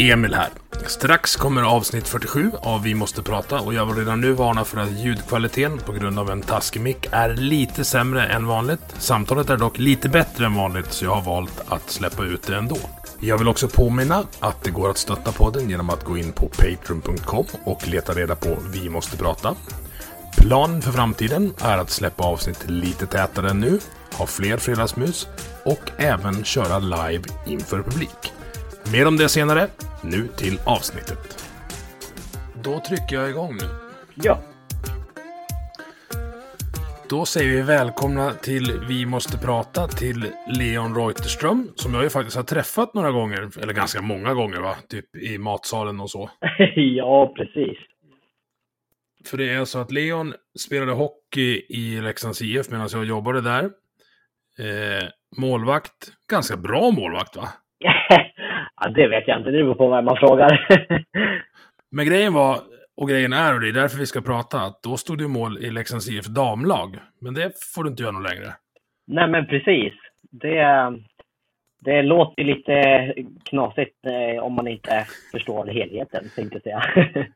Emil 0.00 0.34
här. 0.34 0.48
Strax 0.86 1.36
kommer 1.36 1.62
avsnitt 1.62 2.08
47 2.08 2.52
av 2.62 2.82
Vi 2.82 2.94
måste 2.94 3.22
prata 3.22 3.60
och 3.60 3.74
jag 3.74 3.86
vill 3.86 3.96
redan 3.96 4.20
nu 4.20 4.32
varna 4.32 4.64
för 4.64 4.80
att 4.80 4.90
ljudkvaliteten 4.90 5.78
på 5.78 5.92
grund 5.92 6.18
av 6.18 6.30
en 6.30 6.42
taskig 6.42 6.80
mick 6.80 7.06
är 7.10 7.36
lite 7.36 7.84
sämre 7.84 8.26
än 8.26 8.46
vanligt. 8.46 8.80
Samtalet 8.98 9.50
är 9.50 9.56
dock 9.56 9.78
lite 9.78 10.08
bättre 10.08 10.46
än 10.46 10.54
vanligt 10.54 10.92
så 10.92 11.04
jag 11.04 11.14
har 11.14 11.22
valt 11.22 11.60
att 11.68 11.90
släppa 11.90 12.24
ut 12.24 12.42
det 12.42 12.56
ändå. 12.56 12.76
Jag 13.20 13.38
vill 13.38 13.48
också 13.48 13.68
påminna 13.68 14.24
att 14.40 14.64
det 14.64 14.70
går 14.70 14.90
att 14.90 14.98
stötta 14.98 15.32
podden 15.32 15.70
genom 15.70 15.90
att 15.90 16.04
gå 16.04 16.18
in 16.18 16.32
på 16.32 16.48
patreon.com 16.48 17.46
och 17.64 17.88
leta 17.88 18.12
reda 18.12 18.36
på 18.36 18.56
Vi 18.72 18.88
måste 18.88 19.16
prata. 19.16 19.54
Planen 20.36 20.82
för 20.82 20.92
framtiden 20.92 21.54
är 21.60 21.78
att 21.78 21.90
släppa 21.90 22.24
avsnitt 22.24 22.70
lite 22.70 23.06
tätare 23.06 23.50
än 23.50 23.60
nu, 23.60 23.78
ha 24.12 24.26
fler 24.26 24.56
fredagsmus 24.56 25.28
och 25.64 25.90
även 25.98 26.44
köra 26.44 26.78
live 26.78 27.24
inför 27.46 27.82
publik. 27.82 28.32
Mer 28.92 29.06
om 29.08 29.16
det 29.16 29.28
senare. 29.28 29.66
Nu 30.04 30.28
till 30.28 30.58
avsnittet. 30.66 31.52
Då 32.64 32.80
trycker 32.80 33.16
jag 33.16 33.30
igång 33.30 33.54
nu. 33.54 33.64
Ja. 34.14 34.42
Då 37.10 37.24
säger 37.24 37.50
vi 37.50 37.62
välkomna 37.62 38.30
till 38.30 38.80
Vi 38.88 39.06
måste 39.06 39.38
prata 39.38 39.88
till 39.88 40.26
Leon 40.58 40.94
Reuterström 40.94 41.68
som 41.74 41.94
jag 41.94 42.02
ju 42.02 42.10
faktiskt 42.10 42.36
har 42.36 42.44
träffat 42.44 42.94
några 42.94 43.10
gånger, 43.10 43.62
eller 43.62 43.72
ganska 43.72 44.02
många 44.02 44.34
gånger 44.34 44.60
va? 44.60 44.74
Typ 44.88 45.16
i 45.16 45.38
matsalen 45.38 46.00
och 46.00 46.10
så. 46.10 46.30
ja, 46.76 47.34
precis. 47.36 47.78
För 49.26 49.36
det 49.38 49.50
är 49.50 49.64
så 49.64 49.78
att 49.78 49.92
Leon 49.92 50.34
spelade 50.58 50.92
hockey 50.92 51.66
i 51.68 52.00
Leksands 52.00 52.42
IF 52.42 52.70
medan 52.70 52.88
jag 52.92 53.04
jobbade 53.04 53.40
där. 53.40 53.64
Eh, 54.58 55.08
målvakt, 55.36 56.12
ganska 56.30 56.56
bra 56.56 56.90
målvakt 56.90 57.36
va? 57.36 57.48
Ja, 58.80 58.88
det 58.88 59.08
vet 59.08 59.28
jag 59.28 59.38
inte. 59.38 59.50
Det 59.50 59.62
beror 59.62 59.74
på 59.74 59.90
vem 59.90 60.04
man 60.04 60.16
frågar. 60.16 60.66
Men 61.90 62.06
grejen 62.06 62.32
var, 62.32 62.58
och 62.96 63.08
grejen 63.08 63.32
är, 63.32 63.54
och 63.54 63.60
det 63.60 63.68
är 63.68 63.72
därför 63.72 63.98
vi 63.98 64.06
ska 64.06 64.20
prata, 64.20 64.60
att 64.60 64.82
då 64.82 64.96
stod 64.96 65.18
du 65.18 65.28
mål 65.28 65.58
i 65.58 65.70
Leksands 65.70 66.08
IF 66.08 66.26
damlag. 66.26 66.96
Men 67.20 67.34
det 67.34 67.52
får 67.74 67.84
du 67.84 67.90
inte 67.90 68.02
göra 68.02 68.12
något 68.12 68.30
längre. 68.30 68.52
Nej, 69.06 69.28
men 69.28 69.46
precis. 69.46 69.92
Det, 70.30 70.92
det 71.84 72.02
låter 72.02 72.44
lite 72.44 73.14
knasigt 73.44 74.06
eh, 74.06 74.44
om 74.44 74.52
man 74.52 74.68
inte 74.68 75.06
förstår 75.32 75.66
helheten, 75.66 76.24
tänkte 76.36 76.60
jag 76.64 76.82
säga. 76.82 76.82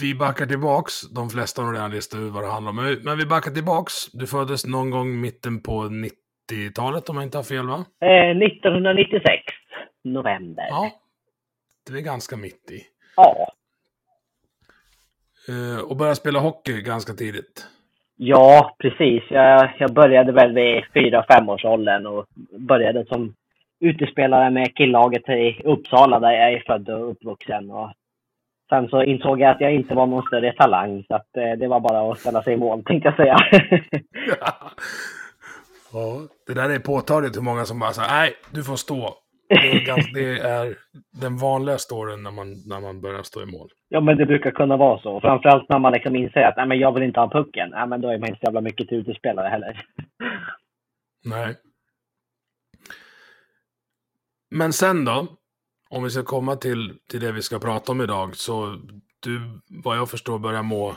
vi 0.00 0.14
backar 0.14 0.46
tillbaks. 0.46 1.10
De 1.14 1.30
flesta 1.30 1.62
har 1.62 1.72
redan 1.72 1.90
listat 1.90 2.20
ut 2.20 2.32
vad 2.32 2.42
det 2.42 2.50
handlar 2.50 2.70
om. 2.70 2.98
Men 3.04 3.18
vi 3.18 3.26
backar 3.26 3.50
tillbaks. 3.50 4.12
Du 4.12 4.26
föddes 4.26 4.66
någon 4.66 4.90
gång 4.90 5.20
mitten 5.20 5.62
på 5.62 5.72
90-talet 5.72 7.08
om 7.08 7.16
jag 7.16 7.24
inte 7.24 7.38
har 7.38 7.42
fel 7.42 7.66
va? 7.66 7.84
Eh, 8.02 8.36
1996 8.36 9.39
november. 10.04 10.66
Ja, 10.68 10.90
det 11.90 11.98
är 11.98 12.02
ganska 12.02 12.36
mitt 12.36 12.70
i. 12.70 12.82
Ja. 13.16 13.46
Uh, 15.48 15.80
och 15.80 15.96
började 15.96 16.16
spela 16.16 16.38
hockey 16.38 16.82
ganska 16.82 17.12
tidigt. 17.12 17.66
Ja, 18.16 18.76
precis. 18.78 19.22
Jag, 19.30 19.72
jag 19.78 19.92
började 19.92 20.32
väl 20.32 20.52
vid 20.52 20.84
fyra 20.94 21.24
femårsåldern 21.30 22.06
och 22.06 22.26
började 22.58 23.06
som 23.06 23.34
utespelare 23.80 24.50
med 24.50 24.76
killaget 24.76 25.28
i 25.28 25.62
Uppsala 25.64 26.20
där 26.20 26.30
jag 26.30 26.52
är 26.52 26.62
född 26.66 26.88
och 26.88 27.10
uppvuxen. 27.10 27.70
Och 27.70 27.92
sen 28.68 28.88
så 28.88 29.02
insåg 29.02 29.40
jag 29.40 29.50
att 29.50 29.60
jag 29.60 29.74
inte 29.74 29.94
var 29.94 30.06
någon 30.06 30.26
större 30.26 30.52
talang 30.52 31.04
så 31.08 31.14
att 31.14 31.36
eh, 31.36 31.58
det 31.58 31.68
var 31.68 31.80
bara 31.80 32.12
att 32.12 32.18
ställa 32.18 32.42
sig 32.42 32.54
i 32.54 32.56
mål 32.56 32.84
tänkte 32.84 33.08
jag 33.08 33.16
säga. 33.16 33.36
ja, 35.92 36.20
det 36.46 36.54
där 36.54 36.70
är 36.70 36.78
påtagligt 36.78 37.36
hur 37.36 37.42
många 37.42 37.64
som 37.64 37.78
bara 37.78 37.92
säger 37.92 38.08
nej, 38.08 38.34
du 38.50 38.64
får 38.64 38.76
stå 38.76 39.14
det 40.14 40.38
är, 40.38 40.76
den 41.20 41.36
vanliga 41.36 41.78
storyn 41.78 42.22
när 42.22 42.30
man, 42.30 42.52
när 42.66 42.80
man 42.80 43.00
börjar 43.00 43.22
stå 43.22 43.42
i 43.42 43.46
mål. 43.46 43.68
Ja, 43.88 44.00
men 44.00 44.16
det 44.16 44.26
brukar 44.26 44.50
kunna 44.50 44.76
vara 44.76 45.00
så. 45.00 45.20
Framförallt 45.20 45.68
när 45.68 45.78
man 45.78 45.92
liksom 45.92 46.16
inser 46.16 46.40
att 46.40 46.56
nej, 46.56 46.66
men 46.66 46.78
jag 46.78 46.92
vill 46.94 47.02
inte 47.02 47.20
ha 47.20 47.30
pucken. 47.30 47.70
Nej, 47.70 47.86
men 47.86 48.00
då 48.00 48.08
är 48.08 48.18
man 48.18 48.28
inte 48.28 48.40
så 48.40 48.46
jävla 48.46 48.60
mycket 48.60 48.88
till 48.88 48.98
utespelare 48.98 49.48
heller. 49.48 49.84
Nej. 51.24 51.56
Men 54.50 54.72
sen 54.72 55.04
då? 55.04 55.26
Om 55.90 56.04
vi 56.04 56.10
ska 56.10 56.22
komma 56.22 56.56
till, 56.56 56.92
till 57.10 57.20
det 57.20 57.32
vi 57.32 57.42
ska 57.42 57.58
prata 57.58 57.92
om 57.92 58.00
idag. 58.00 58.36
Så 58.36 58.76
du, 59.20 59.40
vad 59.68 59.96
jag 59.96 60.10
förstår, 60.10 60.38
börjar 60.38 60.62
må, 60.62 60.94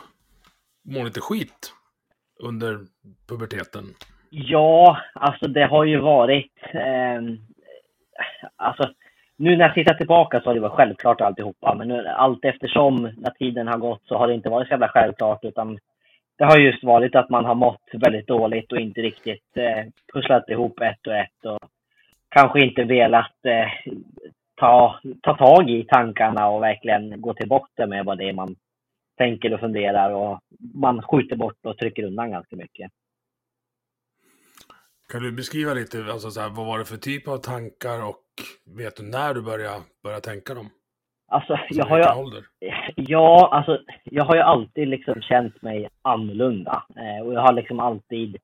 må 0.85 1.03
lite 1.03 1.21
skit 1.21 1.73
under 2.39 2.79
puberteten. 3.27 3.85
Ja, 4.29 4.97
alltså 5.13 5.47
det 5.47 5.65
har 5.65 5.85
ju 5.85 5.99
varit... 5.99 6.51
Eh, 6.73 7.21
alltså, 8.55 8.93
nu 9.37 9.57
när 9.57 9.65
jag 9.65 9.73
tittar 9.73 9.93
tillbaka 9.93 10.41
så 10.41 10.49
har 10.49 10.53
det 10.53 10.59
varit 10.59 10.73
självklart 10.73 11.21
alltihopa. 11.21 11.75
Men 11.75 11.87
nu, 11.87 12.07
allt 12.07 12.45
eftersom 12.45 13.01
när 13.17 13.31
tiden 13.31 13.67
har 13.67 13.77
gått 13.77 14.01
så 14.05 14.17
har 14.17 14.27
det 14.27 14.33
inte 14.33 14.49
varit 14.49 14.67
så 14.67 14.73
jävla 14.73 14.87
självklart. 14.87 15.43
Utan 15.43 15.79
det 16.37 16.45
har 16.45 16.57
just 16.57 16.83
varit 16.83 17.15
att 17.15 17.29
man 17.29 17.45
har 17.45 17.55
mått 17.55 17.89
väldigt 17.93 18.27
dåligt 18.27 18.71
och 18.71 18.79
inte 18.79 19.01
riktigt 19.01 19.57
eh, 19.57 19.83
pusslat 20.13 20.49
ihop 20.49 20.81
ett 20.81 21.07
och 21.07 21.15
ett. 21.15 21.45
Och 21.45 21.59
kanske 22.29 22.65
inte 22.65 22.83
velat 22.83 23.45
eh, 23.45 23.93
ta, 24.55 24.99
ta 25.21 25.37
tag 25.37 25.69
i 25.69 25.83
tankarna 25.83 26.47
och 26.47 26.63
verkligen 26.63 27.21
gå 27.21 27.33
till 27.33 27.49
botten 27.49 27.89
med 27.89 28.05
vad 28.05 28.17
det 28.17 28.29
är 28.29 28.33
man 28.33 28.55
tänker 29.17 29.53
och 29.53 29.59
funderar. 29.59 30.11
Och 30.11 30.39
man 30.73 31.01
skjuter 31.01 31.35
bort 31.35 31.65
och 31.65 31.77
trycker 31.77 32.03
undan 32.03 32.31
ganska 32.31 32.55
mycket. 32.55 32.91
Kan 35.11 35.23
du 35.23 35.31
beskriva 35.31 35.73
lite, 35.73 35.97
alltså 36.11 36.31
så 36.31 36.41
här, 36.41 36.49
vad 36.49 36.65
var 36.65 36.79
det 36.79 36.85
för 36.85 36.97
typ 36.97 37.27
av 37.27 37.37
tankar 37.37 38.03
och 38.03 38.22
vet 38.77 38.95
du 38.95 39.03
när 39.03 39.33
du 39.33 39.41
började, 39.41 39.83
började 40.03 40.21
tänka 40.21 40.53
dem? 40.53 40.69
Alltså, 41.27 41.59
jag 41.69 41.85
har 41.85 41.97
ju, 41.97 42.03
ja, 42.95 43.49
alltså, 43.51 43.79
jag 44.03 44.23
har 44.23 44.35
ju 44.35 44.41
alltid 44.41 44.87
liksom 44.87 45.21
känt 45.21 45.61
mig 45.61 45.89
annorlunda. 46.01 46.83
Eh, 46.95 47.25
och 47.25 47.33
jag 47.33 47.41
har 47.41 47.53
liksom 47.53 47.79
alltid 47.79 48.37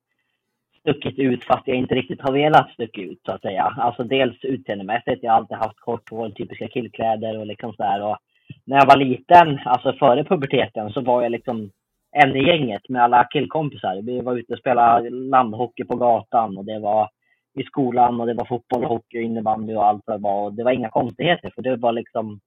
stuckit 0.79 1.19
ut 1.19 1.43
fast 1.43 1.67
jag 1.67 1.77
inte 1.77 1.95
riktigt 1.95 2.21
har 2.21 2.31
velat 2.31 2.71
sticka 2.71 3.01
ut 3.01 3.21
så 3.25 3.31
att 3.31 3.41
säga. 3.41 3.63
Alltså 3.63 4.03
dels 4.03 4.43
utseendemässigt, 4.43 5.23
jag 5.23 5.31
har 5.31 5.37
alltid 5.37 5.57
haft 5.57 5.79
kort 5.79 6.09
hår, 6.09 6.29
typiska 6.29 6.67
killkläder 6.67 7.39
och 7.39 7.45
liksom 7.45 7.73
sådär. 7.73 8.01
Och 8.03 8.17
när 8.65 8.77
jag 8.77 8.85
var 8.85 8.97
liten, 8.97 9.59
alltså 9.65 9.93
före 9.93 10.23
puberteten, 10.23 10.89
så 10.89 11.01
var 11.01 11.21
jag 11.21 11.31
liksom 11.31 11.71
en 12.11 12.35
i 12.35 12.47
gänget 12.47 12.89
med 12.89 13.03
alla 13.03 13.23
killkompisar. 13.23 14.01
Vi 14.01 14.21
var 14.21 14.35
ute 14.35 14.53
och 14.53 14.59
spelade 14.59 15.09
landhockey 15.09 15.83
på 15.83 15.95
gatan 15.95 16.57
och 16.57 16.65
det 16.65 16.79
var 16.79 17.09
i 17.53 17.63
skolan 17.63 18.21
och 18.21 18.27
det 18.27 18.33
var 18.33 18.45
fotboll, 18.45 18.83
hockey, 18.83 19.21
innebandy 19.21 19.75
och 19.75 19.85
allt 19.85 20.03
vad 20.05 20.19
det 20.19 20.23
var. 20.23 20.45
Och 20.45 20.53
det 20.53 20.63
var 20.63 20.71
inga 20.71 20.89
konstigheter 20.89 21.51
för 21.55 21.61
det 21.61 21.75
var 21.75 21.91
liksom, 21.91 22.39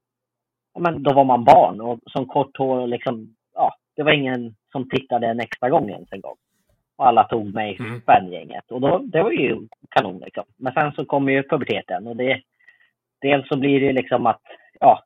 ja 0.74 0.80
men 0.80 1.02
då 1.02 1.12
var 1.12 1.24
man 1.24 1.44
barn 1.44 1.80
och 1.80 1.98
som 2.06 2.26
kort 2.26 2.56
hår 2.58 2.78
och 2.78 2.88
liksom, 2.88 3.34
ja, 3.54 3.74
det 3.96 4.02
var 4.02 4.12
ingen 4.12 4.54
som 4.72 4.88
tittade 4.88 5.26
en 5.26 5.40
extra 5.40 5.70
gång 5.70 5.90
ens 5.90 6.12
en 6.12 6.20
gång. 6.20 6.36
Och 6.96 7.06
alla 7.06 7.24
tog 7.24 7.54
mig 7.54 7.78
mm. 7.80 8.32
gänget 8.32 8.70
och 8.70 8.80
då, 8.80 8.98
det 8.98 9.22
var 9.22 9.30
ju 9.30 9.58
kanon 9.90 10.18
liksom. 10.24 10.44
Men 10.56 10.72
sen 10.72 10.92
så 10.92 11.04
kommer 11.04 11.32
ju 11.32 11.42
puberteten 11.42 12.06
och 12.06 12.16
det, 12.16 12.42
dels 13.20 13.48
så 13.48 13.58
blir 13.58 13.80
det 13.80 13.92
liksom 13.92 14.26
att, 14.26 14.42
ja, 14.80 15.04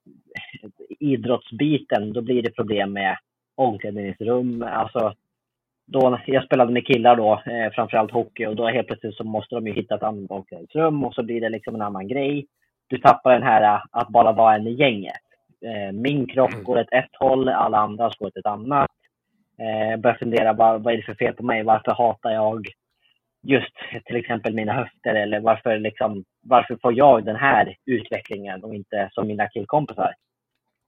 idrottsbiten, 1.00 2.12
då 2.12 2.22
blir 2.22 2.42
det 2.42 2.50
problem 2.50 2.92
med 2.92 3.18
omklädningsrum. 3.54 4.62
Alltså, 4.62 5.14
då, 5.86 6.20
jag 6.26 6.44
spelade 6.44 6.72
med 6.72 6.86
killar 6.86 7.16
då, 7.16 7.32
eh, 7.46 7.72
framförallt 7.72 8.12
hockey, 8.12 8.46
och 8.46 8.56
då 8.56 8.68
helt 8.68 8.86
plötsligt 8.86 9.16
så 9.16 9.24
måste 9.24 9.54
de 9.54 9.66
ju 9.66 9.72
hitta 9.72 9.94
ett 9.94 10.02
annat 10.02 10.30
omklädningsrum 10.30 11.04
och 11.04 11.14
så 11.14 11.22
blir 11.22 11.40
det 11.40 11.48
liksom 11.48 11.74
en 11.74 11.82
annan 11.82 12.08
grej. 12.08 12.46
Du 12.86 12.98
tappar 12.98 13.32
den 13.32 13.42
här 13.42 13.62
eh, 13.62 13.82
att 13.90 14.08
bara 14.08 14.32
vara 14.32 14.54
en 14.54 14.66
i 14.66 14.72
gänget. 14.72 15.26
Eh, 15.64 15.92
min 15.92 16.26
kropp 16.26 16.52
mm. 16.52 16.64
går 16.64 16.80
åt 16.80 16.92
ett 16.92 17.16
håll, 17.18 17.48
alla 17.48 17.78
andra 17.78 18.10
går 18.18 18.26
åt 18.26 18.36
ett 18.36 18.46
annat. 18.46 18.90
Eh, 19.58 19.90
jag 19.90 20.00
börjar 20.00 20.16
fundera, 20.16 20.52
vad, 20.52 20.82
vad 20.82 20.92
är 20.92 20.96
det 20.96 21.02
för 21.02 21.14
fel 21.14 21.34
på 21.34 21.42
mig? 21.42 21.62
Varför 21.62 21.92
hatar 21.92 22.30
jag 22.30 22.66
just 23.42 23.74
till 24.04 24.16
exempel 24.16 24.54
mina 24.54 24.72
höfter? 24.72 25.14
Eller 25.14 25.40
varför, 25.40 25.78
liksom, 25.78 26.24
varför 26.42 26.78
får 26.82 26.92
jag 26.98 27.24
den 27.24 27.36
här 27.36 27.76
utvecklingen 27.86 28.64
och 28.64 28.74
inte 28.74 29.08
som 29.12 29.26
mina 29.26 29.48
killkompisar? 29.48 30.14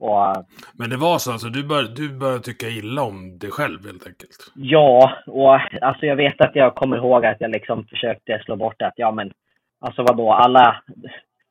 Och, 0.01 0.45
Men 0.73 0.91
det 0.91 0.97
var 0.97 1.19
så, 1.19 1.33
alltså, 1.33 1.49
du 1.49 1.65
började 1.65 1.95
du 1.95 2.09
bör 2.09 2.39
tycka 2.39 2.69
illa 2.69 3.03
om 3.03 3.39
dig 3.39 3.51
själv 3.51 3.87
helt 3.87 4.07
enkelt? 4.07 4.53
Ja, 4.55 5.13
och 5.27 5.61
alltså 5.83 6.07
jag 6.07 6.17
vet 6.17 6.41
att 6.41 6.57
jag 6.57 6.75
kommer 6.75 6.97
ihåg 6.97 7.27
att 7.27 7.41
jag 7.41 7.51
liksom 7.51 7.87
försökte 7.87 8.41
slå 8.45 8.57
bort 8.57 8.83
att 8.83 8.95
ja 8.97 9.13
men, 9.13 9.33
alltså 9.81 10.03
vadå, 10.03 10.33
alla, 10.33 10.83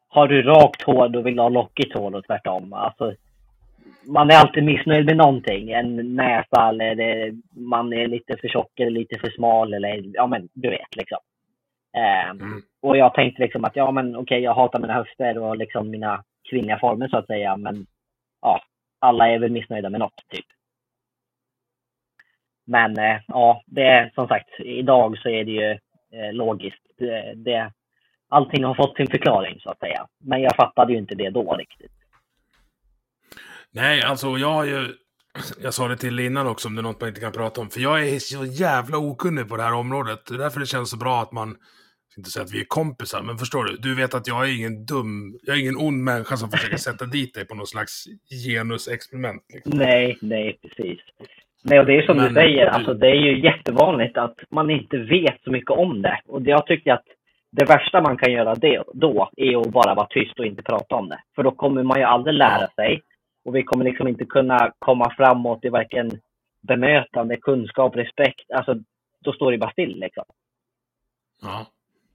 har 0.09 0.27
du 0.27 0.41
rakt 0.41 0.81
hår 0.81 1.09
då 1.09 1.21
vill 1.21 1.35
du 1.35 1.41
ha 1.41 1.49
lockigt 1.49 1.97
hår 1.97 2.15
och 2.15 2.25
tvärtom. 2.25 2.73
Alltså, 2.73 3.13
man 4.07 4.29
är 4.29 4.35
alltid 4.35 4.63
missnöjd 4.63 5.05
med 5.05 5.17
någonting. 5.17 5.71
En 5.71 6.15
näsa 6.15 6.69
eller 6.69 7.33
man 7.59 7.94
är 7.94 8.07
lite 8.07 8.38
för 8.41 8.47
tjock 8.47 8.79
eller 8.79 8.91
lite 8.91 9.19
för 9.19 9.29
smal 9.29 9.73
eller 9.73 10.03
ja 10.13 10.27
men 10.27 10.49
du 10.53 10.69
vet 10.69 10.95
liksom. 10.95 11.17
Eh, 11.97 12.29
mm. 12.29 12.61
Och 12.81 12.97
jag 12.97 13.13
tänkte 13.13 13.41
liksom 13.41 13.65
att 13.65 13.75
ja 13.75 13.91
men 13.91 14.09
okej 14.09 14.21
okay, 14.21 14.39
jag 14.39 14.53
hatar 14.53 14.79
mina 14.79 14.94
höfter 14.94 15.38
och 15.38 15.57
liksom 15.57 15.89
mina 15.89 16.23
kvinnliga 16.49 16.79
former 16.79 17.07
så 17.07 17.17
att 17.17 17.27
säga 17.27 17.57
men 17.57 17.85
ja, 18.41 18.61
alla 18.99 19.27
är 19.27 19.39
väl 19.39 19.51
missnöjda 19.51 19.89
med 19.89 19.99
något 19.99 20.23
typ. 20.29 20.45
Men 22.65 22.97
eh, 22.97 23.21
ja, 23.27 23.63
det 23.65 23.81
är 23.81 24.11
som 24.15 24.27
sagt, 24.27 24.49
idag 24.59 25.17
så 25.17 25.29
är 25.29 25.45
det 25.45 25.51
ju 25.51 25.71
eh, 26.19 26.33
logiskt. 26.33 26.83
Det, 27.35 27.71
allting 28.29 28.63
har 28.63 28.75
fått 28.75 28.97
sin 28.97 29.07
förklaring 29.07 29.59
så 29.59 29.69
att 29.69 29.79
säga. 29.79 30.07
Men 30.19 30.41
jag 30.41 30.55
fattade 30.55 30.93
ju 30.93 30.99
inte 30.99 31.15
det 31.15 31.29
då 31.29 31.55
riktigt. 31.55 31.91
Nej, 33.71 34.01
alltså 34.01 34.37
jag 34.37 34.53
har 34.53 34.65
ju... 34.65 34.93
Jag 35.61 35.73
sa 35.73 35.87
det 35.87 35.97
till 35.97 36.19
innan 36.19 36.47
också 36.47 36.67
om 36.67 36.75
det 36.75 36.81
är 36.81 36.83
något 36.83 37.01
man 37.01 37.09
inte 37.09 37.21
kan 37.21 37.31
prata 37.31 37.61
om. 37.61 37.69
För 37.69 37.79
jag 37.79 38.07
är 38.07 38.19
så 38.19 38.45
jävla 38.45 38.97
okunnig 38.97 39.49
på 39.49 39.57
det 39.57 39.63
här 39.63 39.73
området. 39.73 40.25
Det 40.25 40.33
är 40.33 40.37
därför 40.37 40.59
det 40.59 40.65
känns 40.65 40.89
så 40.89 40.97
bra 40.97 41.21
att 41.21 41.31
man 41.31 41.55
inte 42.17 42.29
säga 42.29 42.43
att 42.43 42.53
vi 42.53 42.59
är 42.59 42.65
kompisar, 42.65 43.21
men 43.21 43.37
förstår 43.37 43.63
du? 43.63 43.77
Du 43.77 43.95
vet 43.95 44.13
att 44.13 44.27
jag 44.27 44.49
är 44.49 44.57
ingen 44.57 44.85
dum, 44.85 45.39
jag 45.43 45.55
är 45.55 45.61
ingen 45.61 45.77
ond 45.77 46.03
människa 46.03 46.37
som 46.37 46.49
försöker 46.49 46.77
sätta 46.77 47.05
dit 47.05 47.33
dig 47.33 47.45
på 47.47 47.55
någon 47.55 47.67
slags 47.67 48.07
genusexperiment. 48.45 49.43
Liksom. 49.53 49.77
Nej, 49.77 50.17
nej, 50.21 50.59
precis. 50.61 50.99
Nej, 51.63 51.79
och 51.79 51.85
det 51.85 51.97
är 51.97 52.01
som 52.01 52.17
men, 52.17 52.27
du 52.27 52.33
säger, 52.33 52.65
du... 52.65 52.71
alltså 52.71 52.93
det 52.93 53.07
är 53.07 53.15
ju 53.15 53.43
jättevanligt 53.43 54.17
att 54.17 54.35
man 54.49 54.69
inte 54.69 54.97
vet 54.97 55.43
så 55.43 55.51
mycket 55.51 55.71
om 55.71 56.01
det. 56.01 56.19
Och 56.25 56.41
jag 56.41 56.65
tycker 56.65 56.93
att 56.93 57.05
det 57.51 57.65
värsta 57.65 58.01
man 58.01 58.17
kan 58.17 58.33
göra 58.33 58.55
det, 58.55 58.83
då 58.93 59.29
är 59.37 59.61
att 59.61 59.71
bara 59.71 59.95
vara 59.95 60.07
tyst 60.07 60.39
och 60.39 60.45
inte 60.45 60.63
prata 60.63 60.95
om 60.95 61.09
det. 61.09 61.19
För 61.35 61.43
då 61.43 61.51
kommer 61.51 61.83
man 61.83 61.99
ju 61.99 62.03
aldrig 62.03 62.35
lära 62.35 62.67
sig. 62.67 63.01
Och 63.45 63.55
vi 63.55 63.63
kommer 63.63 63.85
liksom 63.85 64.07
inte 64.07 64.25
kunna 64.25 64.71
komma 64.79 65.13
framåt 65.17 65.65
i 65.65 65.69
varken 65.69 66.11
bemötande, 66.61 67.37
kunskap, 67.37 67.95
respekt. 67.95 68.51
Alltså, 68.51 68.75
då 69.23 69.33
står 69.33 69.51
det 69.51 69.57
bara 69.57 69.71
still 69.71 69.99
liksom. 69.99 70.23
Ja. 71.41 71.65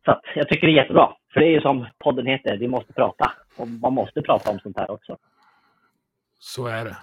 Så 0.04 0.10
att 0.10 0.22
jag 0.34 0.49
tycker 0.49 0.66
det 0.66 0.72
är 0.72 0.82
jättebra. 0.82 1.12
För 1.32 1.40
det 1.40 1.46
är 1.46 1.50
ju 1.50 1.60
som 1.60 1.87
podden 1.99 2.26
heter, 2.26 2.56
vi 2.56 2.69
måste 2.69 2.93
prata. 2.93 3.32
Och 3.56 3.69
man 3.69 3.93
måste 3.93 4.22
prata 4.22 4.50
om 4.50 4.58
sånt 4.58 4.76
här 4.76 4.90
också. 4.90 5.16
Så 6.38 6.66
är 6.66 6.84
det. 6.84 6.96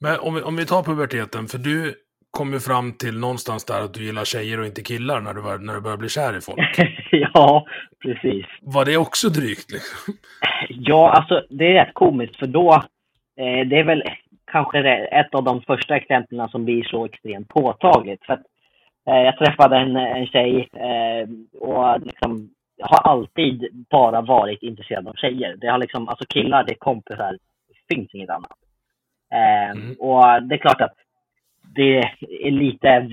Men 0.00 0.18
om 0.20 0.34
vi, 0.34 0.42
om 0.42 0.56
vi 0.56 0.66
tar 0.66 0.82
puberteten, 0.82 1.46
för 1.46 1.58
du 1.58 1.94
kom 2.30 2.52
ju 2.52 2.60
fram 2.60 2.92
till 2.92 3.18
någonstans 3.18 3.64
där 3.64 3.84
att 3.84 3.94
du 3.94 4.04
gillar 4.04 4.24
tjejer 4.24 4.60
och 4.60 4.66
inte 4.66 4.82
killar 4.82 5.20
när 5.20 5.34
du, 5.34 5.40
var, 5.40 5.58
när 5.58 5.74
du 5.74 5.80
började 5.80 6.00
bli 6.00 6.08
kär 6.08 6.38
i 6.38 6.40
folk. 6.40 6.78
ja, 7.10 7.66
precis. 8.02 8.46
Var 8.60 8.84
det 8.84 8.96
också 8.96 9.28
drygt? 9.28 9.72
Liksom? 9.72 10.14
Ja, 10.68 11.10
alltså 11.10 11.46
det 11.50 11.64
är 11.64 11.84
rätt 11.84 11.94
komiskt 11.94 12.36
för 12.36 12.46
då, 12.46 12.72
eh, 13.40 13.66
det 13.68 13.78
är 13.78 13.84
väl 13.84 14.02
kanske 14.52 14.78
ett 15.06 15.34
av 15.34 15.44
de 15.44 15.62
första 15.62 15.96
exemplen 15.96 16.48
som 16.48 16.64
blir 16.64 16.84
så 16.84 17.04
extremt 17.04 17.48
påtagligt. 17.48 18.24
För 18.26 18.32
att 18.32 18.42
jag 19.14 19.38
träffade 19.38 19.76
en, 19.76 19.96
en 19.96 20.26
tjej 20.26 20.68
eh, 20.72 21.28
och 21.60 22.00
liksom, 22.00 22.50
har 22.82 23.10
alltid 23.10 23.86
bara 23.90 24.20
varit 24.20 24.62
intresserad 24.62 25.08
av 25.08 25.14
tjejer. 25.14 25.56
Det 25.56 25.66
har 25.66 25.78
liksom, 25.78 26.08
alltså 26.08 26.24
killar, 26.28 26.64
det 26.64 26.72
är 26.72 26.78
kompisar, 26.78 27.38
det 27.68 27.94
finns 27.94 28.14
inget 28.14 28.30
annat. 28.30 28.58
Eh, 29.32 29.70
mm. 29.70 29.96
Och 29.98 30.42
det 30.42 30.54
är 30.54 30.58
klart 30.58 30.80
att 30.80 30.94
det 31.74 31.98
är 32.46 32.50
lite 32.50 33.10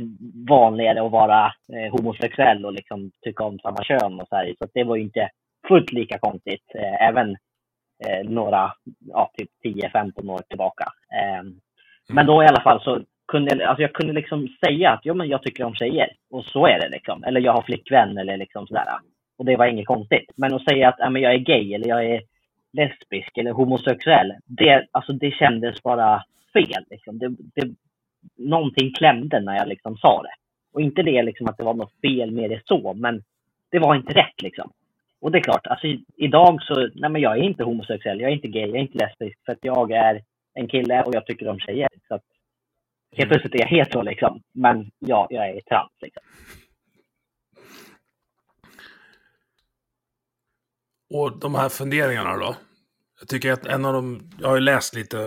vanligare 0.49 1.05
att 1.05 1.11
vara 1.11 1.45
eh, 1.45 1.91
homosexuell 1.91 2.65
och 2.65 2.73
liksom 2.73 3.11
tycka 3.21 3.43
om 3.43 3.59
samma 3.59 3.83
kön 3.83 4.19
och 4.19 4.27
så 4.27 4.35
här. 4.35 4.55
Så 4.59 4.67
det 4.73 4.83
var 4.83 4.95
ju 4.95 5.03
inte 5.03 5.29
fullt 5.67 5.91
lika 5.91 6.17
konstigt. 6.19 6.75
Eh, 6.75 7.07
även 7.07 7.29
eh, 8.05 8.29
några, 8.29 8.73
ja, 8.99 9.31
typ 9.37 9.49
10-15 9.63 10.31
år 10.31 10.41
tillbaka. 10.49 10.85
Mm. 11.39 11.59
Men 12.09 12.25
då 12.25 12.43
i 12.43 12.47
alla 12.47 12.61
fall 12.61 12.81
så 12.81 13.01
kunde, 13.33 13.67
alltså 13.67 13.81
jag 13.81 13.93
kunde 13.93 14.13
liksom 14.13 14.47
säga 14.65 14.91
att 14.91 15.01
jo, 15.03 15.13
men 15.13 15.27
jag 15.27 15.43
tycker 15.43 15.63
om 15.63 15.75
tjejer. 15.75 16.09
Och 16.31 16.45
så 16.45 16.67
är 16.67 16.79
det 16.79 16.89
liksom. 16.89 17.23
Eller 17.23 17.41
jag 17.41 17.53
har 17.53 17.61
flickvän 17.61 18.17
eller 18.17 18.37
liksom 18.37 18.67
sådär. 18.67 18.85
Och 19.37 19.45
det 19.45 19.55
var 19.55 19.65
inget 19.65 19.87
konstigt. 19.87 20.31
Men 20.35 20.53
att 20.53 20.63
säga 20.63 20.89
att 20.89 20.95
ja, 20.97 21.09
men 21.09 21.21
jag 21.21 21.33
är 21.33 21.37
gay 21.37 21.73
eller 21.73 21.87
jag 21.87 22.05
är 22.05 22.21
lesbisk 22.73 23.37
eller 23.37 23.51
homosexuell. 23.51 24.33
Det, 24.45 24.87
alltså 24.91 25.13
det 25.13 25.31
kändes 25.31 25.83
bara 25.83 26.23
fel. 26.53 26.83
Liksom. 26.89 27.19
Det, 27.19 27.29
det, 27.55 27.75
någonting 28.37 28.93
klämde 28.93 29.39
när 29.39 29.55
jag 29.55 29.67
liksom 29.67 29.97
sa 29.97 30.21
det. 30.21 30.33
Och 30.73 30.81
inte 30.81 31.03
det 31.03 31.23
liksom 31.23 31.47
att 31.47 31.57
det 31.57 31.63
var 31.63 31.73
något 31.73 32.01
fel 32.01 32.31
med 32.31 32.49
det 32.49 32.61
så, 32.65 32.93
men 32.93 33.23
det 33.71 33.79
var 33.79 33.95
inte 33.95 34.13
rätt 34.13 34.41
liksom. 34.41 34.71
Och 35.21 35.31
det 35.31 35.37
är 35.37 35.43
klart, 35.43 35.67
alltså 35.67 35.87
idag 36.17 36.61
så, 36.61 36.89
nej 36.95 37.09
men 37.09 37.21
jag 37.21 37.37
är 37.37 37.43
inte 37.43 37.63
homosexuell, 37.63 38.21
jag 38.21 38.31
är 38.31 38.35
inte 38.35 38.47
gay, 38.47 38.67
jag 38.67 38.75
är 38.75 38.81
inte 38.81 38.97
lesbisk, 38.97 39.39
för 39.45 39.51
att 39.51 39.59
jag 39.61 39.91
är 39.91 40.21
en 40.53 40.67
kille 40.67 41.03
och 41.03 41.15
jag 41.15 41.25
tycker 41.25 41.47
om 41.47 41.59
tjejer. 41.59 41.89
Så 42.07 42.15
att 42.15 42.23
Helt 43.15 43.29
plötsligt 43.29 43.55
är 43.55 43.59
jag 43.59 43.67
hetero 43.67 44.01
liksom. 44.01 44.41
Men 44.53 44.91
ja, 44.99 45.27
jag 45.29 45.49
är 45.49 45.61
trans 45.61 45.91
liksom. 46.01 46.23
Och 51.13 51.39
de 51.39 51.55
här 51.55 51.69
funderingarna 51.69 52.37
då? 52.37 52.55
Jag 53.19 53.27
tycker 53.27 53.51
att 53.51 53.65
en 53.65 53.85
av 53.85 53.93
dem, 53.93 54.31
jag 54.39 54.47
har 54.47 54.55
ju 54.55 54.61
läst 54.61 54.95
lite 54.95 55.17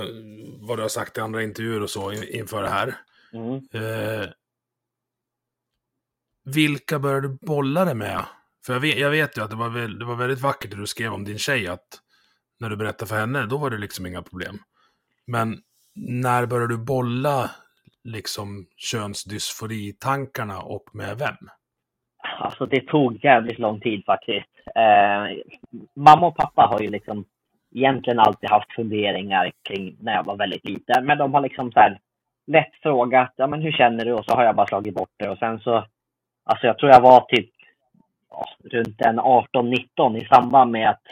vad 0.60 0.78
du 0.78 0.82
har 0.82 0.88
sagt 0.88 1.18
i 1.18 1.20
andra 1.20 1.42
intervjuer 1.42 1.82
och 1.82 1.90
så 1.90 2.12
inför 2.12 2.62
det 2.62 2.68
här. 2.68 2.94
Mm. 3.32 3.54
Eh, 3.54 4.28
vilka 6.44 6.98
började 6.98 7.28
du 7.28 7.38
bolla 7.40 7.84
det 7.84 7.94
med? 7.94 8.24
För 8.66 8.72
jag 8.72 8.80
vet, 8.80 8.98
jag 8.98 9.10
vet 9.10 9.38
ju 9.38 9.42
att 9.42 9.50
det 9.50 9.56
var, 9.56 9.98
det 9.98 10.04
var 10.04 10.14
väldigt 10.14 10.40
vackert 10.40 10.70
det 10.70 10.76
du 10.76 10.86
skrev 10.86 11.12
om 11.12 11.24
din 11.24 11.38
tjej, 11.38 11.68
att 11.68 12.00
när 12.60 12.70
du 12.70 12.76
berättade 12.76 13.08
för 13.08 13.16
henne, 13.16 13.46
då 13.46 13.58
var 13.58 13.70
det 13.70 13.78
liksom 13.78 14.06
inga 14.06 14.22
problem. 14.22 14.58
Men 15.26 15.58
när 15.94 16.46
började 16.46 16.74
du 16.74 16.78
bolla 16.78 17.50
liksom 18.06 18.66
könsdysfori-tankarna 18.76 20.58
och 20.58 20.84
med 20.92 21.18
vem? 21.18 21.50
Alltså 22.38 22.66
det 22.66 22.80
tog 22.80 23.24
jävligt 23.24 23.58
lång 23.58 23.80
tid 23.80 24.04
faktiskt. 24.04 24.48
Eh, 24.74 25.36
mamma 25.96 26.26
och 26.26 26.36
pappa 26.36 26.62
har 26.62 26.80
ju 26.80 26.90
liksom 26.90 27.24
egentligen 27.74 28.18
alltid 28.18 28.50
haft 28.50 28.72
funderingar 28.72 29.52
kring 29.62 29.96
när 30.00 30.14
jag 30.14 30.24
var 30.24 30.36
väldigt 30.36 30.64
liten. 30.64 31.06
Men 31.06 31.18
de 31.18 31.34
har 31.34 31.40
liksom 31.40 31.72
så 31.72 31.80
här 31.80 31.98
lätt 32.46 32.74
frågat, 32.82 33.32
ja 33.36 33.46
men 33.46 33.62
hur 33.62 33.72
känner 33.72 34.04
du? 34.04 34.12
Och 34.12 34.24
så 34.24 34.34
har 34.34 34.44
jag 34.44 34.56
bara 34.56 34.66
slagit 34.66 34.94
bort 34.94 35.12
det. 35.16 35.28
Och 35.28 35.38
sen 35.38 35.60
så, 35.60 35.86
alltså 36.44 36.66
jag 36.66 36.78
tror 36.78 36.92
jag 36.92 37.00
var 37.00 37.20
typ 37.20 37.50
ja, 38.30 38.44
runt 38.70 39.00
en 39.00 39.20
18-19 39.20 40.18
i 40.18 40.26
samband 40.26 40.70
med 40.70 40.90
att 40.90 41.02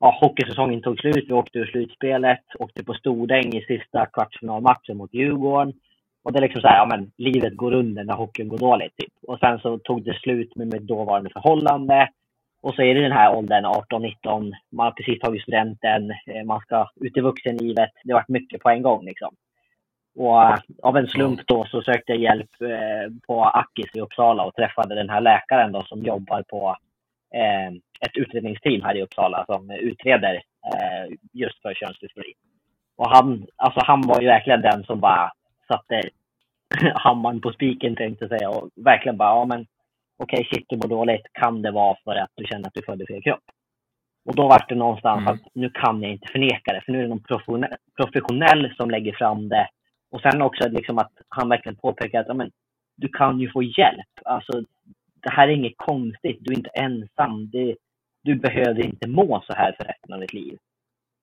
ja, 0.00 0.18
hockeysäsongen 0.20 0.82
tog 0.82 0.98
slut. 0.98 1.24
Vi 1.28 1.32
åkte 1.32 1.58
ur 1.58 1.66
slutspelet, 1.66 2.44
åkte 2.58 2.84
på 2.84 2.94
Stordäng 2.94 3.54
i 3.54 3.64
sista 3.64 4.06
kvartsfinalmatchen 4.06 4.96
mot 4.96 5.14
Djurgården. 5.14 5.72
Och 6.24 6.32
det 6.32 6.38
är 6.38 6.42
liksom 6.42 6.60
så 6.60 6.68
här, 6.68 6.76
ja 6.76 6.86
men 6.86 7.10
livet 7.16 7.56
går 7.56 7.72
under 7.72 8.04
när 8.04 8.14
hockeyn 8.14 8.48
går 8.48 8.58
dåligt. 8.58 8.96
Typ. 8.96 9.12
Och 9.26 9.38
sen 9.38 9.58
så 9.58 9.78
tog 9.78 10.04
det 10.04 10.14
slut 10.14 10.56
med 10.56 10.72
mitt 10.72 10.82
dåvarande 10.82 11.30
förhållande. 11.30 12.08
Och 12.62 12.74
så 12.74 12.82
är 12.82 12.94
det 12.94 13.00
den 13.00 13.12
här 13.12 13.34
åldern, 13.34 13.64
18-19, 13.64 14.52
man 14.72 14.84
har 14.84 14.90
precis 14.90 15.20
tagit 15.20 15.42
studenten, 15.42 16.10
eh, 16.10 16.44
man 16.44 16.60
ska 16.60 16.88
ut 17.00 17.16
i 17.16 17.20
vuxenlivet. 17.20 17.90
Det 18.04 18.12
har 18.12 18.20
varit 18.20 18.28
mycket 18.28 18.62
på 18.62 18.70
en 18.70 18.82
gång 18.82 19.04
liksom. 19.04 19.34
Och 20.16 20.42
eh, 20.42 20.58
av 20.82 20.96
en 20.96 21.06
slump 21.06 21.40
då 21.46 21.64
så 21.64 21.82
sökte 21.82 22.12
jag 22.12 22.20
hjälp 22.20 22.50
eh, 22.60 23.12
på 23.26 23.44
Akis 23.44 23.90
i 23.94 24.00
Uppsala 24.00 24.44
och 24.44 24.54
träffade 24.54 24.94
den 24.94 25.10
här 25.10 25.20
läkaren 25.20 25.72
då 25.72 25.82
som 25.82 26.02
jobbar 26.02 26.42
på 26.42 26.76
ett 28.00 28.16
utredningsteam 28.16 28.82
här 28.82 28.96
i 28.96 29.02
Uppsala 29.02 29.44
som 29.46 29.70
utreder 29.70 30.42
just 31.32 31.62
för 31.62 31.74
könsdysfori. 31.74 32.32
Och 32.96 33.10
han, 33.10 33.46
alltså 33.56 33.80
han 33.84 34.00
var 34.00 34.20
ju 34.20 34.26
verkligen 34.26 34.62
den 34.62 34.84
som 34.84 35.00
bara 35.00 35.32
satte 35.66 36.02
hammaren 36.94 37.40
på 37.40 37.52
spiken 37.52 37.96
tänkte 37.96 38.24
jag 38.24 38.38
säga 38.38 38.50
och 38.50 38.70
verkligen 38.76 39.16
bara, 39.16 39.28
ja 39.28 39.44
men 39.44 39.66
okej 40.18 40.40
okay, 40.40 40.44
shit 40.44 40.66
du 40.68 40.76
mår 40.76 40.88
dåligt, 40.88 41.26
kan 41.32 41.62
det 41.62 41.70
vara 41.70 41.96
för 42.04 42.16
att 42.16 42.30
du 42.34 42.44
känner 42.44 42.66
att 42.66 42.74
du 42.74 42.82
födde 42.82 43.06
fel 43.06 43.22
kropp? 43.22 43.44
Och 44.24 44.34
då 44.34 44.48
var 44.48 44.64
det 44.68 44.74
någonstans 44.74 45.20
mm. 45.20 45.34
att 45.34 45.40
nu 45.54 45.70
kan 45.70 46.02
jag 46.02 46.12
inte 46.12 46.32
förneka 46.32 46.72
det, 46.72 46.82
för 46.84 46.92
nu 46.92 46.98
är 46.98 47.02
det 47.02 47.08
någon 47.08 47.68
professionell, 47.96 48.74
som 48.76 48.90
lägger 48.90 49.12
fram 49.12 49.48
det. 49.48 49.68
Och 50.10 50.20
sen 50.20 50.42
också 50.42 50.68
liksom 50.68 50.98
att 50.98 51.12
han 51.28 51.48
verkligen 51.48 51.76
påpekar 51.76 52.20
att 52.20 52.28
ja, 52.28 52.34
men, 52.34 52.50
du 52.96 53.08
kan 53.08 53.40
ju 53.40 53.50
få 53.50 53.62
hjälp. 53.62 54.12
Alltså, 54.24 54.62
det 55.22 55.30
här 55.30 55.48
är 55.48 55.52
inget 55.52 55.76
konstigt, 55.76 56.38
du 56.40 56.52
är 56.52 56.56
inte 56.56 56.70
ensam. 56.70 57.50
Det, 57.50 57.76
du 58.22 58.34
behöver 58.34 58.86
inte 58.86 59.08
må 59.08 59.42
så 59.46 59.52
här 59.52 59.74
för 59.78 59.84
resten 59.84 60.12
av 60.12 60.20
ditt 60.20 60.32
liv. 60.32 60.58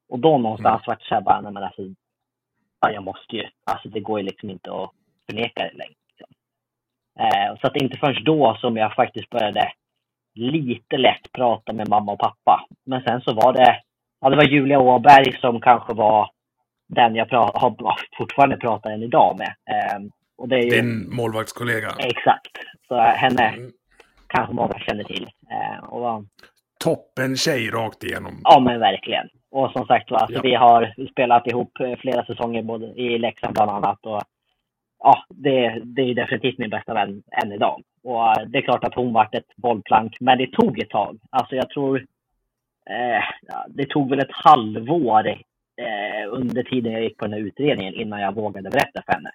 Och 0.10 0.20
då 0.20 0.38
någonstans 0.38 0.82
mm. 0.82 0.84
vart 0.88 1.00
det 1.00 1.06
såhär 1.06 1.22
bara, 1.22 1.42
nej 1.42 1.54
men 1.54 1.64
alltså, 1.64 1.82
ja, 2.82 2.92
jag 2.92 3.04
måste 3.04 3.36
ju. 3.36 3.48
Alltså 3.66 3.90
det 3.90 4.00
går 4.00 4.20
ju 4.20 4.26
liksom 4.26 4.50
inte 4.50 4.72
att 4.72 4.92
förneka 5.26 5.64
det 5.64 5.78
längre. 5.78 5.96
Liksom. 6.08 6.36
Eh, 7.20 7.60
så 7.62 7.68
att 7.68 7.76
inte 7.76 7.98
förrän 7.98 8.24
då 8.24 8.58
som 8.62 8.78
jag 8.78 8.96
faktiskt 8.96 9.30
började 9.30 9.72
lite 10.36 10.98
lätt 10.98 11.32
prata 11.32 11.74
med 11.74 11.90
mamma 11.90 12.12
och 12.12 12.20
pappa. 12.20 12.66
Men 12.86 13.04
sen 13.04 13.22
så 13.22 13.34
var 13.34 13.54
det, 13.54 13.82
ja 14.22 14.30
det 14.30 14.36
var 14.36 14.44
Julia 14.44 14.80
Åberg 14.80 15.38
som 15.42 15.62
kanske 15.62 15.94
var 15.94 16.32
den 16.88 17.16
jag 17.16 17.30
pra 17.30 17.52
har, 17.54 17.76
fortfarande 18.18 18.58
pratar 18.58 18.92
än 18.92 19.04
idag 19.04 19.38
med. 19.38 19.54
Eh, 19.76 20.00
och 20.38 20.48
det 20.48 20.56
är 20.56 20.64
ju, 20.64 20.70
Din 20.70 21.16
målvaktskollega? 21.16 21.90
Exakt. 22.00 22.58
Så 22.88 22.96
henne 22.96 23.48
mm. 23.48 23.72
kanske 24.28 24.54
många 24.54 24.80
känner 24.80 25.04
till. 25.04 25.30
Eh, 25.52 25.84
och, 25.84 26.24
Toppen 26.84 27.38
tjej 27.38 27.70
rakt 27.70 28.04
igenom. 28.04 28.42
Ja 28.44 28.60
men 28.60 28.80
verkligen. 28.80 29.30
Och 29.52 29.72
som 29.72 29.86
sagt 29.86 30.12
alltså, 30.12 30.36
ja. 30.36 30.42
vi 30.44 30.56
har 30.56 31.08
spelat 31.12 31.48
ihop 31.48 31.80
eh, 31.80 31.96
flera 31.96 32.26
säsonger 32.26 32.64
både 32.64 32.86
i 32.86 33.18
Leksand 33.18 33.54
bland 33.54 33.72
annat. 33.72 34.06
Och, 34.06 34.22
ja, 35.00 35.26
det, 35.30 35.82
det 35.84 36.02
är 36.02 36.16
definitivt 36.16 36.58
min 36.58 36.70
bästa 36.70 36.94
vän 36.94 37.24
än 37.44 37.52
idag. 37.52 37.82
Och 38.04 38.28
eh, 38.28 38.46
det 38.48 38.58
är 38.58 38.62
klart 38.62 38.84
att 38.84 38.96
hon 38.96 39.14
vart 39.14 39.36
ett 39.36 39.56
bollplank, 39.56 40.18
men 40.20 40.38
det 40.38 40.52
tog 40.52 40.80
ett 40.80 40.90
tag. 40.90 41.20
Alltså 41.30 41.56
jag 41.56 41.70
tror 41.70 41.98
eh, 42.90 43.24
det 43.68 43.86
tog 43.86 44.10
väl 44.10 44.20
ett 44.20 44.32
halvår 44.46 45.28
eh, 45.28 46.28
under 46.30 46.64
tiden 46.64 46.94
jag 46.94 47.04
gick 47.04 47.18
på 47.18 47.26
den 47.26 47.34
här 47.34 47.40
utredningen 47.40 47.94
innan 47.94 48.22
jag 48.22 48.36
vågade 48.36 48.70
berätta 48.70 49.02
för 49.06 49.14
henne. 49.14 49.32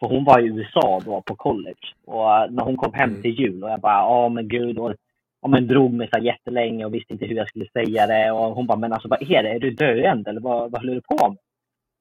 För 0.00 0.06
hon 0.06 0.24
var 0.24 0.40
i 0.40 0.46
USA 0.46 1.00
då 1.04 1.22
på 1.22 1.34
college. 1.36 1.86
Och 2.06 2.36
eh, 2.36 2.50
när 2.50 2.64
hon 2.64 2.76
kom 2.76 2.94
hem 2.94 3.10
mm. 3.10 3.22
till 3.22 3.40
jul 3.40 3.64
och 3.64 3.70
jag 3.70 3.80
bara, 3.80 4.00
ja 4.00 4.28
men 4.28 4.48
gud. 4.48 4.78
Och, 4.78 4.94
ja, 5.42 5.48
men 5.48 5.66
drog 5.66 5.92
mig 5.92 6.08
så 6.12 6.18
jättelänge 6.18 6.84
och 6.84 6.94
visste 6.94 7.12
inte 7.12 7.26
hur 7.26 7.36
jag 7.36 7.48
skulle 7.48 7.68
säga 7.68 8.06
det. 8.06 8.30
Och 8.30 8.54
hon 8.54 8.66
bara, 8.66 8.78
men 8.78 8.92
alltså 8.92 9.08
vad 9.08 9.22
är 9.22 9.42
det? 9.42 9.50
Är 9.50 9.60
du 9.60 9.70
döende 9.70 10.30
eller 10.30 10.40
vad, 10.40 10.70
vad 10.70 10.80
håller 10.80 10.94
du 10.94 11.00
på 11.00 11.28
med? 11.28 11.38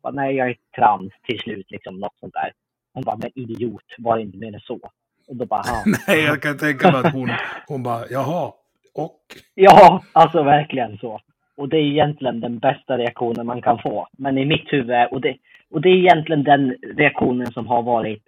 Jag 0.02 0.14
bara, 0.14 0.24
Nej, 0.24 0.36
jag 0.36 0.50
är 0.50 0.56
trans 0.76 1.14
till 1.28 1.40
slut, 1.40 1.72
liksom 1.72 2.00
något 2.00 2.20
sånt 2.20 2.34
där. 2.34 2.52
Hon 2.94 3.04
bara, 3.04 3.18
men 3.18 3.32
idiot, 3.36 3.84
var 3.98 4.18
det 4.18 4.24
inte 4.24 4.38
mer 4.38 4.54
än 4.54 4.60
så? 4.60 4.80
Och 5.28 5.36
då 5.36 5.46
bara, 5.46 5.64
Nej, 6.08 6.24
jag 6.24 6.42
kan 6.42 6.58
tänka 6.58 6.92
mig 6.92 7.02
att 7.06 7.14
hon, 7.14 7.30
hon 7.68 7.84
bara, 7.84 8.04
jaha, 8.10 8.52
och? 8.96 9.20
Ja, 9.56 10.04
alltså 10.14 10.44
verkligen 10.44 10.98
så. 10.98 11.20
Och 11.58 11.70
det 11.70 11.78
är 11.78 11.82
egentligen 11.82 12.40
den 12.40 12.60
bästa 12.60 12.98
reaktionen 12.98 13.46
man 13.46 13.62
kan 13.62 13.80
få. 13.80 14.08
Men 14.12 14.38
i 14.38 14.46
mitt 14.46 14.74
huvud, 14.74 15.08
och 15.12 15.22
det, 15.22 15.38
och 15.72 15.82
det 15.82 15.90
är 15.90 15.96
egentligen 15.96 16.44
den 16.44 16.76
reaktionen 16.98 17.52
som 17.52 17.68
har 17.68 17.82
varit 17.84 18.24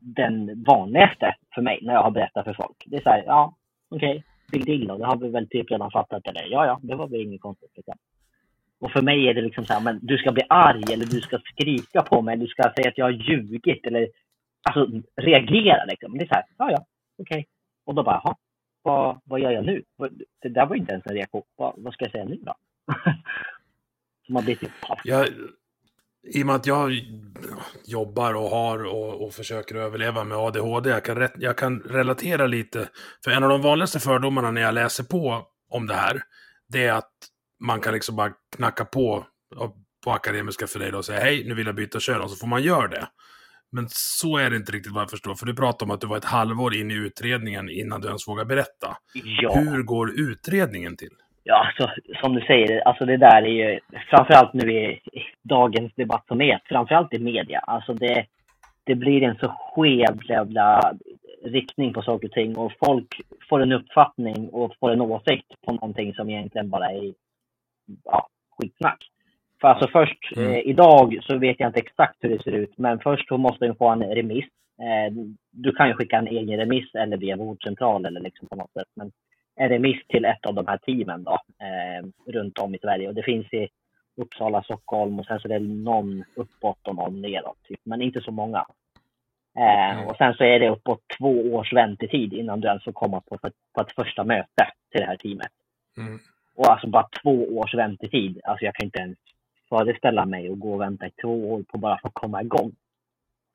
den 0.00 0.64
vanligaste 0.64 1.34
för 1.54 1.62
mig 1.62 1.78
när 1.82 1.94
jag 1.94 2.02
har 2.02 2.10
berättat 2.10 2.44
för 2.44 2.54
folk. 2.54 2.84
Det 2.86 2.96
är 2.96 3.00
så 3.00 3.10
här, 3.10 3.22
ja, 3.26 3.54
okej, 3.90 4.10
okay, 4.10 4.22
big 4.50 4.66
deal 4.66 4.86
då. 4.86 4.98
Det 4.98 5.06
har 5.06 5.16
vi 5.16 5.28
väl 5.28 5.48
typ 5.48 5.70
redan 5.70 5.90
fattat. 5.90 6.26
Eller 6.26 6.42
ja, 6.50 6.66
ja, 6.66 6.80
det 6.82 6.94
var 6.94 7.08
väl 7.08 7.20
inget 7.20 7.40
konstigt. 7.40 7.70
Liksom. 7.76 7.94
Och 8.80 8.92
för 8.92 9.02
mig 9.02 9.28
är 9.28 9.34
det 9.34 9.42
liksom 9.42 9.64
så 9.64 9.72
här, 9.72 9.80
men 9.80 9.98
du 10.02 10.18
ska 10.18 10.32
bli 10.32 10.42
arg 10.48 10.92
eller 10.92 11.06
du 11.06 11.20
ska 11.20 11.38
skrika 11.38 12.02
på 12.02 12.22
mig. 12.22 12.36
Du 12.36 12.46
ska 12.46 12.62
säga 12.62 12.88
att 12.88 12.98
jag 12.98 13.04
har 13.04 13.10
ljugit 13.10 13.86
eller 13.86 14.08
alltså 14.62 15.02
reagera 15.16 15.84
liksom. 15.84 16.18
Det 16.18 16.24
är 16.24 16.28
så 16.28 16.34
här, 16.34 16.44
ja, 16.58 16.70
ja, 16.70 16.84
okej. 17.18 17.38
Okay. 17.38 17.44
Och 17.84 17.94
då 17.94 18.02
bara, 18.02 18.20
jaha, 18.24 18.36
vad, 18.82 19.20
vad 19.24 19.40
gör 19.40 19.50
jag 19.50 19.64
nu? 19.64 19.82
Det 20.42 20.48
där 20.48 20.66
var 20.66 20.76
inte 20.76 20.92
ens 20.92 21.06
en 21.06 21.14
reaktion. 21.14 21.42
Vad, 21.56 21.74
vad 21.76 21.92
ska 21.92 22.04
jag 22.04 22.12
säga 22.12 22.24
nu 22.24 22.36
då? 22.36 22.54
Som 24.26 24.36
har 24.36 24.42
blivit 24.42 24.60
typ 24.60 24.70
jag, 25.04 25.28
i 26.22 26.42
och 26.42 26.46
med 26.46 26.56
att 26.56 26.66
jag 26.66 26.92
jobbar 27.84 28.34
och 28.34 28.50
har 28.50 28.84
och, 28.84 29.26
och 29.26 29.34
försöker 29.34 29.74
överleva 29.74 30.24
med 30.24 30.38
ADHD, 30.38 30.90
jag 30.90 31.04
kan, 31.04 31.28
jag 31.36 31.58
kan 31.58 31.80
relatera 31.80 32.46
lite. 32.46 32.88
För 33.24 33.30
en 33.30 33.42
av 33.42 33.50
de 33.50 33.62
vanligaste 33.62 34.00
fördomarna 34.00 34.50
när 34.50 34.60
jag 34.60 34.74
läser 34.74 35.04
på 35.04 35.46
om 35.70 35.86
det 35.86 35.94
här, 35.94 36.22
det 36.68 36.86
är 36.86 36.92
att 36.92 37.12
man 37.60 37.80
kan 37.80 37.94
liksom 37.94 38.16
bara 38.16 38.32
knacka 38.56 38.84
på 38.84 39.26
på 40.04 40.10
Akademiska 40.10 40.66
för 40.66 40.78
dig 40.78 40.92
och 40.92 41.04
säga 41.04 41.20
hej, 41.20 41.44
nu 41.48 41.54
vill 41.54 41.66
jag 41.66 41.74
byta 41.74 42.00
kön 42.00 42.20
och 42.20 42.30
så 42.30 42.36
får 42.36 42.46
man 42.46 42.62
göra 42.62 42.88
det. 42.88 43.08
Men 43.72 43.86
så 43.90 44.36
är 44.36 44.50
det 44.50 44.56
inte 44.56 44.72
riktigt 44.72 44.92
vad 44.92 45.02
jag 45.02 45.10
förstår, 45.10 45.34
för 45.34 45.46
du 45.46 45.54
pratade 45.54 45.84
om 45.84 45.90
att 45.94 46.00
du 46.00 46.06
var 46.06 46.16
ett 46.16 46.24
halvår 46.24 46.74
in 46.74 46.90
i 46.90 46.94
utredningen 46.94 47.70
innan 47.70 48.00
du 48.00 48.06
ens 48.06 48.28
vågade 48.28 48.48
berätta. 48.48 48.96
Ja. 49.14 49.54
Hur 49.54 49.82
går 49.82 50.20
utredningen 50.20 50.96
till? 50.96 51.12
Ja, 51.44 51.66
alltså, 51.66 52.00
som 52.22 52.34
du 52.34 52.40
säger, 52.40 52.80
alltså 52.80 53.04
det 53.04 53.16
där 53.16 53.42
är 53.42 53.72
ju 53.72 53.80
framförallt 54.10 54.52
nu 54.52 54.72
i 54.72 55.00
dagens 55.42 55.94
debatt 55.94 56.24
som 56.28 56.40
är, 56.40 56.60
framförallt 56.64 57.14
i 57.14 57.18
media. 57.18 57.58
Alltså 57.58 57.94
det, 57.94 58.26
det 58.84 58.94
blir 58.94 59.22
en 59.22 59.36
så 59.36 59.48
skev 59.48 60.18
jävla 60.28 60.92
riktning 61.44 61.92
på 61.92 62.02
saker 62.02 62.28
och 62.28 62.32
ting 62.32 62.56
och 62.56 62.72
folk 62.84 63.20
får 63.48 63.62
en 63.62 63.72
uppfattning 63.72 64.48
och 64.48 64.74
får 64.80 64.90
en 64.90 65.00
åsikt 65.00 65.60
på 65.66 65.72
någonting 65.72 66.14
som 66.14 66.30
egentligen 66.30 66.70
bara 66.70 66.90
är 66.90 67.14
ja, 68.04 68.28
skitsnack. 68.58 69.10
För 69.60 69.68
alltså 69.68 69.88
först, 69.88 70.36
mm. 70.36 70.52
eh, 70.52 70.58
idag 70.58 71.18
så 71.22 71.38
vet 71.38 71.60
jag 71.60 71.68
inte 71.68 71.80
exakt 71.80 72.16
hur 72.20 72.28
det 72.28 72.42
ser 72.42 72.52
ut, 72.52 72.78
men 72.78 72.98
först 72.98 73.28
så 73.28 73.36
måste 73.36 73.66
du 73.66 73.74
få 73.74 73.88
en 73.88 74.02
remiss. 74.02 74.44
Eh, 74.82 75.12
du 75.50 75.72
kan 75.72 75.88
ju 75.88 75.94
skicka 75.94 76.16
en 76.16 76.26
egen 76.26 76.60
remiss 76.60 76.94
eller 76.94 77.16
via 77.16 77.36
vårdcentral 77.36 78.06
eller 78.06 78.20
liksom 78.20 78.48
på 78.48 78.56
något 78.56 78.72
sätt. 78.72 78.88
Men 78.96 79.12
en 79.60 79.68
remiss 79.68 80.06
till 80.08 80.24
ett 80.24 80.46
av 80.46 80.54
de 80.54 80.66
här 80.66 80.78
teamen 80.78 81.24
då, 81.24 81.32
eh, 81.32 82.32
runt 82.32 82.58
om 82.58 82.74
i 82.74 82.78
Sverige. 82.78 83.08
Och 83.08 83.14
det 83.14 83.22
finns 83.22 83.52
i 83.52 83.68
Uppsala, 84.16 84.62
Stockholm 84.62 85.18
och 85.18 85.26
sen 85.26 85.40
så 85.40 85.48
är 85.48 85.52
det 85.52 85.66
någon 85.66 86.24
uppåt 86.34 86.88
och 86.88 86.94
någon 86.94 87.20
neråt. 87.20 87.62
Typ. 87.68 87.80
Men 87.84 88.02
inte 88.02 88.20
så 88.20 88.30
många. 88.30 88.66
Eh. 89.58 90.08
Och 90.08 90.16
sen 90.16 90.34
så 90.34 90.44
är 90.44 90.60
det 90.60 90.68
uppåt 90.68 91.00
två 91.18 91.54
års 91.54 91.72
väntetid 91.72 92.32
innan 92.32 92.60
du 92.60 92.68
ens 92.68 92.84
får 92.84 92.92
komma 92.92 93.20
på, 93.20 93.38
på 93.74 93.80
ett 93.80 93.92
första 93.92 94.24
möte 94.24 94.66
till 94.90 95.00
det 95.00 95.06
här 95.06 95.16
teamet. 95.16 95.52
Mm. 95.96 96.18
Och 96.56 96.72
alltså 96.72 96.86
bara 96.86 97.08
två 97.22 97.58
års 97.58 97.74
väntetid. 97.74 98.40
Alltså 98.44 98.64
jag 98.64 98.74
kan 98.74 98.84
inte 98.84 98.98
ens 98.98 99.18
föreställa 99.68 100.26
mig 100.26 100.50
och 100.50 100.58
gå 100.58 100.72
och 100.72 100.80
vänta 100.80 101.06
i 101.06 101.10
två 101.10 101.52
år 101.52 101.62
på 101.62 101.78
bara 101.78 101.98
för 101.98 102.08
att 102.08 102.14
komma 102.14 102.42
igång. 102.42 102.72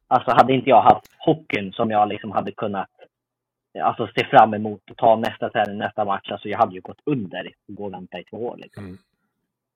Alltså 0.08 0.32
hade 0.32 0.54
inte 0.54 0.70
jag 0.70 0.82
haft 0.82 1.08
hockeyn 1.18 1.72
som 1.72 1.92
jag 1.92 2.10
liksom 2.10 2.32
hade 2.32 2.52
kunnat 2.52 2.90
alltså, 3.82 4.08
se 4.16 4.26
fram 4.26 4.54
emot 4.54 4.92
och 4.92 4.98
ta 4.98 5.16
nästa 5.16 5.50
träning, 5.50 5.78
nästa 5.78 6.06
match. 6.06 6.32
Alltså 6.32 6.50
jag 6.50 6.58
hade 6.58 6.76
ju 6.76 6.82
gått 6.82 7.02
under 7.06 7.52
gå 7.68 7.86
och 7.86 7.94
vänta 7.94 8.20
i 8.20 8.24
två 8.24 8.38
år. 8.38 8.58
Liksom. 8.58 8.84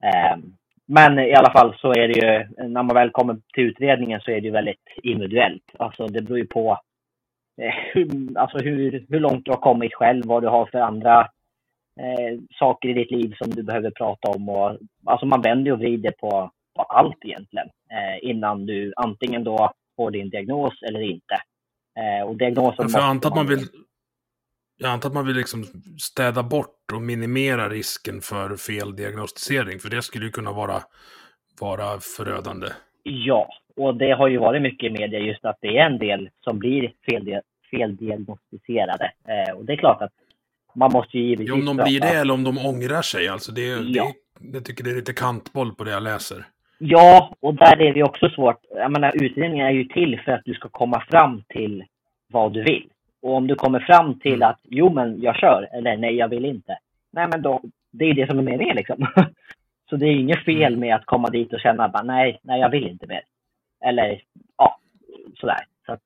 Mm. 0.01 0.33
Um, 0.33 0.57
men 0.91 1.19
i 1.19 1.33
alla 1.33 1.51
fall 1.51 1.75
så 1.81 1.91
är 1.91 2.07
det 2.07 2.13
ju, 2.13 2.67
när 2.67 2.83
man 2.83 2.95
väl 2.95 3.11
kommer 3.11 3.37
till 3.53 3.63
utredningen 3.63 4.21
så 4.21 4.31
är 4.31 4.41
det 4.41 4.47
ju 4.47 4.51
väldigt 4.51 4.87
individuellt. 5.03 5.63
Alltså 5.79 6.07
det 6.07 6.21
beror 6.21 6.37
ju 6.37 6.47
på 6.47 6.79
eh, 7.61 7.73
hur, 7.93 8.37
alltså 8.37 8.57
hur, 8.57 9.05
hur 9.09 9.19
långt 9.19 9.45
du 9.45 9.51
har 9.51 9.57
kommit 9.57 9.93
själv, 9.93 10.25
vad 10.25 10.43
du 10.43 10.47
har 10.47 10.65
för 10.65 10.79
andra 10.79 11.19
eh, 11.99 12.39
saker 12.59 12.89
i 12.89 12.93
ditt 12.93 13.11
liv 13.11 13.35
som 13.37 13.51
du 13.51 13.63
behöver 13.63 13.91
prata 13.91 14.29
om. 14.29 14.49
Och, 14.49 14.77
alltså 15.05 15.25
man 15.25 15.41
vänder 15.41 15.71
och 15.71 15.79
vrider 15.79 16.11
på, 16.11 16.51
på 16.75 16.81
allt 16.81 17.25
egentligen 17.25 17.67
eh, 17.67 18.29
innan 18.29 18.65
du 18.65 18.93
antingen 18.95 19.43
då 19.43 19.71
får 19.95 20.11
din 20.11 20.29
diagnos 20.29 20.73
eller 20.81 21.01
inte. 21.01 21.35
Eh, 21.99 22.27
och 22.27 22.37
diagnosen 22.37 22.89
jag 22.89 23.03
antar 23.03 23.29
att 23.29 23.35
man 23.35 23.47
vill 23.47 23.67
jag 24.81 24.91
antar 24.91 25.09
att 25.09 25.15
man 25.15 25.27
vill 25.27 25.36
liksom 25.36 25.63
städa 26.00 26.43
bort 26.43 26.91
och 26.93 27.01
minimera 27.01 27.69
risken 27.69 28.21
för 28.21 28.55
feldiagnostisering, 28.55 29.79
för 29.79 29.89
det 29.89 30.01
skulle 30.01 30.25
ju 30.25 30.31
kunna 30.31 30.51
vara, 30.51 30.79
vara 31.62 32.00
förödande. 32.17 32.67
Ja, 33.03 33.50
och 33.75 33.95
det 33.95 34.12
har 34.12 34.27
ju 34.27 34.38
varit 34.38 34.62
mycket 34.62 34.91
i 34.91 34.93
media 34.93 35.19
just 35.19 35.45
att 35.45 35.57
det 35.62 35.77
är 35.77 35.86
en 35.86 36.00
del 36.00 36.29
som 36.43 36.59
blir 36.59 36.91
feldiagnostiserade. 37.71 39.12
Eh, 39.27 39.55
och 39.55 39.65
det 39.65 39.74
är 39.74 39.77
klart 39.77 40.01
att 40.01 40.12
man 40.75 40.91
måste 40.91 41.17
ju 41.17 41.24
givetvis... 41.24 41.50
Ja, 41.50 41.53
om 41.55 41.65
de 41.65 41.77
blir 41.77 42.01
det 42.01 42.07
eller 42.07 42.33
om 42.33 42.43
de 42.43 42.57
ångrar 42.57 43.01
sig. 43.01 43.27
Alltså 43.27 43.51
det, 43.51 43.62
ja. 43.62 44.13
det, 44.39 44.57
jag 44.57 44.65
tycker 44.65 44.83
det 44.83 44.91
är 44.91 44.95
lite 44.95 45.13
kantboll 45.13 45.75
på 45.75 45.83
det 45.83 45.91
jag 45.91 46.03
läser. 46.03 46.45
Ja, 46.77 47.36
och 47.39 47.53
där 47.53 47.81
är 47.81 47.93
det 47.93 48.03
också 48.03 48.29
svårt. 48.29 48.59
Jag 48.69 48.91
menar, 48.91 49.24
utredningen 49.24 49.67
är 49.67 49.71
ju 49.71 49.86
till 49.86 50.21
för 50.25 50.31
att 50.31 50.41
du 50.45 50.53
ska 50.53 50.69
komma 50.69 51.03
fram 51.09 51.43
till 51.48 51.83
vad 52.27 52.53
du 52.53 52.63
vill. 52.63 52.89
Och 53.21 53.35
om 53.35 53.47
du 53.47 53.55
kommer 53.55 53.79
fram 53.79 54.19
till 54.19 54.33
mm. 54.33 54.49
att 54.49 54.59
jo, 54.63 54.89
men 54.93 55.21
jag 55.21 55.35
kör, 55.35 55.67
eller 55.73 55.97
nej, 55.97 56.15
jag 56.15 56.27
vill 56.27 56.45
inte. 56.45 56.77
Nej, 57.11 57.27
men 57.31 57.41
då, 57.41 57.61
det 57.91 58.05
är 58.05 58.13
det 58.13 58.27
som 58.27 58.39
är 58.39 58.43
meningen 58.43 58.75
liksom. 58.75 59.07
Så 59.89 59.95
det 59.95 60.05
är 60.05 60.15
inget 60.15 60.45
fel 60.45 60.73
mm. 60.73 60.79
med 60.79 60.95
att 60.95 61.05
komma 61.05 61.29
dit 61.29 61.53
och 61.53 61.59
känna 61.59 61.89
bara 61.89 62.03
nej, 62.03 62.39
nej, 62.43 62.59
jag 62.59 62.69
vill 62.69 62.88
inte 62.88 63.07
mer. 63.07 63.21
Eller 63.85 64.21
ja, 64.57 64.79
sådär. 65.39 65.59
Så 65.85 65.93
att 65.93 66.03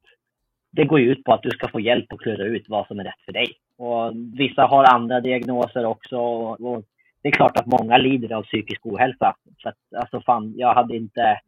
det 0.72 0.86
går 0.86 1.00
ju 1.00 1.12
ut 1.12 1.24
på 1.24 1.34
att 1.34 1.44
du 1.44 1.50
ska 1.50 1.68
få 1.68 1.80
hjälp 1.80 2.14
att 2.14 2.20
klura 2.20 2.44
ut 2.44 2.66
vad 2.70 2.88
som 2.88 3.00
är 3.00 3.04
rätt 3.04 3.22
för 3.26 3.32
dig. 3.32 3.48
Och 3.78 4.12
vissa 4.38 4.62
har 4.66 4.84
andra 4.84 5.20
diagnoser 5.20 5.86
också. 5.86 6.18
Och 6.18 6.84
det 7.22 7.30
är 7.30 7.32
klart 7.32 7.58
att 7.58 7.66
många 7.66 7.98
lider 7.98 8.36
av 8.36 8.44
psykisk 8.44 8.86
ohälsa. 8.86 9.36
Så 9.58 9.70
att, 9.70 9.78
alltså 9.96 10.22
fan, 10.22 10.54
jag 10.58 10.74
hade 10.74 10.96
inte, 10.96 11.40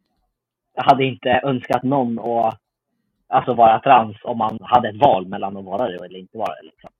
jag 0.74 0.82
hade 0.82 1.04
inte 1.04 1.40
önskat 1.44 1.82
någon 1.82 2.18
att 2.18 2.60
alltså 3.28 3.54
vara 3.54 3.80
trans 3.80 4.16
om 4.22 4.38
man 4.38 4.58
hade 4.60 4.88
ett 4.88 5.00
val 5.00 5.26
mellan 5.26 5.56
att 5.56 5.64
vara 5.64 5.88
det 5.88 5.94
eller 5.94 6.18
inte 6.18 6.38
vara 6.38 6.54
det. 6.54 6.66
Liksom. 6.66 6.90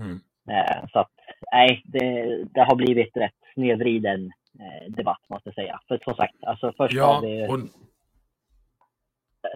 Mm. 0.00 0.20
Eh, 0.50 0.88
så 0.92 0.98
att, 0.98 1.10
nej, 1.52 1.82
det, 1.84 2.38
det, 2.44 2.60
har 2.60 2.76
blivit 2.76 3.16
rätt 3.16 3.34
snedvriden 3.54 4.32
eh, 4.60 4.92
debatt 4.92 5.20
måste 5.28 5.48
jag 5.48 5.54
säga. 5.54 5.80
För 5.88 5.98
som 6.04 6.14
sagt, 6.14 6.34
alltså 6.46 6.72
först 6.76 6.94
ja, 6.94 7.04
har 7.04 7.22
vi... 7.22 7.48
Och... 7.48 7.58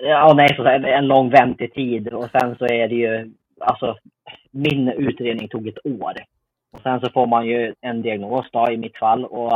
Ja, 0.03 0.33
nej, 0.37 0.57
så 0.57 0.67
en 0.67 1.07
lång 1.07 1.31
väntetid 1.31 2.09
och 2.09 2.31
sen 2.31 2.57
så 2.59 2.65
är 2.65 2.89
det 2.89 2.95
ju, 2.95 3.33
alltså 3.61 3.97
min 4.51 4.89
utredning 4.89 5.49
tog 5.49 5.69
ett 5.69 5.87
år. 5.87 6.13
Och 6.73 6.81
sen 6.83 7.01
så 7.01 7.11
får 7.11 7.27
man 7.27 7.47
ju 7.47 7.75
en 7.81 8.03
diagnos 8.03 8.47
då 8.53 8.71
i 8.71 8.77
mitt 8.77 8.97
fall 8.97 9.25
och 9.25 9.53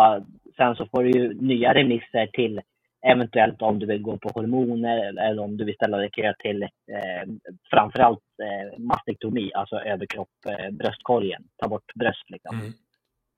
sen 0.56 0.76
så 0.76 0.86
får 0.86 1.04
du 1.04 1.10
ju 1.10 1.34
nya 1.34 1.74
remisser 1.74 2.26
till 2.26 2.60
eventuellt 3.06 3.62
om 3.62 3.78
du 3.78 3.86
vill 3.86 4.02
gå 4.02 4.16
på 4.16 4.28
hormoner 4.28 4.98
eller 5.18 5.42
om 5.42 5.56
du 5.56 5.64
vill 5.64 5.74
ställa 5.74 5.96
dig 5.96 6.10
kö 6.10 6.34
till 6.38 6.62
eh, 6.62 7.28
framförallt 7.70 8.24
eh, 8.42 8.78
mastektomi, 8.78 9.50
alltså 9.54 9.76
överkropp, 9.76 10.28
eh, 10.48 10.70
bröstkorgen, 10.70 11.42
ta 11.56 11.68
bort 11.68 11.94
bröst 11.94 12.30
liksom. 12.30 12.60
Mm. 12.60 12.72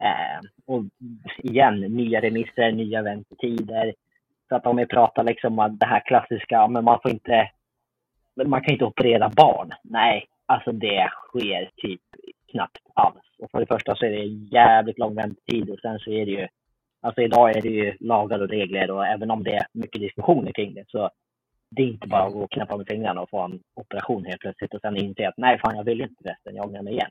Eh, 0.02 0.40
och 0.66 0.84
igen, 1.38 1.80
nya 1.80 2.20
remisser, 2.20 2.72
nya 2.72 3.02
väntetider. 3.02 3.94
Så 4.48 4.56
att 4.56 4.66
om 4.66 4.76
vi 4.76 4.86
pratar 4.86 5.24
liksom 5.24 5.58
om 5.58 5.78
det 5.78 5.86
här 5.86 6.00
klassiska, 6.06 6.68
men 6.68 6.84
man 6.84 6.98
får 7.02 7.10
inte, 7.10 7.50
man 8.46 8.62
kan 8.62 8.72
inte 8.72 8.84
operera 8.84 9.28
barn. 9.28 9.70
Nej, 9.82 10.26
alltså 10.46 10.72
det 10.72 11.10
sker 11.28 11.70
typ 11.76 12.00
knappt 12.50 12.82
alls. 12.94 13.24
Och 13.38 13.50
för 13.50 13.60
det 13.60 13.66
första 13.66 13.96
så 13.96 14.06
är 14.06 14.10
det 14.10 14.24
jävligt 14.58 14.98
lång 14.98 15.14
väntetid 15.14 15.70
och 15.70 15.78
sen 15.78 15.98
så 15.98 16.10
är 16.10 16.26
det 16.26 16.32
ju, 16.32 16.48
alltså 17.02 17.22
idag 17.22 17.56
är 17.56 17.62
det 17.62 17.68
ju 17.68 17.96
lagar 18.00 18.38
och 18.38 18.48
regler 18.48 18.90
och 18.90 19.06
även 19.06 19.30
om 19.30 19.42
det 19.42 19.54
är 19.54 19.66
mycket 19.72 20.00
diskussioner 20.00 20.52
kring 20.52 20.74
det 20.74 20.84
så 20.88 21.10
det 21.70 21.82
är 21.82 21.86
inte 21.86 22.08
bara 22.08 22.22
att 22.22 22.32
gå 22.32 22.42
och 22.42 22.50
knäppa 22.50 22.76
med 22.76 22.86
fingrarna 22.88 23.20
och 23.20 23.30
få 23.30 23.40
en 23.40 23.60
operation 23.74 24.24
helt 24.24 24.40
plötsligt 24.40 24.74
och 24.74 24.80
sen 24.80 24.96
inse 24.96 25.28
att 25.28 25.36
nej 25.36 25.58
fan 25.58 25.76
jag 25.76 25.84
vill 25.84 26.00
inte 26.00 26.24
resten, 26.24 26.56
jag 26.56 26.66
ångrar 26.66 26.82
mig 26.82 26.92
igen. 26.92 27.10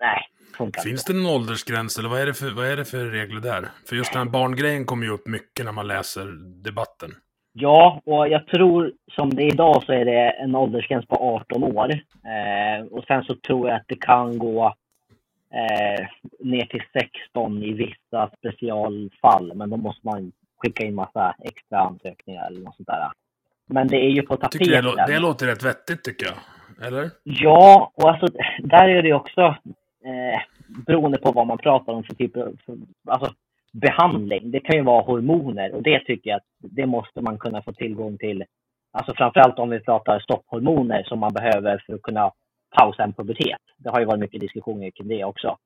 Nej, 0.00 0.20
funkar 0.56 0.82
Finns 0.82 1.04
det 1.04 1.12
någon 1.12 1.34
åldersgräns 1.34 1.98
eller 1.98 2.08
vad 2.08 2.20
är, 2.20 2.26
det 2.26 2.34
för, 2.34 2.50
vad 2.50 2.66
är 2.66 2.76
det 2.76 2.84
för 2.84 3.04
regler 3.04 3.40
där? 3.40 3.68
För 3.88 3.96
just 3.96 4.12
den 4.12 4.22
här 4.22 4.30
barngrejen 4.30 4.84
kommer 4.84 5.06
ju 5.06 5.12
upp 5.12 5.26
mycket 5.26 5.64
när 5.64 5.72
man 5.72 5.86
läser 5.86 6.26
debatten. 6.64 7.10
Ja, 7.52 8.00
och 8.04 8.28
jag 8.28 8.46
tror 8.46 8.92
som 9.12 9.34
det 9.34 9.42
är 9.42 9.52
idag 9.54 9.82
så 9.86 9.92
är 9.92 10.04
det 10.04 10.30
en 10.30 10.54
åldersgräns 10.54 11.06
på 11.06 11.16
18 11.16 11.64
år. 11.64 11.90
Eh, 11.92 12.86
och 12.90 13.04
sen 13.04 13.24
så 13.24 13.34
tror 13.46 13.68
jag 13.68 13.76
att 13.76 13.88
det 13.88 14.00
kan 14.00 14.38
gå 14.38 14.74
eh, 15.54 16.06
ner 16.40 16.64
till 16.64 16.82
16 16.92 17.62
i 17.62 17.72
vissa 17.72 18.30
specialfall. 18.38 19.54
Men 19.54 19.70
då 19.70 19.76
måste 19.76 20.06
man 20.06 20.32
skicka 20.56 20.86
in 20.86 20.94
massa 20.94 21.34
extra 21.44 21.78
ansökningar 21.78 22.46
eller 22.46 22.60
något 22.60 22.76
sånt 22.76 22.88
där. 22.88 23.10
Men 23.66 23.88
det 23.88 23.96
är 23.96 24.10
ju 24.10 24.22
på 24.22 24.36
tapeten. 24.36 24.84
Det, 24.84 25.04
det 25.06 25.18
låter 25.18 25.46
rätt 25.46 25.64
vettigt 25.64 26.04
tycker 26.04 26.26
jag. 26.26 26.36
Eller? 26.86 27.10
Ja, 27.22 27.92
och 27.94 28.10
alltså 28.10 28.26
där 28.62 28.88
är 28.88 29.02
det 29.02 29.12
också 29.12 29.40
eh, 30.04 30.40
beroende 30.86 31.18
på 31.18 31.32
vad 31.32 31.46
man 31.46 31.58
pratar 31.58 31.92
om 31.92 32.04
för 32.04 32.14
typ 32.14 32.36
av 32.36 32.56
alltså, 33.08 33.34
behandling. 33.72 34.50
Det 34.50 34.60
kan 34.60 34.76
ju 34.76 34.82
vara 34.82 35.02
hormoner 35.02 35.74
och 35.74 35.82
det 35.82 36.00
tycker 36.00 36.30
jag 36.30 36.36
att 36.36 36.46
det 36.58 36.86
måste 36.86 37.20
man 37.20 37.38
kunna 37.38 37.62
få 37.62 37.72
tillgång 37.72 38.18
till. 38.18 38.44
Alltså 38.92 39.14
framförallt 39.16 39.58
om 39.58 39.70
vi 39.70 39.80
pratar 39.80 40.20
stopphormoner 40.20 41.02
som 41.02 41.18
man 41.18 41.32
behöver 41.32 41.82
för 41.86 41.94
att 41.94 42.02
kunna 42.02 42.32
pausa 42.70 43.02
en 43.02 43.12
pubertet. 43.12 43.60
Det 43.76 43.90
har 43.90 44.00
ju 44.00 44.06
varit 44.06 44.20
mycket 44.20 44.40
diskussioner 44.40 44.90
kring 44.90 45.08
det 45.08 45.24
också. 45.24 45.58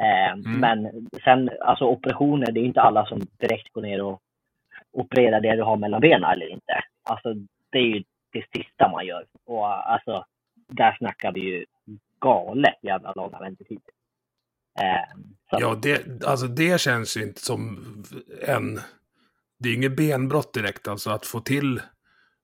Eh, 0.00 0.32
mm. 0.32 0.60
Men 0.60 1.08
sen, 1.24 1.50
alltså 1.60 1.84
operationer, 1.84 2.52
det 2.52 2.60
är 2.60 2.64
inte 2.64 2.80
alla 2.80 3.06
som 3.06 3.20
direkt 3.38 3.72
går 3.72 3.82
ner 3.82 4.02
och 4.02 4.20
opererar 4.92 5.40
det 5.40 5.56
du 5.56 5.62
har 5.62 5.76
mellan 5.76 6.00
benen 6.00 6.30
eller 6.30 6.46
inte. 6.46 6.72
Alltså 7.02 7.34
det 7.70 7.78
är 7.78 7.82
ju 7.82 8.02
det 8.32 8.44
sista 8.58 8.88
man 8.88 9.06
gör. 9.06 9.26
Och 9.46 9.92
alltså, 9.92 10.24
där 10.68 10.96
snackar 10.98 11.32
vi 11.32 11.40
ju 11.40 11.64
galet 12.20 12.74
jävla 12.82 13.12
långa 13.12 13.38
väntetider. 13.38 13.92
Eh, 14.80 15.20
ja, 15.50 15.78
det, 15.82 16.24
alltså 16.24 16.46
det 16.46 16.80
känns 16.80 17.16
ju 17.16 17.22
inte 17.22 17.40
som 17.40 17.78
en... 18.46 18.80
Det 19.58 19.68
är 19.68 19.74
inget 19.74 19.96
benbrott 19.96 20.54
direkt, 20.54 20.88
alltså 20.88 21.10
att 21.10 21.26
få 21.26 21.40
till... 21.40 21.80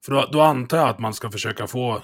För 0.04 0.12
då, 0.12 0.28
då 0.32 0.40
antar 0.40 0.76
jag 0.76 0.88
att 0.88 0.98
man 0.98 1.14
ska 1.14 1.30
försöka 1.30 1.66
få... 1.66 2.02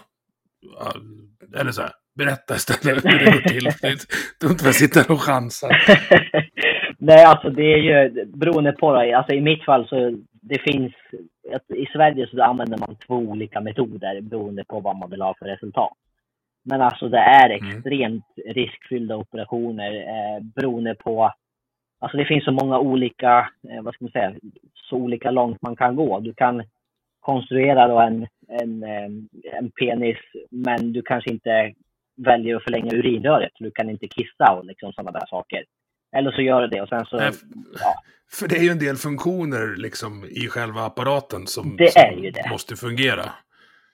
Eller 1.57 1.71
så 1.71 1.83
här, 1.83 1.93
berätta 2.15 2.55
istället 2.55 3.05
hur 3.05 3.19
det 3.19 3.25
går 3.25 3.49
till. 3.49 3.99
Du 4.41 4.47
inte 4.47 4.65
bara 4.65 4.73
sitta 4.73 5.13
och 5.13 5.21
chansa. 5.21 5.69
Nej, 6.99 7.25
alltså 7.25 7.51
det 7.51 7.63
är 7.63 7.79
ju 7.79 8.25
beroende 8.25 8.73
på. 8.73 8.93
Det. 8.93 9.13
Alltså 9.13 9.35
i 9.35 9.41
mitt 9.41 9.65
fall 9.65 9.89
så 9.89 10.17
det 10.43 10.59
finns... 10.59 10.93
I 11.75 11.87
Sverige 11.87 12.27
så 12.27 12.43
använder 12.43 12.79
man 12.79 12.97
två 13.07 13.15
olika 13.15 13.61
metoder 13.61 14.21
beroende 14.21 14.65
på 14.65 14.81
vad 14.81 14.97
man 14.97 15.11
vill 15.11 15.23
ha 15.23 15.35
för 15.39 15.47
resultat. 15.47 15.93
Men 16.65 16.83
alltså 16.83 17.09
det 17.09 17.19
är 17.19 17.51
mm. 17.51 17.69
extremt 17.69 18.25
mm. 18.37 18.55
riskfyllda 18.55 19.17
operationer 19.17 19.93
eh, 19.95 20.43
beroende 20.55 20.95
på... 20.95 21.33
Alltså 22.01 22.19
det 22.19 22.25
finns 22.25 22.45
så 22.45 22.53
många 22.53 22.79
olika, 22.79 23.49
eh, 23.71 23.83
vad 23.83 23.95
ska 23.95 24.05
man 24.05 24.13
säga, 24.13 24.35
så 24.75 24.97
olika 24.97 25.31
långt 25.31 25.63
man 25.63 25.77
kan 25.77 25.97
gå. 25.97 26.21
Du 26.21 26.35
kan 26.35 26.63
konstruera 27.21 27.89
då 27.89 27.99
en, 27.99 28.27
en, 28.61 28.83
eh, 28.83 29.59
en 29.59 29.71
penis, 29.71 30.19
men 30.51 30.93
du 30.93 31.03
kanske 31.03 31.31
inte 31.31 31.73
väljer 32.17 32.57
att 32.57 32.65
förlänga 32.65 32.93
urinröret. 32.93 33.53
Du 33.59 33.71
kan 33.71 33.91
inte 33.91 34.09
kissa 34.09 34.53
och 34.53 34.65
liksom 34.65 34.93
sådana 34.93 35.11
där 35.11 35.27
saker. 35.27 35.65
Eller 36.17 36.33
så 36.33 36.43
gör 36.43 36.61
du 36.61 36.67
det 36.67 36.81
och 36.81 36.89
sen 36.89 37.05
så... 37.05 37.17
Nej, 37.17 37.31
ja. 37.81 37.95
För 38.33 38.49
det 38.49 38.57
är 38.57 38.63
ju 38.63 38.71
en 38.71 38.79
del 38.79 38.97
funktioner 38.97 39.77
liksom 39.77 40.25
i 40.25 40.49
själva 40.49 40.81
apparaten 40.81 41.47
som, 41.47 41.77
det 41.77 41.93
som 41.93 42.25
ju 42.25 42.31
det. 42.31 42.51
måste 42.51 42.77
fungera. 42.77 43.25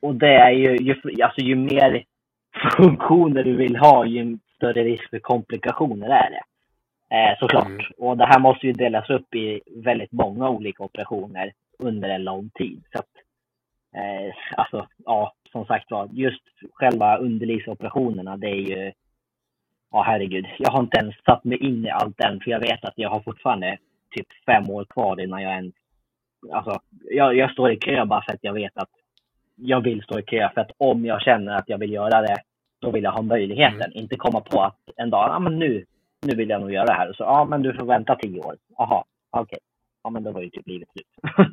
Och 0.03 0.15
det 0.15 0.35
är 0.35 0.51
ju, 0.51 0.77
ju, 0.77 1.23
alltså 1.23 1.41
ju 1.41 1.57
mer 1.57 2.05
funktioner 2.77 3.45
du 3.45 3.57
vill 3.57 3.77
ha, 3.77 4.07
ju 4.07 4.39
större 4.57 4.85
risk 4.85 5.11
för 5.11 5.19
komplikationer 5.19 6.09
är 6.09 6.31
det. 6.31 6.43
Eh, 7.17 7.39
såklart. 7.39 7.67
Mm. 7.67 7.87
Och 7.99 8.17
det 8.17 8.27
här 8.27 8.39
måste 8.39 8.67
ju 8.67 8.73
delas 8.73 9.11
upp 9.11 9.35
i 9.35 9.61
väldigt 9.85 10.13
många 10.13 10.49
olika 10.49 10.83
operationer 10.83 11.53
under 11.79 12.09
en 12.09 12.25
lång 12.25 12.51
tid. 12.51 12.83
Så 12.93 12.99
att, 12.99 13.09
eh, 13.95 14.35
alltså, 14.57 14.89
ja, 15.05 15.33
som 15.53 15.65
sagt 15.65 15.91
var, 15.91 16.09
just 16.13 16.43
själva 16.73 17.17
underlivsoperationerna, 17.17 18.37
det 18.37 18.47
är 18.47 18.55
ju, 18.77 18.93
ja 19.91 20.03
herregud, 20.03 20.47
jag 20.59 20.71
har 20.71 20.81
inte 20.81 20.99
ens 20.99 21.15
satt 21.25 21.45
mig 21.45 21.59
in 21.59 21.87
i 21.87 21.91
allt 21.91 22.21
än, 22.21 22.41
för 22.41 22.51
jag 22.51 22.61
vet 22.61 22.85
att 22.85 22.99
jag 22.99 23.11
har 23.11 23.21
fortfarande 23.21 23.79
typ 24.11 24.27
fem 24.47 24.71
år 24.71 24.85
kvar 24.85 25.21
innan 25.21 25.43
jag 25.43 25.53
ens, 25.53 25.75
alltså, 26.53 26.81
jag, 27.11 27.37
jag 27.37 27.51
står 27.51 27.71
i 27.73 27.77
kö 27.77 28.05
bara 28.05 28.23
för 28.23 28.33
att 28.33 28.45
jag 28.45 28.53
vet 28.53 28.77
att 28.77 28.91
jag 29.57 29.81
vill 29.81 30.03
stå 30.03 30.19
i 30.19 30.23
kö 30.23 30.51
för 30.55 30.61
att 30.61 30.71
om 30.79 31.05
jag 31.05 31.23
känner 31.23 31.57
att 31.57 31.69
jag 31.69 31.79
vill 31.79 31.93
göra 31.93 32.21
det, 32.21 32.37
då 32.81 32.91
vill 32.91 33.05
jag 33.05 33.13
ha 33.13 33.23
möjligheten. 33.23 33.83
Mm. 33.83 33.93
Inte 33.93 34.17
komma 34.17 34.41
på 34.41 34.63
att 34.63 34.79
en 34.97 35.11
dag, 35.11 35.29
ja 35.29 35.39
men 35.39 35.59
nu, 35.59 35.85
nu 36.23 36.37
vill 36.37 36.49
jag 36.49 36.61
nog 36.61 36.73
göra 36.73 36.87
det 36.87 36.93
här. 36.93 37.11
Och 37.11 37.17
så, 37.17 37.23
ja 37.23 37.45
men 37.45 37.63
du 37.63 37.75
får 37.75 37.87
vänta 37.87 38.17
tio 38.17 38.41
år. 38.41 38.57
Jaha, 38.77 39.05
okej. 39.31 39.43
Okay. 39.43 39.59
Ja 40.03 40.11
men 40.11 40.23
då 40.23 40.33
var 40.33 40.41
ju 40.41 40.51
typ 40.51 40.67
livet 40.67 40.89
slut. 40.93 41.37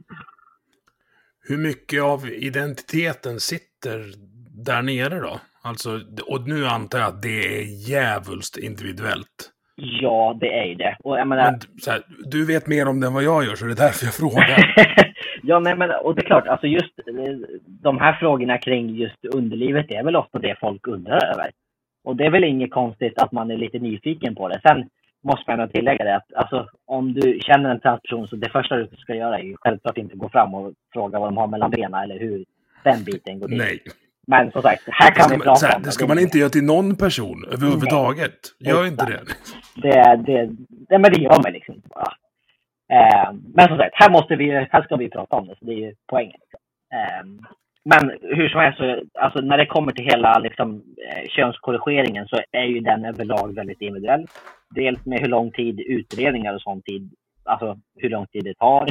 Hur 1.47 1.57
mycket 1.57 2.03
av 2.03 2.29
identiteten 2.29 3.39
sitter 3.39 4.13
där 4.65 4.81
nere 4.81 5.19
då? 5.19 5.39
Alltså, 5.63 5.89
och 6.27 6.47
nu 6.47 6.65
antar 6.65 6.99
jag 6.99 7.07
att 7.07 7.21
det 7.21 7.59
är 7.59 7.89
djävulskt 7.89 8.57
individuellt. 8.57 9.51
Ja, 9.75 10.37
det 10.39 10.53
är 10.53 10.75
det. 10.75 10.97
Och 10.99 11.19
jag 11.19 11.27
menar... 11.27 11.51
Men, 11.51 11.59
här, 11.87 12.01
du 12.25 12.45
vet 12.45 12.67
mer 12.67 12.87
om 12.87 12.99
det 12.99 13.07
än 13.07 13.13
vad 13.13 13.23
jag 13.23 13.45
gör, 13.45 13.55
så 13.55 13.65
det 13.65 13.71
är 13.71 13.75
därför 13.75 14.05
jag 14.05 14.13
frågar. 14.13 14.75
ja, 15.43 15.59
nej, 15.59 15.75
men 15.77 15.89
och 15.91 16.15
det 16.15 16.21
är 16.21 16.25
klart, 16.25 16.47
alltså 16.47 16.67
just 16.67 16.99
eh, 16.99 17.35
de 17.65 17.97
här 17.97 18.13
frågorna 18.13 18.57
kring 18.57 18.95
just 18.95 19.25
underlivet, 19.25 19.85
det 19.89 19.95
är 19.95 20.03
väl 20.03 20.15
ofta 20.15 20.39
det 20.39 20.55
folk 20.59 20.87
undrar 20.87 21.33
över. 21.33 21.51
Och 22.03 22.15
det 22.15 22.25
är 22.25 22.31
väl 22.31 22.43
inget 22.43 22.71
konstigt 22.71 23.21
att 23.21 23.31
man 23.31 23.51
är 23.51 23.57
lite 23.57 23.79
nyfiken 23.79 24.35
på 24.35 24.47
det. 24.47 24.59
Sen 24.63 24.89
måste 25.25 25.55
man 25.55 25.69
tillägga 25.69 26.05
det 26.05 26.15
att 26.15 26.33
alltså, 26.33 26.69
om 26.85 27.13
du 27.13 27.39
känner 27.41 27.69
en 27.69 27.79
transperson 27.79 28.27
så 28.27 28.35
det 28.35 28.49
första 28.49 28.75
du 28.75 28.87
ska 28.97 29.15
göra 29.15 29.39
är 29.39 29.43
ju 29.43 29.55
självklart 29.61 29.97
inte 29.97 30.15
gå 30.15 30.29
fram 30.29 30.53
och 30.55 30.73
fråga 30.93 31.19
vad 31.19 31.27
de 31.27 31.37
har 31.37 31.47
mellan 31.47 31.71
benen 31.71 32.03
eller 32.03 32.19
hur 32.19 32.45
den 32.83 33.03
biten 33.03 33.39
går 33.39 33.47
till. 33.47 33.57
Nej. 33.57 33.79
Men 34.27 34.51
som 34.51 34.61
sagt, 34.61 34.83
här 34.87 35.11
kan 35.11 35.29
vi 35.31 35.37
prata 35.37 35.67
här, 35.67 35.75
om 35.75 35.83
det. 35.83 35.91
ska 35.91 36.07
man 36.07 36.19
inte 36.19 36.37
göra 36.37 36.49
till 36.49 36.63
någon 36.63 36.95
person 36.95 37.45
överhuvudtaget. 37.51 38.39
Gör 38.59 38.87
inte 38.87 39.05
det. 39.05 39.21
Det, 39.81 40.23
det, 40.25 40.49
det, 40.89 40.99
men 40.99 41.11
det 41.11 41.19
gör 41.21 41.41
man 41.43 41.53
liksom 41.53 41.81
bara. 41.89 42.13
Eh, 42.97 43.33
men 43.53 43.67
som 43.67 43.77
sagt, 43.77 43.91
här, 43.93 44.09
måste 44.09 44.35
vi, 44.35 44.51
här 44.51 44.83
ska 44.83 44.95
vi 44.95 45.09
prata 45.09 45.35
om 45.35 45.47
det, 45.47 45.55
så 45.59 45.65
det 45.65 45.71
är 45.71 45.77
ju 45.77 45.93
poängen. 46.07 46.39
Eh, 46.93 47.25
men 47.89 48.17
hur 48.21 48.49
som 48.49 48.59
helst, 48.59 48.77
så, 48.77 49.01
alltså, 49.13 49.41
när 49.41 49.57
det 49.57 49.65
kommer 49.65 49.91
till 49.91 50.05
hela 50.05 50.39
liksom, 50.39 50.83
eh, 51.09 51.27
könskorrigeringen 51.29 52.27
så 52.27 52.39
är 52.51 52.63
ju 52.63 52.79
den 52.79 53.05
överlag 53.05 53.55
väldigt 53.55 53.81
individuell. 53.81 54.25
Dels 54.69 55.05
med 55.05 55.19
hur 55.19 55.27
lång 55.27 55.51
tid 55.51 55.79
utredningar 55.79 56.53
och 56.53 56.61
sånt 56.61 56.85
tid, 56.85 57.13
alltså 57.43 57.79
hur 57.95 58.09
lång 58.09 58.27
tid 58.27 58.43
det 58.43 58.53
tar. 58.53 58.89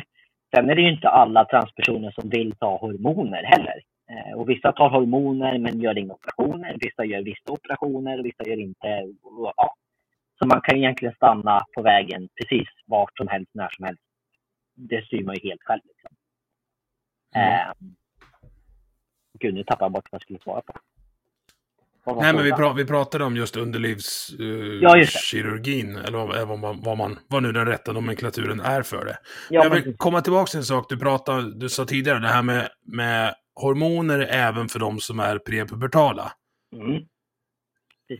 Sen 0.55 0.71
är 0.71 0.75
det 0.75 0.83
ju 0.83 0.93
inte 0.93 1.09
alla 1.09 1.45
transpersoner 1.45 2.11
som 2.11 2.29
vill 2.29 2.57
ta 2.57 2.77
hormoner 2.77 3.43
heller. 3.43 3.81
Eh, 4.11 4.39
och 4.39 4.49
vissa 4.49 4.73
tar 4.73 4.91
hormoner 4.91 5.59
men 5.59 5.81
gör 5.81 5.99
inga 5.99 6.15
operationer. 6.15 6.77
Vissa 6.81 7.05
gör 7.05 7.23
vissa 7.23 7.53
operationer 7.53 8.19
och 8.19 8.27
vissa 8.27 8.45
gör 8.49 8.61
inte. 8.61 8.89
Ja. 9.57 9.75
Så 10.39 10.47
man 10.47 10.61
kan 10.61 10.77
egentligen 10.77 11.15
stanna 11.15 11.61
på 11.75 11.83
vägen 11.83 12.29
precis 12.29 12.69
vart 12.87 13.17
som 13.17 13.29
helst, 13.29 13.51
när 13.55 13.69
som 13.69 13.85
helst. 13.85 14.03
Det 14.75 15.07
styr 15.07 15.25
man 15.25 15.35
ju 15.35 15.49
helt 15.49 15.63
själv. 15.63 15.81
Liksom. 15.85 16.17
Mm. 17.35 17.95
Eh, 19.35 19.39
gud, 19.41 19.55
nu 19.55 19.65
tappade 19.65 19.85
jag 19.85 19.93
bort 19.93 20.09
vad 20.11 20.17
jag 20.17 20.23
skulle 20.23 20.39
svara 20.39 20.61
på. 20.61 20.73
Nej, 22.07 22.35
men 22.35 22.45
vi, 22.45 22.53
pra 22.53 22.73
vi 22.73 22.85
pratade 22.85 23.25
om 23.25 23.37
just 23.37 23.57
underlivskirurgin, 23.57 25.89
uh, 25.89 25.97
ja, 25.97 26.03
eller 26.09 26.19
vad, 26.19 26.49
vad, 26.49 26.59
man, 26.59 26.81
vad, 26.83 26.99
man, 26.99 27.19
vad 27.29 27.43
nu 27.43 27.53
den 27.53 27.67
rätta 27.67 27.93
nomenklaturen 27.93 28.61
är 28.61 28.83
för 28.83 29.05
det. 29.05 29.19
Ja, 29.51 29.65
jag 29.65 29.71
vill 29.71 29.85
men... 29.85 29.97
komma 29.97 30.21
tillbaka 30.21 30.47
till 30.47 30.59
en 30.59 30.65
sak 30.65 30.87
du 30.89 30.99
pratade, 30.99 31.55
du 31.55 31.69
sa 31.69 31.85
tidigare, 31.85 32.19
det 32.19 32.29
här 32.29 32.43
med, 32.43 32.69
med 32.87 33.35
hormoner 33.55 34.29
även 34.31 34.69
för 34.69 34.79
de 34.79 35.01
som 35.01 35.21
är 35.21 35.39
prepubertala. 35.39 36.33
Mm. 36.73 37.03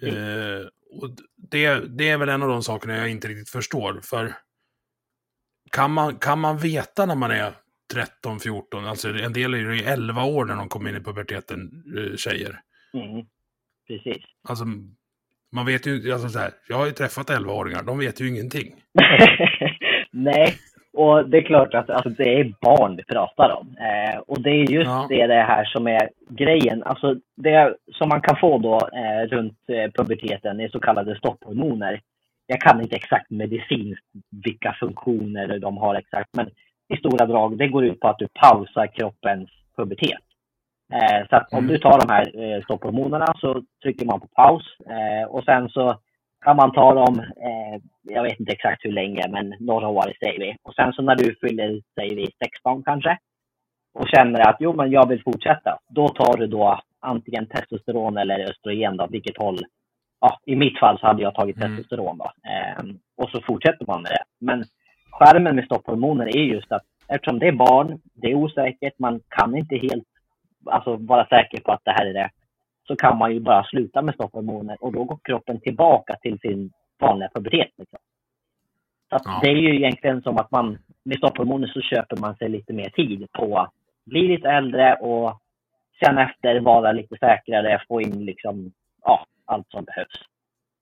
Uh, 0.03 0.67
och 1.01 1.11
det, 1.37 1.81
det 1.99 2.09
är 2.09 2.19
väl 2.19 2.29
en 2.29 2.43
av 2.43 2.49
de 2.49 2.63
sakerna 2.63 2.97
jag 2.97 3.11
inte 3.11 3.29
riktigt 3.29 3.51
förstår, 3.51 4.01
för 4.03 4.37
kan 5.71 5.91
man, 5.91 6.17
kan 6.17 6.41
man 6.41 6.59
veta 6.59 7.07
när 7.07 7.15
man 7.15 7.31
är 7.31 7.55
13, 7.93 8.41
14, 8.41 8.87
alltså 8.87 9.09
en 9.09 9.33
del 9.33 9.55
är 9.55 9.59
ju 9.59 9.85
11 9.85 10.25
år 10.25 10.45
när 10.45 10.57
de 10.57 10.69
kommer 10.69 10.91
in 10.91 10.97
i 10.97 11.01
puberteten, 11.01 11.85
eh, 11.99 12.17
tjejer. 12.17 12.61
Mm. 12.95 13.27
Precis. 13.89 14.23
Alltså, 14.49 14.65
man 15.53 15.67
vet 15.67 15.87
ju, 15.87 16.13
alltså 16.13 16.29
så 16.29 16.39
här, 16.39 16.51
jag 16.69 16.77
har 16.77 16.87
ju 16.87 16.93
träffat 16.93 17.31
11-åringar, 17.31 17.83
de 17.83 17.99
vet 17.99 18.21
ju 18.21 18.29
ingenting. 18.29 18.75
Nej, 20.11 20.55
och 20.97 21.29
det 21.29 21.39
är 21.39 21.43
klart 21.43 21.75
att 21.75 21.91
alltså, 21.91 22.09
det 22.09 22.41
är 22.41 22.55
barn 22.61 22.97
vi 22.97 23.05
pratar 23.05 23.51
om. 23.51 23.77
Eh, 23.77 24.19
och 24.19 24.43
det 24.43 24.51
är 24.51 24.71
just 24.71 24.91
ja. 24.91 25.07
det, 25.09 25.27
det 25.27 25.43
här 25.43 25.65
som 25.65 25.87
är 25.87 26.09
grejen. 26.29 26.83
Alltså 26.83 27.17
det 27.37 27.75
som 27.93 28.09
man 28.09 28.21
kan 28.21 28.37
få 28.37 28.59
då 28.59 28.75
eh, 28.75 29.29
runt 29.29 29.59
eh, 29.69 29.91
puberteten 29.91 30.61
är 30.61 30.69
så 30.69 30.81
kallade 30.81 31.17
stopphormoner. 31.17 32.01
Jag 32.47 32.61
kan 32.61 32.81
inte 32.81 32.97
exakt 32.97 33.31
medicinskt 33.31 34.05
vilka 34.45 34.77
funktioner 34.81 35.59
de 35.59 35.77
har 35.77 35.95
exakt, 35.95 36.31
men 36.33 36.51
i 36.89 36.97
stora 36.97 37.27
drag, 37.27 37.59
det 37.59 37.69
går 37.69 37.85
ut 37.85 38.01
på 38.01 38.09
att 38.09 38.19
du 38.19 38.29
pausar 38.29 38.87
kroppens 38.87 39.51
pubertet. 39.77 40.25
Eh, 40.93 41.29
så 41.31 41.37
att 41.37 41.53
om 41.53 41.59
mm. 41.59 41.71
du 41.71 41.79
tar 41.79 41.99
de 41.99 42.13
här 42.13 42.25
eh, 42.43 42.63
stopphormonerna 42.63 43.35
så 43.37 43.63
trycker 43.83 44.07
man 44.07 44.21
på 44.21 44.27
paus 44.27 44.63
eh, 44.87 45.29
och 45.29 45.45
sen 45.45 45.69
så 45.69 45.99
kan 46.45 46.57
man 46.57 46.73
ta 46.73 46.95
dem, 46.95 47.19
eh, 47.19 47.81
jag 48.03 48.23
vet 48.23 48.41
inte 48.41 48.53
exakt 48.53 48.85
hur 48.85 48.93
länge, 48.93 49.29
men 49.29 49.55
några 49.61 49.89
år 49.89 50.13
säger 50.25 50.41
vi. 50.41 50.57
Och 50.63 50.75
sen 50.75 50.93
så 50.93 51.03
när 51.03 51.17
du 51.17 51.35
fyller, 51.41 51.81
säger 51.95 52.17
vi 52.17 52.29
16 52.45 52.83
kanske, 52.83 53.19
och 53.95 54.09
känner 54.09 54.49
att 54.49 54.57
jo, 54.61 54.73
men 54.73 54.91
jag 54.91 55.09
vill 55.09 55.23
fortsätta, 55.23 55.79
då 55.89 56.09
tar 56.09 56.37
du 56.37 56.47
då 56.47 56.81
antingen 57.01 57.47
testosteron 57.47 58.17
eller 58.17 58.51
östrogen 58.51 58.97
då, 58.97 59.07
vilket 59.11 59.39
håll. 59.39 59.59
Ja, 60.21 60.39
I 60.47 60.57
mitt 60.57 60.79
fall 60.79 60.99
så 60.99 61.07
hade 61.07 61.23
jag 61.23 61.35
tagit 61.35 61.57
mm. 61.57 61.77
testosteron 61.77 62.19
då. 62.19 62.25
Eh, 62.25 62.85
och 63.17 63.31
så 63.31 63.41
fortsätter 63.41 63.87
man 63.87 64.03
med 64.03 64.11
det. 64.11 64.25
Men 64.41 64.65
skärmen 65.19 65.57
med 65.57 65.65
stopphormoner 65.65 66.37
är 66.37 66.43
just 66.43 66.73
att 66.73 66.83
eftersom 67.09 67.39
det 67.39 67.49
är 67.49 67.53
barn, 67.53 68.01
det 68.15 68.31
är 68.31 68.35
osäkert, 68.35 68.99
man 68.99 69.21
kan 69.29 69.57
inte 69.57 69.77
helt 69.77 70.09
alltså, 70.65 70.97
vara 70.97 71.27
säker 71.27 71.61
på 71.61 71.73
att 71.73 71.85
det 71.85 71.91
här 71.91 72.07
är 72.07 72.15
det 72.15 72.31
så 72.87 72.97
kan 72.97 73.19
man 73.19 73.33
ju 73.33 73.41
bara 73.41 73.65
sluta 73.65 74.03
med 74.03 74.15
stopphormoner 74.15 74.77
och 74.81 74.93
då 74.93 75.05
går 75.05 75.19
kroppen 75.25 75.61
tillbaka 75.61 76.17
till 76.23 76.39
sin 76.39 76.71
vanliga 77.01 77.29
pubertet. 77.35 77.75
Liksom. 77.79 77.99
Så 79.11 79.19
ja. 79.25 79.39
Det 79.43 79.49
är 79.49 79.57
ju 79.57 79.77
egentligen 79.77 80.23
som 80.23 80.37
att 80.37 80.51
man 80.51 80.79
med 81.05 81.19
stopphormoner 81.19 81.67
så 81.67 81.81
köper 81.81 82.17
man 82.17 82.37
sig 82.37 82.49
lite 82.49 82.73
mer 82.73 82.91
tid 82.91 83.27
på 83.33 83.59
att 83.59 83.71
bli 84.07 84.29
lite 84.29 84.49
äldre 84.49 84.95
och 84.95 85.41
sen 86.05 86.19
efter 86.19 86.61
vara 86.61 86.93
lite 86.93 87.17
säkrare, 87.21 87.83
få 87.89 88.01
in 88.01 88.25
liksom, 88.25 88.73
ja, 89.03 89.27
allt 89.45 89.71
som 89.71 89.85
behövs. 89.85 90.34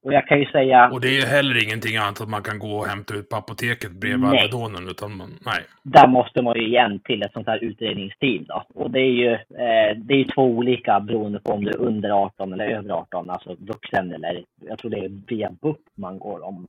Och 0.03 0.13
jag 0.13 0.27
kan 0.27 0.39
ju 0.41 0.47
säga... 0.47 0.91
Och 0.91 1.01
det 1.01 1.09
är 1.09 1.21
ju 1.21 1.27
heller 1.27 1.65
ingenting 1.65 1.97
annat 1.97 2.21
att 2.21 2.29
man 2.29 2.43
kan 2.43 2.59
gå 2.59 2.77
och 2.77 2.87
hämta 2.87 3.15
ut 3.15 3.29
på 3.29 3.37
apoteket 3.37 3.93
bredvid 3.93 4.29
Alvedonen, 4.29 4.89
utan 4.89 5.17
man, 5.17 5.39
nej. 5.47 5.63
Där 5.83 6.07
måste 6.07 6.43
man 6.43 6.57
ju 6.57 6.67
igen 6.67 7.01
till 7.05 7.23
ett 7.23 7.33
sånt 7.33 7.47
här 7.47 7.65
utredningsteam 7.65 8.45
då. 8.45 8.65
Och 8.75 8.91
det 8.91 9.01
är 9.01 9.13
ju, 9.23 9.33
eh, 9.33 9.97
det 9.97 10.15
är 10.15 10.35
två 10.35 10.43
olika 10.43 11.01
beroende 11.01 11.41
på 11.41 11.53
om 11.53 11.65
du 11.65 11.71
är 11.71 11.81
under 11.81 12.11
18 12.11 12.53
eller 12.53 12.67
över 12.67 12.91
18, 12.91 13.31
alltså 13.31 13.57
vuxen 13.59 14.13
eller, 14.13 14.45
jag 14.61 14.79
tror 14.79 14.91
det 14.91 15.05
är 15.05 15.21
via 15.27 15.51
BUP 15.51 15.81
man 15.95 16.19
går 16.19 16.45
om, 16.45 16.67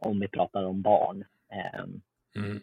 om 0.00 0.20
vi 0.20 0.28
pratar 0.28 0.64
om 0.64 0.82
barn. 0.82 1.24
Eh, 1.52 1.84
mm. 2.42 2.60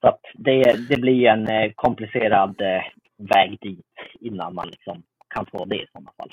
Så 0.00 0.08
att 0.08 0.20
det, 0.34 0.88
det 0.88 0.96
blir 0.96 1.26
en 1.26 1.48
eh, 1.48 1.72
komplicerad 1.74 2.60
eh, 2.60 2.82
väg 3.16 3.58
dit 3.60 3.86
innan 4.20 4.54
man 4.54 4.68
liksom 4.68 5.02
kan 5.28 5.46
få 5.46 5.64
det 5.64 5.76
i 5.76 5.86
sådana 5.92 6.10
fall. 6.16 6.32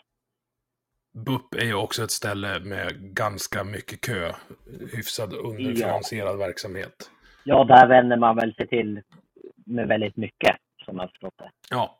BUP 1.14 1.56
är 1.56 1.66
ju 1.66 1.74
också 1.74 2.04
ett 2.04 2.12
ställe 2.12 2.60
med 2.60 3.16
ganska 3.16 3.64
mycket 3.64 4.02
kö. 4.02 4.34
Hyfsad 4.94 5.34
underfinansierad 5.34 6.34
ja. 6.34 6.38
verksamhet. 6.38 7.12
Ja, 7.44 7.64
där 7.64 7.88
vänder 7.88 8.18
man 8.18 8.36
väl 8.36 8.54
sig 8.56 8.68
till 8.68 9.02
med 9.66 9.88
väldigt 9.88 10.18
mycket, 10.18 10.56
som 10.86 10.98
jag 10.98 11.10
förstått 11.10 11.34
det. 11.38 11.52
Ja. 11.70 12.00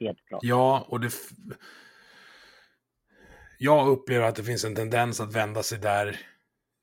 Helt 0.00 0.26
klart. 0.26 0.40
Ja, 0.42 0.86
och 0.88 1.00
det... 1.00 1.12
Jag 3.58 3.88
upplever 3.88 4.28
att 4.28 4.36
det 4.36 4.44
finns 4.44 4.64
en 4.64 4.74
tendens 4.74 5.20
att 5.20 5.36
vända 5.36 5.62
sig 5.62 5.78
där 5.78 6.16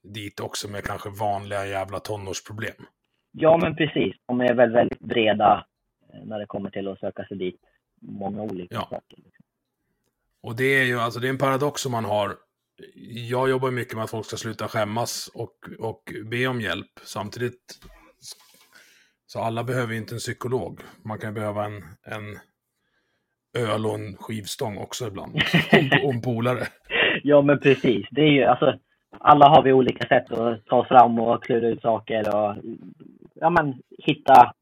dit 0.03 0.39
också 0.39 0.67
med 0.69 0.83
kanske 0.83 1.09
vanliga 1.09 1.65
jävla 1.65 1.99
tonårsproblem. 1.99 2.75
Ja, 3.31 3.57
men 3.57 3.75
precis. 3.75 4.15
De 4.25 4.41
är 4.41 4.53
väl 4.53 4.71
väldigt 4.71 4.99
breda 4.99 5.65
eh, 6.13 6.25
när 6.25 6.39
det 6.39 6.45
kommer 6.45 6.69
till 6.69 6.87
att 6.87 6.99
söka 6.99 7.25
sig 7.25 7.37
dit. 7.37 7.61
Många 8.01 8.41
olika 8.41 8.75
ja. 8.75 8.81
saker. 8.81 9.17
Liksom. 9.17 9.44
Och 10.45 10.55
det 10.55 10.79
är 10.81 10.83
ju 10.83 10.99
alltså 10.99 11.19
det 11.19 11.27
är 11.27 11.29
en 11.29 11.37
paradox 11.37 11.81
som 11.81 11.91
man 11.91 12.05
har. 12.05 12.35
Jag 13.29 13.49
jobbar 13.49 13.71
mycket 13.71 13.95
med 13.95 14.03
att 14.03 14.09
folk 14.11 14.25
ska 14.25 14.37
sluta 14.37 14.67
skämmas 14.67 15.31
och, 15.33 15.55
och 15.79 16.03
be 16.31 16.47
om 16.47 16.61
hjälp. 16.61 16.91
Samtidigt 17.03 17.79
så 19.25 19.39
alla 19.39 19.63
behöver 19.63 19.93
ju 19.93 19.99
inte 19.99 20.15
en 20.15 20.19
psykolog. 20.19 20.79
Man 21.05 21.19
kan 21.19 21.33
behöva 21.33 21.65
en, 21.65 21.83
en 22.05 22.39
öl 23.57 23.85
och 23.85 23.95
en 23.95 24.15
skivstång 24.17 24.77
också 24.77 25.07
ibland. 25.07 25.33
Om, 25.71 26.09
om 26.09 26.21
polare. 26.21 26.67
Ja, 27.23 27.41
men 27.41 27.59
precis. 27.59 28.07
Det 28.11 28.21
är 28.21 28.31
ju 28.31 28.43
alltså, 28.43 28.79
alla 29.19 29.49
har 29.49 29.63
vi 29.63 29.73
olika 29.73 30.07
sätt 30.07 30.31
att 30.31 30.65
ta 30.65 30.75
oss 30.77 30.87
fram 30.87 31.19
och 31.19 31.43
klura 31.43 31.67
ut 31.67 31.81
saker 31.81 32.35
och 32.35 32.55
ja, 33.33 33.49
men, 33.49 33.73
hitta 33.97 34.53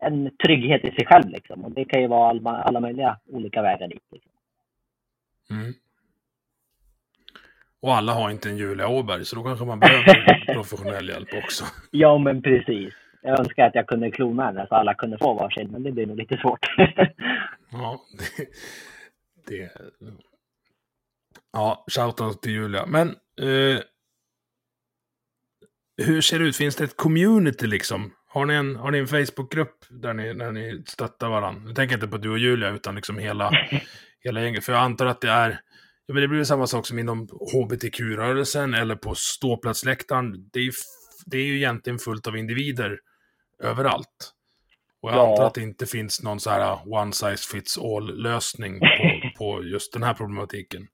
en 0.00 0.30
trygghet 0.44 0.84
i 0.84 0.90
sig 0.90 1.06
själv. 1.06 1.28
Liksom. 1.28 1.64
Och 1.64 1.70
det 1.70 1.84
kan 1.84 2.00
ju 2.00 2.06
vara 2.06 2.30
alla, 2.30 2.50
alla 2.50 2.80
möjliga 2.80 3.18
olika 3.26 3.62
vägar 3.62 3.88
dit. 3.88 4.02
Liksom. 4.12 4.29
Mm. 5.50 5.74
Och 7.82 7.94
alla 7.94 8.12
har 8.12 8.30
inte 8.30 8.48
en 8.48 8.56
Julia 8.56 8.88
Åberg, 8.88 9.24
så 9.24 9.36
då 9.36 9.42
kanske 9.42 9.64
man 9.64 9.80
behöver 9.80 10.44
professionell 10.54 11.08
hjälp 11.08 11.28
också. 11.44 11.64
Ja, 11.90 12.18
men 12.18 12.42
precis. 12.42 12.94
Jag 13.22 13.38
önskar 13.38 13.66
att 13.66 13.74
jag 13.74 13.86
kunde 13.86 14.10
klona 14.10 14.44
henne 14.44 14.66
så 14.68 14.74
alla 14.74 14.94
kunde 14.94 15.18
få 15.18 15.34
varsin, 15.34 15.70
men 15.70 15.82
det 15.82 15.92
blir 15.92 16.06
nog 16.06 16.16
lite 16.16 16.36
svårt. 16.36 16.66
ja, 17.72 18.00
det, 18.18 18.48
det... 19.46 19.70
Ja, 21.52 21.84
shoutout 21.90 22.42
till 22.42 22.52
Julia. 22.52 22.86
Men 22.86 23.08
eh, 23.40 23.80
hur 26.06 26.20
ser 26.20 26.38
det 26.38 26.44
ut? 26.44 26.56
Finns 26.56 26.76
det 26.76 26.84
ett 26.84 26.96
community 26.96 27.66
liksom? 27.66 28.12
Har 28.32 28.46
ni 28.46 28.54
en, 28.54 28.76
har 28.76 28.90
ni 28.90 28.98
en 28.98 29.06
Facebookgrupp 29.06 29.84
där 29.88 30.14
ni, 30.14 30.34
där 30.34 30.52
ni 30.52 30.82
stöttar 30.86 31.28
varandra? 31.28 31.62
Jag 31.66 31.76
tänker 31.76 31.94
inte 31.94 32.08
på 32.08 32.16
du 32.16 32.30
och 32.30 32.38
Julia, 32.38 32.70
utan 32.70 32.94
liksom 32.94 33.18
hela, 33.18 33.50
hela 34.20 34.42
gänget. 34.42 34.64
För 34.64 34.72
jag 34.72 34.82
antar 34.82 35.06
att 35.06 35.20
det 35.20 35.30
är, 35.30 35.60
ja, 36.06 36.14
men 36.14 36.22
det 36.22 36.28
blir 36.28 36.44
samma 36.44 36.66
sak 36.66 36.86
som 36.86 36.98
inom 36.98 37.28
hbtq-rörelsen 37.52 38.74
eller 38.74 38.96
på 38.96 39.14
ståplatsläktaren. 39.14 40.50
Det 40.52 40.60
är, 40.60 40.72
det 41.26 41.38
är 41.38 41.44
ju 41.44 41.56
egentligen 41.56 41.98
fullt 41.98 42.26
av 42.26 42.36
individer 42.36 42.98
överallt. 43.62 44.32
Och 45.02 45.10
jag 45.10 45.16
ja. 45.16 45.30
antar 45.30 45.46
att 45.46 45.54
det 45.54 45.62
inte 45.62 45.86
finns 45.86 46.22
någon 46.22 46.40
så 46.40 46.50
här 46.50 46.92
one 46.92 47.12
size 47.12 47.48
fits 47.52 47.78
all 47.78 48.22
lösning 48.22 48.80
på, 48.80 48.86
på 49.38 49.64
just 49.64 49.92
den 49.92 50.02
här 50.02 50.14
problematiken. 50.14 50.86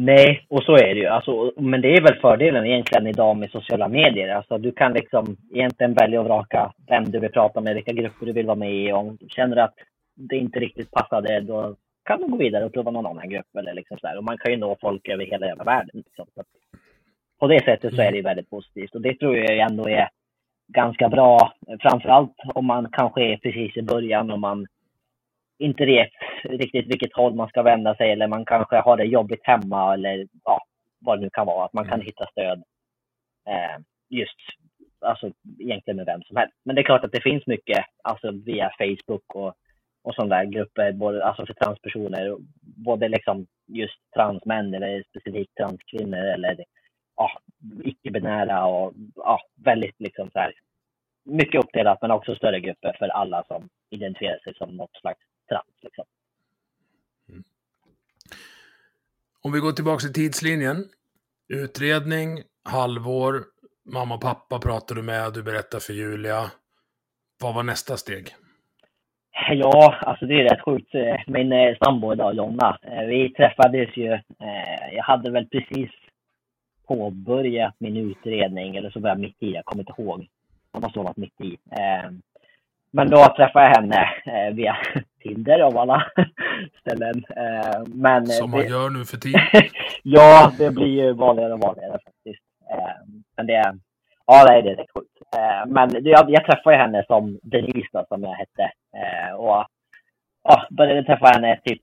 Nej, 0.00 0.46
och 0.48 0.62
så 0.62 0.76
är 0.76 0.94
det 0.94 1.00
ju. 1.00 1.06
Alltså, 1.06 1.52
men 1.56 1.80
det 1.80 1.88
är 1.88 2.02
väl 2.02 2.20
fördelen 2.20 2.66
egentligen 2.66 3.06
idag 3.06 3.36
med 3.36 3.50
sociala 3.50 3.88
medier. 3.88 4.34
Alltså, 4.34 4.58
du 4.58 4.72
kan 4.72 4.92
liksom 4.92 5.36
egentligen 5.54 5.94
välja 5.94 6.20
och 6.20 6.26
vraka 6.26 6.72
vem 6.88 7.04
du 7.04 7.18
vill 7.18 7.32
prata 7.32 7.60
med, 7.60 7.74
vilka 7.74 7.92
grupper 7.92 8.26
du 8.26 8.32
vill 8.32 8.46
vara 8.46 8.56
med 8.56 8.74
i. 8.74 8.92
Om 8.92 9.16
du 9.20 9.28
känner 9.28 9.56
att 9.56 9.74
det 10.16 10.36
inte 10.36 10.58
riktigt 10.60 10.90
passar 10.90 11.22
dig, 11.22 11.40
då 11.40 11.76
kan 12.04 12.20
du 12.20 12.28
gå 12.28 12.36
vidare 12.36 12.64
och 12.64 12.72
prova 12.72 12.90
någon 12.90 13.06
annan 13.06 13.28
grupp. 13.28 13.56
Eller 13.58 13.74
liksom 13.74 13.98
så. 13.98 14.18
Och 14.18 14.24
man 14.24 14.38
kan 14.38 14.52
ju 14.52 14.58
nå 14.58 14.76
folk 14.80 15.08
över 15.08 15.24
hela 15.24 15.46
jävla 15.46 15.64
världen. 15.64 16.02
Liksom. 16.04 16.26
Så 16.34 16.42
på 17.40 17.46
det 17.46 17.64
sättet 17.64 17.94
så 17.94 18.02
är 18.02 18.12
det 18.12 18.22
väldigt 18.22 18.50
positivt. 18.50 18.94
Och 18.94 19.00
det 19.00 19.14
tror 19.14 19.36
jag 19.36 19.58
ändå 19.58 19.88
är 19.88 20.08
ganska 20.68 21.08
bra. 21.08 21.52
Framförallt 21.80 22.34
om 22.54 22.66
man 22.66 22.88
kanske 22.92 23.22
är 23.22 23.36
precis 23.36 23.76
i 23.76 23.82
början 23.82 24.30
och 24.30 24.40
man 24.40 24.66
inte 25.58 25.86
vet 25.86 26.10
riktigt 26.44 26.86
vilket 26.86 27.12
håll 27.12 27.34
man 27.34 27.48
ska 27.48 27.62
vända 27.62 27.94
sig 27.94 28.12
eller 28.12 28.28
man 28.28 28.44
kanske 28.44 28.76
har 28.76 28.96
det 28.96 29.04
jobbigt 29.04 29.46
hemma 29.46 29.94
eller 29.94 30.26
ja, 30.44 30.62
vad 30.98 31.18
det 31.18 31.22
nu 31.22 31.30
kan 31.30 31.46
vara. 31.46 31.64
Att 31.64 31.72
man 31.72 31.84
kan 31.84 31.94
mm. 31.94 32.06
hitta 32.06 32.26
stöd 32.26 32.62
eh, 33.48 33.82
just 34.08 34.36
alltså 35.00 35.30
egentligen 35.60 35.96
med 35.96 36.06
vem 36.06 36.22
som 36.22 36.36
helst. 36.36 36.54
Men 36.64 36.76
det 36.76 36.82
är 36.82 36.84
klart 36.84 37.04
att 37.04 37.12
det 37.12 37.22
finns 37.22 37.46
mycket 37.46 37.84
alltså 38.04 38.30
via 38.30 38.70
Facebook 38.78 39.34
och, 39.34 39.54
och 40.02 40.14
sådana 40.14 40.36
där 40.36 40.44
grupper, 40.44 40.92
både, 40.92 41.24
alltså 41.24 41.46
för 41.46 41.54
transpersoner, 41.54 42.36
både 42.60 43.08
liksom 43.08 43.46
just 43.66 44.12
transmän 44.14 44.74
eller 44.74 45.02
specifikt 45.02 45.54
transkvinnor 45.54 46.18
eller 46.18 46.64
ja, 47.16 47.30
icke-binära 47.84 48.66
och 48.66 48.92
ja, 49.14 49.40
väldigt 49.64 50.00
liksom 50.00 50.30
så 50.30 50.38
här 50.38 50.52
mycket 51.24 51.64
uppdelat 51.64 52.02
men 52.02 52.10
också 52.10 52.34
större 52.34 52.60
grupper 52.60 52.96
för 52.98 53.08
alla 53.08 53.44
som 53.48 53.68
identifierar 53.90 54.38
sig 54.38 54.54
som 54.54 54.76
något 54.76 54.96
slags 55.00 55.20
trams. 55.48 55.82
Liksom. 55.82 56.04
Mm. 57.28 57.42
Om 59.42 59.52
vi 59.52 59.60
går 59.60 59.72
tillbaka 59.72 60.00
till 60.00 60.12
tidslinjen. 60.12 60.84
Utredning, 61.48 62.42
halvår, 62.64 63.44
mamma 63.84 64.14
och 64.14 64.20
pappa 64.20 64.58
pratar 64.58 64.94
du 64.94 65.02
med, 65.02 65.32
du 65.32 65.42
berättar 65.42 65.78
för 65.78 65.92
Julia. 65.92 66.50
Vad 67.42 67.54
var 67.54 67.62
nästa 67.62 67.96
steg? 67.96 68.34
Ja, 69.50 69.94
alltså 70.00 70.26
det 70.26 70.34
är 70.34 70.44
rätt 70.44 70.64
sjukt. 70.64 70.92
Min 71.26 71.52
eh, 71.52 71.76
sambo 71.84 72.12
idag, 72.12 72.34
Jonna, 72.34 72.78
eh, 72.82 73.06
vi 73.06 73.32
träffades 73.32 73.96
ju, 73.96 74.12
eh, 74.12 74.94
jag 74.94 75.04
hade 75.04 75.30
väl 75.30 75.46
precis 75.46 75.90
påbörjat 76.86 77.74
min 77.78 77.96
utredning, 77.96 78.76
eller 78.76 78.90
så 78.90 79.00
var 79.00 79.08
jag 79.08 79.20
mitt 79.20 79.42
i, 79.42 79.52
jag 79.52 79.64
kommer 79.64 79.82
inte 79.82 80.02
ihåg. 80.02 80.26
Han 80.72 80.82
måste 80.82 80.98
ha 80.98 81.04
varit 81.04 81.16
mitt 81.16 81.40
i. 81.40 81.56
Men 82.90 83.10
då 83.10 83.16
träffade 83.36 83.64
jag 83.64 83.74
henne 83.76 84.06
via 84.52 84.76
Tinder 85.26 85.60
av 85.60 85.78
alla 85.78 86.06
ställen. 86.80 87.24
Eh, 87.36 87.82
men, 87.86 88.26
Som 88.26 88.50
man 88.50 88.60
det, 88.60 88.66
gör 88.66 88.90
nu 88.90 89.04
för 89.04 89.16
tiden. 89.16 89.40
ja, 90.02 90.52
det 90.58 90.70
blir 90.70 91.04
ju 91.04 91.12
vanligare 91.12 91.52
och 91.52 91.60
vanligare 91.60 91.92
faktiskt. 91.92 92.42
Eh, 92.70 93.18
men 93.36 93.46
det, 93.46 93.78
ja, 94.26 94.44
nej, 94.48 94.62
det 94.62 94.70
är 94.70 94.76
rätt 94.76 94.90
sjukt. 94.94 95.18
Eh, 95.36 95.66
men 95.66 96.04
jag, 96.04 96.30
jag 96.30 96.44
träffade 96.44 96.76
henne 96.76 97.04
som 97.06 97.38
Denise 97.42 97.88
då, 97.92 98.04
som 98.08 98.22
jag 98.22 98.32
hette. 98.32 98.70
Och 99.36 99.66
ja, 100.44 100.66
började 100.70 101.04
träffa 101.04 101.26
henne 101.26 101.60
typ 101.64 101.82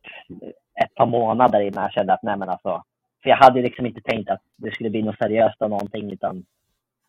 ett 0.84 0.96
par 0.96 1.06
månader 1.06 1.60
innan 1.60 1.84
jag 1.84 1.92
kände 1.92 2.14
att 2.14 2.24
nej 2.24 2.38
men 2.38 2.50
alltså. 2.50 2.84
För 3.24 3.30
jag 3.30 3.38
hade 3.38 3.62
liksom 3.62 3.86
inte 3.86 4.02
tänkt 4.02 4.30
att 4.30 4.42
det 4.58 4.72
skulle 4.72 4.90
bli 4.90 5.02
något 5.02 5.18
seriöst 5.18 5.62
av 5.62 5.70
någonting 5.70 6.12
utan 6.12 6.46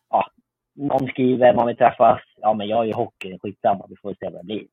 ja, 0.09 0.27
någon 0.75 1.07
skriver, 1.07 1.53
man 1.53 1.67
vill 1.67 1.77
träffas. 1.77 2.21
Ja, 2.37 2.53
men 2.53 2.67
jag 2.67 2.83
är 2.83 2.87
ju 2.87 2.93
hockey, 2.93 3.39
skitsamma, 3.39 3.85
vi 3.89 3.95
får 3.95 4.13
se 4.13 4.29
vad 4.29 4.33
det 4.33 4.45
blir. 4.45 4.65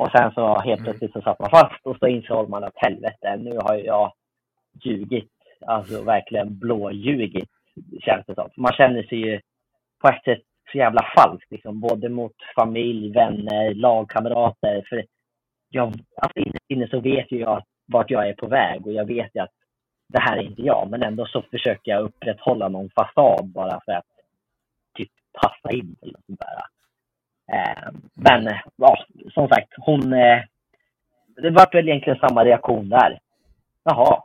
Och 0.00 0.10
sen 0.10 0.32
så 0.34 0.58
helt 0.58 0.80
Mm. 0.80 0.84
plötsligt 0.84 1.12
så 1.12 1.20
satt 1.22 1.38
man 1.38 1.50
fast 1.50 1.86
och 1.86 1.96
så 1.96 2.06
insåg 2.06 2.48
man 2.48 2.64
att 2.64 2.76
helvete, 2.76 3.36
nu 3.36 3.58
har 3.58 3.74
jag 3.74 4.12
ljugit. 4.84 5.30
Alltså 5.66 6.02
verkligen 6.04 6.58
blåljugit 6.58 7.50
känns 8.00 8.26
det 8.26 8.34
som. 8.34 8.50
Man 8.56 8.72
känner 8.72 9.02
sig 9.02 9.18
ju 9.18 9.40
på 10.02 10.08
ett 10.08 10.24
sätt 10.24 10.42
så 10.72 10.78
jävla 10.78 11.02
falskt, 11.16 11.50
liksom, 11.50 11.80
både 11.80 12.08
mot 12.08 12.32
familj, 12.54 13.12
vänner, 13.12 13.74
lagkamrater. 13.74 14.84
För 14.88 15.04
jag, 15.68 15.86
alltså 16.16 16.40
inne 16.68 16.88
så 16.88 17.00
vet 17.00 17.32
ju 17.32 17.38
jag 17.38 17.62
vart 17.86 18.10
jag 18.10 18.28
är 18.28 18.34
på 18.34 18.46
väg 18.46 18.86
och 18.86 18.92
jag 18.92 19.04
vet 19.04 19.30
ju 19.34 19.40
att 19.40 19.54
det 20.08 20.20
här 20.20 20.36
är 20.36 20.42
inte 20.42 20.62
jag. 20.62 20.88
Men 20.90 21.02
ändå 21.02 21.26
så 21.26 21.42
försöker 21.42 21.90
jag 21.90 22.02
upprätthålla 22.02 22.68
någon 22.68 22.90
fasad 22.90 23.46
bara 23.46 23.80
för 23.84 23.92
att 23.92 24.06
typ 24.98 25.10
passa 25.42 25.70
in 25.76 25.96
eller 26.02 26.12
något 26.12 26.26
sånt 26.26 26.40
där. 26.40 26.79
Eh, 27.52 27.88
men 28.14 28.48
ja, 28.76 28.96
som 29.34 29.48
sagt, 29.48 29.68
hon... 29.76 30.12
Eh, 30.12 30.42
det 31.42 31.50
var 31.50 31.72
väl 31.72 31.88
egentligen 31.88 32.18
samma 32.18 32.44
reaktion 32.44 32.88
där. 32.88 33.18
Jaha. 33.84 34.22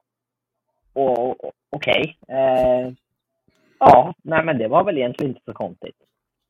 Och 0.94 1.36
okej. 1.70 2.18
Eh, 2.28 2.92
ja, 3.80 4.14
nej 4.24 4.44
men 4.44 4.58
det 4.58 4.68
var 4.68 4.84
väl 4.84 4.98
egentligen 4.98 5.32
inte 5.32 5.42
så 5.46 5.54
konstigt. 5.54 5.96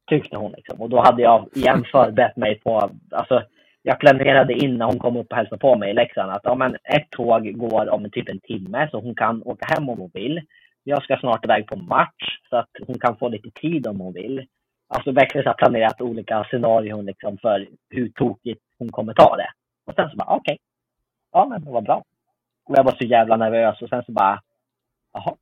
Tyckte 0.10 0.38
hon 0.38 0.52
liksom. 0.52 0.82
Och 0.82 0.90
då 0.90 1.02
hade 1.02 1.22
jag 1.22 1.50
igen 1.56 1.86
förberett 1.92 2.36
mig 2.36 2.60
på, 2.60 2.90
alltså 3.12 3.44
jag 3.82 4.00
planerade 4.00 4.54
in 4.54 4.78
när 4.78 4.86
hon 4.86 5.00
kom 5.00 5.18
upp 5.18 5.32
och 5.32 5.38
hälsade 5.38 5.60
på 5.60 5.78
mig 5.78 5.90
i 5.90 5.94
Leksand 5.94 6.32
att 6.32 6.42
ja, 6.44 6.56
men 6.56 6.76
ett 6.76 7.10
tåg 7.10 7.58
går 7.58 7.90
om 7.90 8.10
typ 8.12 8.30
en 8.30 8.40
timme 8.40 8.88
så 8.92 9.00
hon 9.00 9.16
kan 9.16 9.44
åka 9.44 9.66
hem 9.66 9.90
om 9.90 10.00
hon 10.00 10.12
vill. 10.14 10.42
Jag 10.84 11.04
ska 11.04 11.18
snart 11.18 11.46
iväg 11.46 11.68
på 11.68 11.76
match 11.76 12.40
så 12.50 12.58
att 12.58 12.70
hon 12.88 13.00
kan 13.00 13.18
få 13.18 13.30
lite 13.30 13.50
tid 13.50 13.88
om 13.88 14.00
hon 14.00 14.14
vill. 14.14 14.48
Alltså 14.88 15.12
verkligen 15.12 15.44
så 15.44 15.50
här 15.50 15.58
planerat 15.58 16.02
olika 16.02 16.44
scenarion 16.44 17.06
liksom 17.06 17.38
för 17.38 17.68
hur 17.90 18.10
tokigt 18.10 18.62
hon 18.80 18.92
kommer 18.92 19.14
ta 19.14 19.36
det. 19.36 19.50
Och 19.86 19.96
sen 19.96 20.10
så 20.10 20.16
bara 20.16 20.30
ah, 20.30 20.36
okej. 20.36 20.58
Ja 21.32 21.46
men 21.46 21.66
det 21.66 21.72
var 21.72 21.82
bra. 21.82 22.04
Och 22.66 22.78
jag 22.78 22.84
var 22.84 22.92
så 22.92 23.06
jävla 23.06 23.38
nervös 23.38 23.82
och 23.82 23.90
sen 23.90 24.04
så 24.06 24.12
bara 24.12 24.42
jaha, 25.14 25.36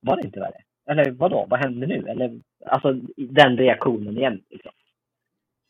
var 0.00 0.16
det 0.16 0.26
inte 0.26 0.40
värre? 0.40 0.62
Eller 0.90 1.10
vadå, 1.10 1.46
vad 1.48 1.60
hände 1.60 1.86
nu? 1.86 2.08
Eller 2.08 2.40
alltså 2.66 2.92
den 3.16 3.56
reaktionen 3.56 4.16
igen. 4.16 4.42
Liksom. 4.50 4.72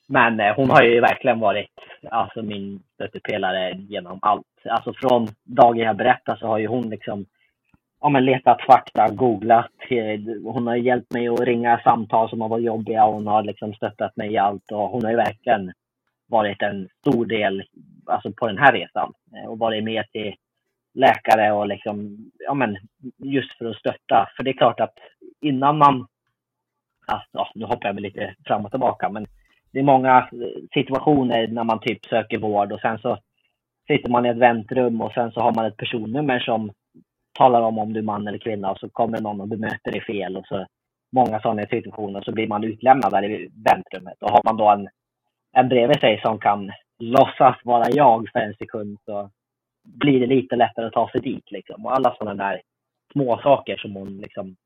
Men 0.09 0.41
eh, 0.41 0.57
hon 0.57 0.71
har 0.71 0.83
ju 0.83 1.01
verkligen 1.01 1.41
varit 1.41 1.71
alltså, 2.11 2.43
min 2.43 2.83
stöttepelare 2.95 3.73
genom 3.73 4.19
allt. 4.23 4.47
Alltså 4.65 4.93
från 4.93 5.29
dagen 5.45 5.79
jag 5.79 5.97
berättar 5.97 6.37
så 6.37 6.47
har 6.47 6.59
ju 6.59 6.67
hon 6.67 6.91
liksom 6.91 7.27
ja, 8.01 8.09
men 8.09 8.25
letat 8.25 8.63
fakta, 8.63 9.09
googlat. 9.11 9.71
Hon 10.45 10.67
har 10.67 10.77
hjälpt 10.77 11.13
mig 11.13 11.29
att 11.29 11.41
ringa 11.41 11.81
samtal 11.85 12.31
som 12.31 12.41
har 12.41 12.49
varit 12.49 12.65
jobbiga. 12.65 13.07
Hon 13.07 13.27
har 13.27 13.43
liksom 13.43 13.75
stöttat 13.75 14.17
mig 14.17 14.33
i 14.33 14.39
allt 14.39 14.73
och 14.73 14.89
hon 14.89 15.05
har 15.05 15.11
ju 15.11 15.17
verkligen 15.17 15.73
varit 16.27 16.63
en 16.63 16.89
stor 17.01 17.27
del 17.27 17.65
alltså, 18.07 18.33
på 18.33 18.47
den 18.47 18.59
här 18.59 18.73
resan 18.73 19.13
eh, 19.37 19.51
och 19.51 19.59
varit 19.59 19.85
med 19.85 20.05
till 20.13 20.35
läkare 20.95 21.53
och 21.53 21.67
liksom, 21.67 22.17
ja 22.39 22.55
men 22.55 22.77
just 23.19 23.59
för 23.59 23.65
att 23.65 23.77
stötta. 23.77 24.29
För 24.37 24.45
det 24.45 24.51
är 24.51 24.59
klart 24.59 24.81
att 24.81 24.95
innan 25.41 25.79
man, 25.79 26.07
alltså, 27.07 27.47
nu 27.55 27.65
hoppar 27.65 27.89
jag 27.89 27.95
väl 27.95 28.03
lite 28.03 28.35
fram 28.45 28.65
och 28.65 28.71
tillbaka, 28.71 29.09
men 29.09 29.27
det 29.73 29.79
är 29.79 29.85
många 29.85 30.19
eh, 30.19 30.63
situationer 30.75 31.49
när 31.49 31.65
man 31.65 31.81
typ 31.81 32.05
söker 32.05 32.39
vård 32.39 32.73
och 32.73 32.81
sen 32.81 32.99
så 32.99 33.19
sitter 33.87 34.11
man 34.11 34.27
i 34.27 34.29
ett 34.29 34.37
väntrum 34.37 35.01
och 35.01 35.13
sen 35.13 35.33
så 35.33 35.41
har 35.41 35.55
man 35.55 35.67
ett 35.67 35.77
personnummer 35.77 36.39
som 36.39 36.73
talar 37.37 37.63
om 37.63 37.79
om 37.79 37.93
du 37.93 38.01
är 38.01 38.05
man 38.05 38.29
eller 38.29 38.39
kvinna 38.39 38.71
och 38.71 38.79
så 38.79 38.89
kommer 38.91 39.21
någon 39.21 39.41
och 39.41 39.49
bemöter 39.49 39.93
dig 39.93 40.01
fel 40.03 40.37
och 40.37 40.47
så 40.47 40.67
många 41.13 41.41
sådana 41.41 41.63
situationer 41.67 42.23
så 42.23 42.33
blir 42.33 42.49
man 42.49 42.65
utlämnad 42.65 43.13
där 43.13 43.25
i 43.25 43.51
väntrummet 43.71 44.23
och 44.23 44.31
har 44.31 44.43
man 44.45 44.57
då 44.57 44.71
en, 44.71 44.89
en 45.53 45.69
bredvid 45.69 46.01
sig 46.01 46.21
som 46.23 46.39
kan 46.41 46.73
låtsas 46.99 47.57
vara 47.65 47.91
jag 47.91 48.29
för 48.33 48.41
en 48.41 48.55
sekund 48.55 48.99
så 49.05 49.31
blir 49.85 50.21
det 50.21 50.27
lite 50.27 50.57
lättare 50.57 50.87
att 50.87 50.93
ta 50.93 51.11
sig 51.11 51.21
dit 51.21 51.51
liksom. 51.51 51.87
Och 51.87 51.93
alla 51.97 52.17
sådana 52.19 52.45
där 52.45 52.63
små 53.13 53.39
saker 53.43 53.77
som 53.77 53.97
hon 53.97 54.19
liksom 54.19 54.57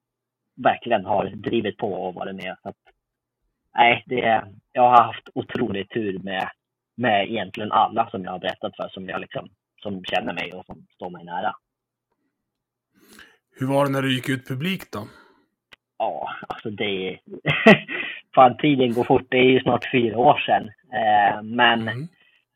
verkligen 0.56 1.04
har 1.06 1.26
drivit 1.26 1.76
på 1.76 1.92
och 1.94 2.14
varit 2.14 2.36
med. 2.36 2.56
Så 2.62 2.68
att, 2.68 2.76
nej, 3.76 4.02
det, 4.06 4.20
är- 4.24 4.48
jag 4.72 4.82
har 4.90 5.02
haft 5.04 5.28
otrolig 5.34 5.90
tur 5.90 6.18
med, 6.18 6.48
med 6.96 7.30
egentligen 7.30 7.72
alla 7.72 8.10
som 8.10 8.24
jag 8.24 8.32
har 8.32 8.38
berättat 8.38 8.76
för, 8.76 8.88
som 8.88 9.06
jag 9.08 9.20
liksom, 9.20 9.48
som 9.82 10.04
känner 10.04 10.34
mig 10.34 10.52
och 10.52 10.66
som 10.66 10.86
står 10.94 11.10
mig 11.10 11.24
nära. 11.24 11.54
Hur 13.60 13.66
var 13.66 13.84
det 13.86 13.90
när 13.92 14.02
du 14.02 14.14
gick 14.14 14.28
ut 14.28 14.48
publik 14.48 14.90
då? 14.92 15.08
Ja, 15.98 16.28
alltså 16.48 16.70
det... 16.70 17.18
Fan, 18.34 18.56
tiden 18.56 18.92
går 18.94 19.04
fort. 19.04 19.26
Det 19.28 19.36
är 19.38 19.50
ju 19.50 19.60
snart 19.60 19.90
fyra 19.92 20.18
år 20.18 20.38
sedan. 20.46 20.70
Eh, 20.92 21.42
men 21.42 21.88
Mm. 21.88 22.08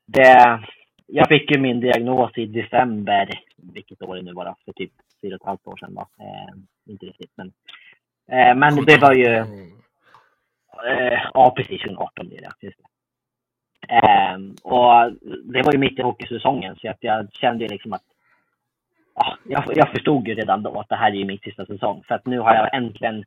det... 0.07 0.61
Jag 1.07 1.29
fick 1.29 1.51
ju 1.51 1.59
min 1.59 1.81
diagnos 1.81 2.39
i 2.39 2.47
december, 2.47 3.29
vilket 3.57 4.03
år 4.03 4.17
det 4.17 4.23
nu 4.23 4.33
var, 4.33 4.57
för 4.65 4.73
typ 4.73 4.93
fyra 5.23 5.35
och 5.35 5.41
ett 5.41 5.47
halvt 5.47 5.67
år 5.67 5.77
sedan. 5.77 5.95
Då. 5.95 6.01
Eh, 6.01 6.55
inte 6.93 7.07
riktigt, 7.07 7.31
men... 7.37 7.53
Eh, 8.31 8.55
men 8.55 8.85
det 8.85 8.99
var 8.99 9.15
ju... 9.15 9.27
Eh, 10.87 11.21
ja, 11.35 11.55
precis. 11.57 11.81
2018 11.83 12.29
blir 12.29 12.41
det. 12.41 12.51
Just 12.67 12.79
det. 12.79 12.85
Ehm, 13.95 14.55
och 14.63 15.13
det 15.45 15.63
var 15.63 15.73
ju 15.73 15.79
mitt 15.79 15.99
i 15.99 16.03
hockeysäsongen, 16.03 16.77
så 16.77 16.91
att 16.91 16.99
jag 17.01 17.33
kände 17.33 17.65
ju 17.65 17.69
liksom 17.71 17.93
att 17.93 18.03
jag, 19.45 19.65
jag 19.75 19.91
förstod 19.91 20.29
ju 20.29 20.35
redan 20.35 20.63
då 20.63 20.81
att 20.81 20.89
det 20.89 20.97
här 20.97 21.15
är 21.15 21.25
min 21.25 21.39
sista 21.39 21.67
säsong. 21.67 22.03
För 22.09 22.15
att 22.15 22.27
nu 22.27 22.39
har 22.39 22.55
jag 22.55 22.75
äntligen 22.75 23.25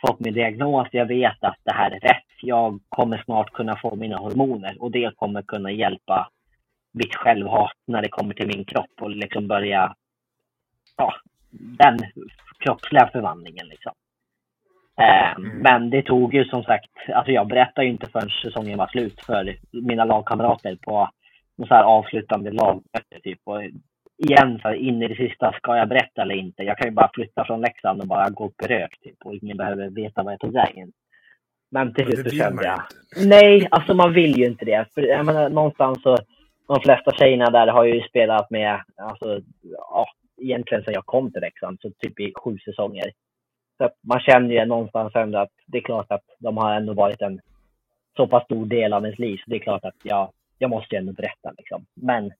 fått 0.00 0.20
min 0.20 0.34
diagnos. 0.34 0.88
Jag 0.92 1.06
vet 1.06 1.44
att 1.44 1.58
det 1.64 1.72
här 1.72 1.90
är 1.90 2.00
rätt. 2.00 2.24
Jag 2.42 2.80
kommer 2.88 3.22
snart 3.24 3.52
kunna 3.52 3.76
få 3.76 3.96
mina 3.96 4.16
hormoner 4.16 4.76
och 4.82 4.90
det 4.90 5.16
kommer 5.16 5.42
kunna 5.42 5.70
hjälpa 5.70 6.30
mitt 6.92 7.14
självhat 7.14 7.72
när 7.86 8.02
det 8.02 8.08
kommer 8.08 8.34
till 8.34 8.46
min 8.46 8.64
kropp 8.64 8.90
och 9.00 9.10
liksom 9.10 9.48
börja, 9.48 9.94
ja, 10.96 11.14
den 11.50 11.98
kroppsliga 12.58 13.10
förvandlingen 13.12 13.66
liksom. 13.66 13.92
Eh, 15.00 15.20
Mm. 15.40 15.58
Men 15.58 15.90
det 15.90 16.02
tog 16.02 16.34
ju 16.34 16.44
som 16.44 16.62
sagt, 16.64 16.90
alltså 17.14 17.32
jag 17.32 17.46
berättade 17.48 17.86
ju 17.86 17.92
inte 17.92 18.10
förrän 18.10 18.30
säsongen 18.30 18.78
var 18.78 18.86
slut 18.86 19.20
för 19.20 19.56
mina 19.72 20.04
lagkamrater 20.04 20.76
på 20.76 21.10
så 21.68 21.74
här 21.74 21.84
avslutande 21.84 22.50
lagmöte 22.50 23.20
typ. 23.22 23.40
Och 23.44 23.62
igen, 24.28 24.58
så 24.62 24.68
här, 24.68 24.74
in 24.74 25.02
i 25.02 25.08
det 25.08 25.16
sista, 25.16 25.52
ska 25.52 25.76
jag 25.76 25.88
berätta 25.88 26.22
eller 26.22 26.34
inte? 26.34 26.62
Jag 26.62 26.78
kan 26.78 26.88
ju 26.88 26.94
bara 26.94 27.10
flytta 27.14 27.44
från 27.44 27.60
Leksand 27.60 28.00
och 28.00 28.06
bara 28.06 28.30
gå 28.30 28.52
rök 28.66 29.00
typ 29.00 29.16
och 29.24 29.34
ingen 29.34 29.56
behöver 29.56 29.90
veta 29.90 30.22
vad 30.22 30.32
jag 30.32 30.40
tog 30.40 30.52
vägen. 30.52 30.92
Men 31.70 31.94
till 31.94 32.04
slut 32.04 32.30
så 32.30 32.36
kände 32.36 32.64
jag. 32.64 32.82
Nej, 33.26 33.68
alltså 33.70 33.94
man 33.94 34.12
vill 34.12 34.38
ju 34.38 34.46
inte 34.46 34.64
det. 34.64 34.86
För 34.94 35.02
jag 35.02 35.26
menar, 35.26 35.50
någonstans 35.50 36.02
så, 36.02 36.16
de 36.68 36.80
flesta 36.80 37.12
tjejerna 37.12 37.50
där 37.50 37.66
har 37.66 37.84
ju 37.84 38.02
spelat 38.02 38.50
med, 38.50 38.80
alltså, 38.96 39.40
ja, 39.62 40.06
egentligen 40.40 40.84
sedan 40.84 40.94
jag 40.94 41.06
kom 41.06 41.32
till 41.32 41.40
Leksand, 41.40 41.78
så 41.80 41.90
typ 41.90 42.20
i 42.20 42.32
sju 42.34 42.58
säsonger. 42.58 43.12
Så 43.78 43.90
man 44.00 44.20
känner 44.20 44.54
ju 44.54 44.64
någonstans 44.64 45.14
ändå 45.14 45.38
att 45.38 45.52
det 45.66 45.78
är 45.78 45.82
klart 45.82 46.12
att 46.12 46.24
de 46.38 46.56
har 46.56 46.74
ändå 46.74 46.94
varit 46.94 47.22
en 47.22 47.40
så 48.16 48.26
pass 48.26 48.44
stor 48.44 48.66
del 48.66 48.92
av 48.92 49.04
ens 49.04 49.18
liv. 49.18 49.36
Så 49.36 49.50
det 49.50 49.56
är 49.56 49.60
klart 49.60 49.84
att 49.84 49.96
jag, 50.02 50.30
jag 50.58 50.70
måste 50.70 50.94
ju 50.94 50.98
ändå 50.98 51.12
berätta 51.12 51.52
liksom. 51.58 51.86
Men, 51.94 52.32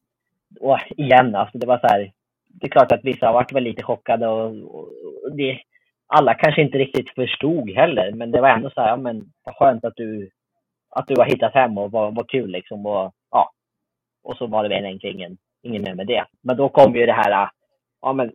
och 0.61 0.79
igen, 0.97 1.35
alltså 1.35 1.59
det 1.59 1.67
var 1.67 1.79
så 1.79 1.87
här, 1.87 2.13
det 2.49 2.67
är 2.67 2.71
klart 2.71 2.93
att 2.93 3.05
vissa 3.05 3.27
har 3.27 3.33
varit 3.33 3.53
väl 3.53 3.63
lite 3.63 3.83
chockade 3.83 4.29
och, 4.29 4.75
och, 4.75 4.89
det, 5.37 5.61
alla 6.07 6.35
kanske 6.35 6.63
inte 6.63 6.79
riktigt 6.79 7.11
förstod 7.11 7.71
heller, 7.71 8.13
men 8.13 8.31
det 8.31 8.41
var 8.41 8.49
ändå 8.49 8.71
så 8.71 8.81
här, 8.81 8.89
ja 8.89 8.97
men 8.97 9.25
vad 9.45 9.55
skönt 9.55 9.85
att 9.85 9.97
du, 9.97 10.31
att 10.91 11.07
du 11.07 11.15
har 11.17 11.25
hittat 11.25 11.55
hem 11.55 11.79
och 11.79 11.91
vad, 11.91 12.15
vad 12.15 12.29
kul 12.29 12.51
liksom 12.51 12.87
och 12.87 13.13
ja. 13.31 13.51
Och 14.23 14.37
så 14.37 14.47
var 14.47 14.63
det 14.63 14.69
väl 14.69 14.85
egentligen 14.85 15.17
ingen, 15.17 15.37
ingen 15.63 15.83
mer 15.83 15.95
med 15.95 16.07
det. 16.07 16.25
Men 16.43 16.57
då 16.57 16.69
kom 16.69 16.95
ju 16.95 17.07
det 17.07 17.13
här, 17.13 17.49
ja 18.03 18.13
men 18.13 18.33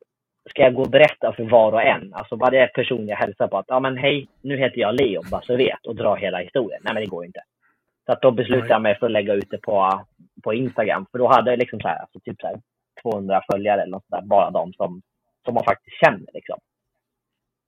ska 0.50 0.62
jag 0.62 0.74
gå 0.74 0.82
och 0.82 0.90
berätta 0.90 1.34
för 1.34 1.44
var 1.44 1.72
och 1.72 1.82
en? 1.82 2.14
Alltså 2.14 2.36
varje 2.36 2.68
person 2.68 3.08
jag 3.08 3.18
hälsar 3.18 3.48
på 3.48 3.58
att, 3.58 3.66
ja 3.68 3.80
men 3.80 3.98
hej, 3.98 4.28
nu 4.42 4.58
heter 4.58 4.82
jag 4.82 4.96
Leon, 4.96 5.24
bara 5.32 5.42
så 5.42 5.56
vet, 5.56 5.86
och 5.86 5.96
dra 5.96 6.16
hela 6.16 6.38
historien. 6.38 6.82
Nej 6.84 6.94
men 6.94 7.04
det 7.04 7.10
går 7.10 7.24
ju 7.24 7.28
inte. 7.28 7.42
Så 8.06 8.12
att 8.12 8.22
då 8.22 8.32
beslutade 8.32 8.70
jag 8.74 8.82
mig 8.82 9.00
för 9.00 9.06
att 9.06 9.12
lägga 9.12 9.34
ut 9.34 9.50
det 9.50 9.58
på, 9.58 10.06
på 10.44 10.54
Instagram, 10.54 11.06
för 11.12 11.20
då 11.20 11.28
hade 11.28 11.52
jag 11.52 11.60
liksom 11.60 11.80
så 11.80 11.88
här, 11.88 12.00
alltså 12.00 12.20
typ 12.20 12.42
så 12.42 12.48
här 12.48 12.60
200 13.02 13.42
följare 13.52 13.82
eller 13.82 13.92
något 13.92 14.10
där, 14.10 14.22
bara 14.22 14.52
de 14.52 14.74
som, 14.74 15.02
som 15.46 15.54
man 15.54 15.64
faktiskt 15.64 16.00
känner 16.06 16.28
liksom. 16.34 16.60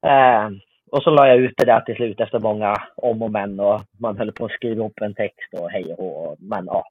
Eh, 0.06 0.50
och 0.92 1.04
så 1.04 1.10
la 1.10 1.28
jag 1.28 1.38
ut 1.38 1.54
det 1.58 1.66
där 1.66 1.82
till 1.82 1.96
slut 1.96 2.20
efter 2.20 2.40
många 2.40 2.76
om 2.96 3.22
och 3.22 3.32
men 3.32 3.60
och 3.60 3.82
man 4.00 4.18
höll 4.18 4.32
på 4.32 4.46
att 4.46 4.52
skriva 4.52 4.86
upp 4.86 5.02
en 5.02 5.14
text 5.14 5.54
och 5.54 5.70
hej 5.70 5.94
och 5.94 6.36
men 6.40 6.66
ja. 6.66 6.84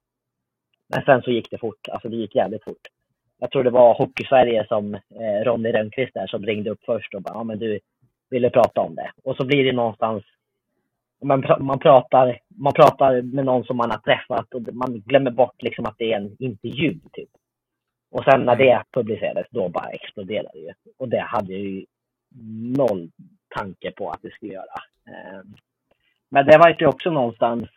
Men 0.93 1.05
sen 1.05 1.21
så 1.21 1.31
gick 1.31 1.51
det 1.51 1.57
fort, 1.57 1.89
alltså 1.91 2.09
det 2.09 2.15
gick 2.15 2.35
jävligt 2.35 2.63
fort. 2.63 2.87
Jag 3.39 3.51
tror 3.51 3.63
det 3.63 3.69
var 3.69 3.93
Hockeysverige 3.93 4.65
som 4.67 4.93
eh, 4.95 5.43
Ronny 5.43 5.71
Rönnqvist 5.71 6.13
där 6.13 6.27
som 6.27 6.45
ringde 6.45 6.69
upp 6.69 6.83
först 6.85 7.13
och 7.13 7.21
bara, 7.21 7.33
ja 7.33 7.43
men 7.43 7.59
du 7.59 7.79
ville 8.29 8.49
prata 8.49 8.81
om 8.81 8.95
det. 8.95 9.11
Och 9.23 9.35
så 9.35 9.45
blir 9.45 9.63
det 9.63 9.71
någonstans, 9.71 10.23
man, 11.23 11.43
man, 11.59 11.79
pratar, 11.79 12.39
man 12.47 12.73
pratar 12.73 13.21
med 13.21 13.45
någon 13.45 13.63
som 13.63 13.77
man 13.77 13.91
har 13.91 13.97
träffat 13.97 14.53
och 14.53 14.73
man 14.73 14.99
glömmer 15.05 15.31
bort 15.31 15.61
liksom 15.61 15.85
att 15.85 15.95
det 15.97 16.13
är 16.13 16.17
en 16.17 16.35
intervju 16.39 16.99
typ. 17.13 17.29
Och 18.11 18.23
sen 18.23 18.45
när 18.45 18.55
det 18.55 18.83
publicerades, 18.91 19.47
då 19.51 19.69
bara 19.69 19.89
exploderade 19.89 20.49
det 20.53 20.59
ju. 20.59 20.73
Och 20.97 21.09
det 21.09 21.19
hade 21.19 21.53
jag 21.53 21.61
ju 21.61 21.85
noll 22.77 23.09
tanke 23.55 23.91
på 23.91 24.09
att 24.09 24.21
det 24.21 24.31
skulle 24.31 24.53
göra. 24.53 24.81
Eh, 25.07 25.41
men 26.29 26.45
det 26.45 26.57
var 26.57 26.75
ju 26.79 26.87
också 26.87 27.11
någonstans... 27.11 27.69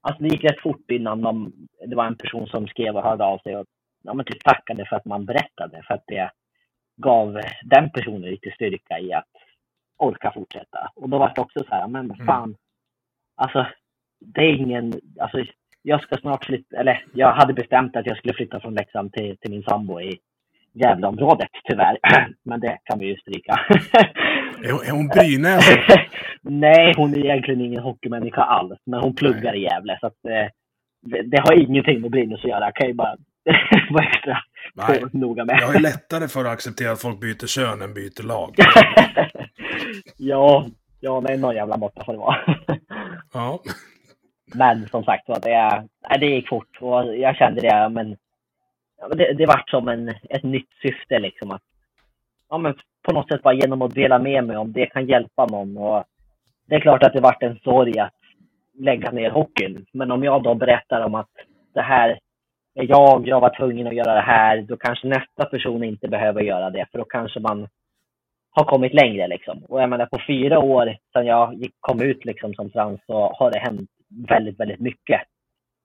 Alltså 0.00 0.22
det 0.22 0.28
gick 0.28 0.44
rätt 0.44 0.60
fort 0.60 0.90
innan 0.90 1.20
de, 1.20 1.52
det 1.86 1.96
var 1.96 2.06
en 2.06 2.16
person 2.16 2.46
som 2.46 2.66
skrev 2.66 2.96
och 2.96 3.02
hörde 3.02 3.24
av 3.24 3.38
sig 3.38 3.56
och 3.56 3.66
ja, 4.02 4.14
men 4.14 4.26
typ 4.26 4.44
tackade 4.44 4.86
för 4.86 4.96
att 4.96 5.04
man 5.04 5.24
berättade. 5.24 5.82
För 5.86 5.94
att 5.94 6.04
det 6.06 6.30
gav 6.96 7.40
den 7.64 7.90
personen 7.90 8.30
lite 8.30 8.50
styrka 8.50 8.98
i 8.98 9.12
att 9.12 9.28
orka 10.02 10.32
fortsätta. 10.34 10.90
Och 10.94 11.08
då 11.08 11.18
var 11.18 11.32
det 11.34 11.40
också 11.40 11.64
så 11.68 11.74
här, 11.74 11.88
men 11.88 12.04
mm. 12.04 12.26
fan. 12.26 12.44
Mm. 12.44 12.56
Alltså, 13.36 13.66
det 14.20 14.40
är 14.40 14.54
ingen... 14.54 14.92
Alltså, 15.20 15.44
jag 15.82 16.02
ska 16.02 16.16
snart 16.16 16.44
flytta, 16.44 16.76
eller 16.76 17.04
jag 17.12 17.32
hade 17.32 17.52
bestämt 17.54 17.96
att 17.96 18.06
jag 18.06 18.16
skulle 18.16 18.34
flytta 18.34 18.60
från 18.60 18.74
Leksand 18.74 19.12
till, 19.12 19.36
till 19.38 19.50
min 19.50 19.62
sambo 19.62 20.00
i 20.00 20.18
Gävleområdet 20.72 21.48
tyvärr. 21.64 21.98
Men 22.44 22.60
det 22.60 22.78
kan 22.84 22.98
vi 22.98 23.06
ju 23.06 23.16
stryka. 23.16 23.52
är 24.62 24.90
hon 24.90 25.08
Brynäs? 25.08 25.64
Nej, 26.42 26.94
hon 26.96 27.14
är 27.14 27.18
egentligen 27.18 27.60
ingen 27.60 27.82
hockeymänniska 27.82 28.42
alls. 28.42 28.80
Men 28.86 29.00
hon 29.00 29.14
pluggar 29.14 29.52
Nej. 29.52 29.60
i 29.60 29.62
Gävle. 29.62 29.98
Så 30.00 30.06
att, 30.06 30.24
eh, 30.24 30.48
det, 31.24 31.40
har 31.40 31.52
ingenting 31.52 32.00
med 32.00 32.10
Brynäs 32.10 32.44
att 32.44 32.50
göra. 32.50 32.64
Jag 32.64 32.74
kan 32.74 32.88
ju 32.88 32.94
bara 32.94 33.16
vara 33.90 34.04
extra 34.04 34.38
Nej. 34.74 35.02
noga 35.12 35.44
med. 35.44 35.58
Jag 35.60 35.66
har 35.66 35.80
lättare 35.80 36.28
för 36.28 36.40
att 36.40 36.52
acceptera 36.52 36.92
att 36.92 37.02
folk 37.02 37.20
byter 37.20 37.46
kön 37.46 37.82
än 37.82 37.94
byter 37.94 38.22
lag. 38.22 38.54
Ja, 40.16 40.66
ja, 41.00 41.28
är 41.28 41.36
någon 41.36 41.54
jävla 41.54 41.76
måtta 41.76 42.04
får 42.04 42.12
det 42.12 42.18
vara. 42.18 42.36
ja. 43.32 43.60
Men 44.54 44.88
som 44.88 45.04
sagt 45.04 45.28
var, 45.28 45.40
det, 45.40 45.88
det 46.20 46.26
gick 46.26 46.48
fort 46.48 46.78
och 46.80 47.16
jag 47.16 47.36
kände 47.36 47.60
det, 47.60 47.88
men 47.88 48.16
det, 49.10 49.32
det 49.32 49.46
vart 49.46 49.70
som 49.70 49.88
en, 49.88 50.08
ett 50.08 50.42
nytt 50.42 50.68
syfte 50.82 51.18
liksom 51.18 51.50
att 51.50 51.62
ja, 52.52 52.58
men 52.58 52.74
på 53.02 53.12
något 53.12 53.28
sätt 53.28 53.42
bara 53.42 53.54
genom 53.54 53.82
att 53.82 53.94
dela 53.94 54.18
med 54.18 54.44
mig 54.44 54.56
om 54.56 54.72
det 54.72 54.86
kan 54.86 55.06
hjälpa 55.06 55.46
någon. 55.46 55.76
Och 55.76 56.04
det 56.68 56.74
är 56.74 56.80
klart 56.80 57.02
att 57.02 57.12
det 57.12 57.20
vart 57.20 57.42
en 57.42 57.58
sorg 57.58 57.98
att 57.98 58.14
lägga 58.78 59.10
ner 59.10 59.30
hockeyn. 59.30 59.86
Men 59.92 60.10
om 60.10 60.24
jag 60.24 60.42
då 60.42 60.54
berättar 60.54 61.00
om 61.00 61.14
att 61.14 61.30
det 61.74 61.82
här 61.82 62.18
är 62.74 62.86
jag, 62.88 63.28
jag 63.28 63.40
var 63.40 63.56
tvungen 63.56 63.86
att 63.86 63.94
göra 63.94 64.14
det 64.14 64.20
här, 64.20 64.62
då 64.62 64.76
kanske 64.76 65.08
nästa 65.08 65.44
person 65.44 65.84
inte 65.84 66.08
behöver 66.08 66.40
göra 66.40 66.70
det, 66.70 66.86
för 66.90 66.98
då 66.98 67.04
kanske 67.04 67.40
man 67.40 67.68
har 68.54 68.64
kommit 68.64 68.94
längre 68.94 69.28
liksom. 69.28 69.64
Och 69.68 69.82
jag 69.82 69.90
menar 69.90 70.06
på 70.06 70.20
fyra 70.26 70.58
år 70.58 70.96
sedan 71.12 71.26
jag 71.26 71.54
gick, 71.54 71.74
kom 71.80 72.02
ut 72.02 72.24
liksom 72.24 72.54
som 72.54 72.70
trans 72.70 73.00
så 73.06 73.32
har 73.38 73.50
det 73.50 73.58
hänt 73.58 73.90
väldigt, 74.28 74.60
väldigt 74.60 74.80
mycket. 74.80 75.20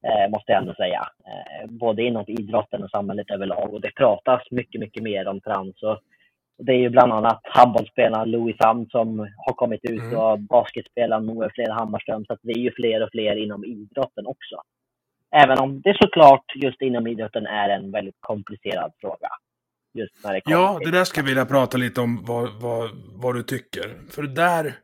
Eh, 0.08 0.30
måste 0.30 0.52
jag 0.52 0.62
ändå 0.62 0.74
säga. 0.74 1.02
Eh, 1.26 1.70
både 1.70 2.04
inom 2.04 2.26
idrotten 2.28 2.84
och 2.84 2.90
samhället 2.90 3.32
överlag. 3.32 3.74
Och 3.74 3.82
det 3.82 3.96
pratas 3.96 4.42
mycket, 4.52 4.82
mycket 4.82 5.04
mer 5.04 5.28
om 5.28 5.42
trans. 5.42 5.84
Och 5.84 6.00
det 6.58 6.72
är 6.72 6.80
ju 6.80 6.90
bland 6.90 7.14
annat 7.14 7.42
handbollsspelaren 7.44 8.32
Louis 8.32 8.58
Sam 8.58 8.86
som 8.90 9.20
har 9.20 9.54
kommit 9.54 9.86
ut 9.86 10.02
mm. 10.02 10.18
och 10.18 10.40
basketspelaren 10.40 11.26
Moe 11.26 11.50
Fler 11.54 11.72
Hammarström. 11.72 12.26
Så 12.26 12.38
det 12.42 12.52
är 12.52 12.60
ju 12.60 12.72
fler 12.72 13.04
och 13.04 13.10
fler 13.12 13.36
inom 13.36 13.66
idrotten 13.66 14.26
också. 14.26 14.62
Även 15.36 15.60
om 15.60 15.82
det 15.82 15.98
såklart 16.02 16.46
just 16.56 16.82
inom 16.82 17.08
idrotten 17.08 17.46
är 17.48 17.70
en 17.70 17.92
väldigt 17.92 18.18
komplicerad 18.20 18.92
fråga. 19.02 19.30
Just 19.94 20.24
när 20.24 20.34
det 20.34 20.42
ja, 20.46 20.80
det 20.84 20.92
där 20.92 21.04
ska 21.04 21.20
jag 21.20 21.26
vilja 21.26 21.46
prata 21.46 21.78
lite 21.78 22.02
om 22.02 22.26
vad, 22.26 22.62
vad, 22.62 22.90
vad 23.22 23.36
du 23.36 23.44
tycker. 23.44 24.02
För 24.10 24.24
det 24.24 24.34
där 24.34 24.76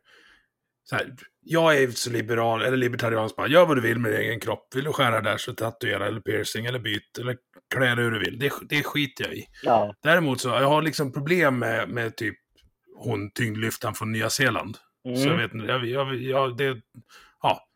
så 0.83 0.95
här, 0.95 1.15
jag 1.41 1.77
är 1.77 1.87
så 1.87 2.09
liberal, 2.09 2.61
eller 2.61 2.77
libertariansk, 2.77 3.35
bara 3.35 3.47
gör 3.47 3.65
vad 3.65 3.77
du 3.77 3.81
vill 3.81 3.99
med 3.99 4.11
din 4.11 4.21
egen 4.21 4.39
kropp. 4.39 4.67
Vill 4.75 4.83
du 4.83 4.93
skära 4.93 5.21
där 5.21 5.37
så 5.37 5.53
tatuera 5.53 6.07
eller 6.07 6.21
piercing 6.21 6.65
eller 6.65 6.79
byt 6.79 7.17
eller 7.19 7.37
klä 7.75 7.95
dig 7.95 8.03
hur 8.03 8.11
du 8.11 8.19
vill. 8.19 8.39
Det, 8.39 8.51
det 8.69 8.83
skiter 8.83 9.25
jag 9.25 9.33
i. 9.33 9.45
Ja. 9.63 9.95
Däremot 10.03 10.41
så 10.41 10.49
jag 10.49 10.67
har 10.67 10.81
liksom 10.81 11.11
problem 11.11 11.59
med, 11.59 11.89
med 11.89 12.17
typ 12.17 12.35
hon 12.95 13.31
tyngdlyftaren 13.31 13.95
från 13.95 14.11
Nya 14.11 14.29
Zeeland. 14.29 14.77
Mm. 15.05 15.17
Så 15.17 15.27
jag 15.27 15.37
vet 15.37 15.53
inte, 15.53 15.65
jag, 15.65 15.85
jag, 15.85 16.15
jag, 16.15 16.57
det, 16.57 16.81
ja. 17.41 17.67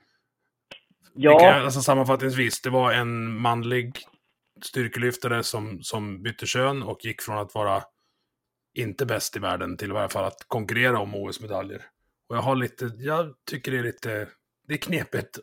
Ja. 1.19 1.31
Vilka, 1.31 1.53
alltså 1.53 1.81
sammanfattningsvis, 1.81 2.61
det 2.61 2.69
var 2.69 2.91
en 2.91 3.37
manlig 3.39 3.99
styrkelyftare 4.61 5.43
som, 5.43 5.79
som 5.81 6.23
bytte 6.23 6.45
kön 6.45 6.83
och 6.83 7.05
gick 7.05 7.21
från 7.21 7.37
att 7.37 7.55
vara 7.55 7.81
inte 8.77 9.05
bäst 9.05 9.37
i 9.37 9.39
världen 9.39 9.77
till 9.77 9.89
i 9.89 9.93
varje 9.93 10.09
fall 10.09 10.25
att 10.25 10.45
konkurrera 10.47 10.99
om 10.99 11.15
OS-medaljer. 11.15 11.81
Och 12.29 12.35
jag 12.35 12.41
har 12.41 12.55
lite, 12.55 12.85
jag 12.97 13.33
tycker 13.51 13.71
det 13.71 13.77
är 13.77 13.83
lite, 13.83 14.27
det 14.67 14.73
är 14.73 14.77
knepigt. 14.77 15.39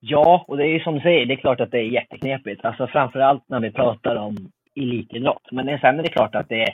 Ja, 0.00 0.44
och 0.48 0.56
det 0.56 0.64
är 0.64 0.68
ju 0.68 0.80
som 0.80 0.94
du 0.94 1.00
säger, 1.00 1.26
det 1.26 1.34
är 1.34 1.40
klart 1.40 1.60
att 1.60 1.70
det 1.70 1.78
är 1.78 1.82
jätteknepigt. 1.82 2.64
Alltså 2.64 2.86
framförallt 2.86 3.48
när 3.48 3.60
vi 3.60 3.70
pratar 3.70 4.16
om 4.16 4.52
elitidrott. 4.76 5.52
Men 5.52 5.78
sen 5.78 5.98
är 5.98 6.02
det 6.02 6.08
klart 6.08 6.34
att 6.34 6.48
det 6.48 6.66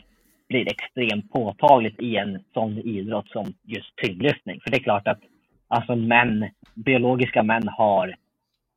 blir 0.48 0.68
extremt 0.68 1.32
påtagligt 1.32 2.00
i 2.00 2.16
en 2.16 2.44
sån 2.54 2.78
idrott 2.78 3.28
som 3.28 3.54
just 3.62 3.96
tyngdlyftning. 3.96 4.60
För 4.60 4.70
det 4.70 4.76
är 4.76 4.82
klart 4.82 5.06
att 5.06 5.20
alltså 5.68 5.96
män, 5.96 6.50
biologiska 6.74 7.42
män 7.42 7.68
har 7.68 8.14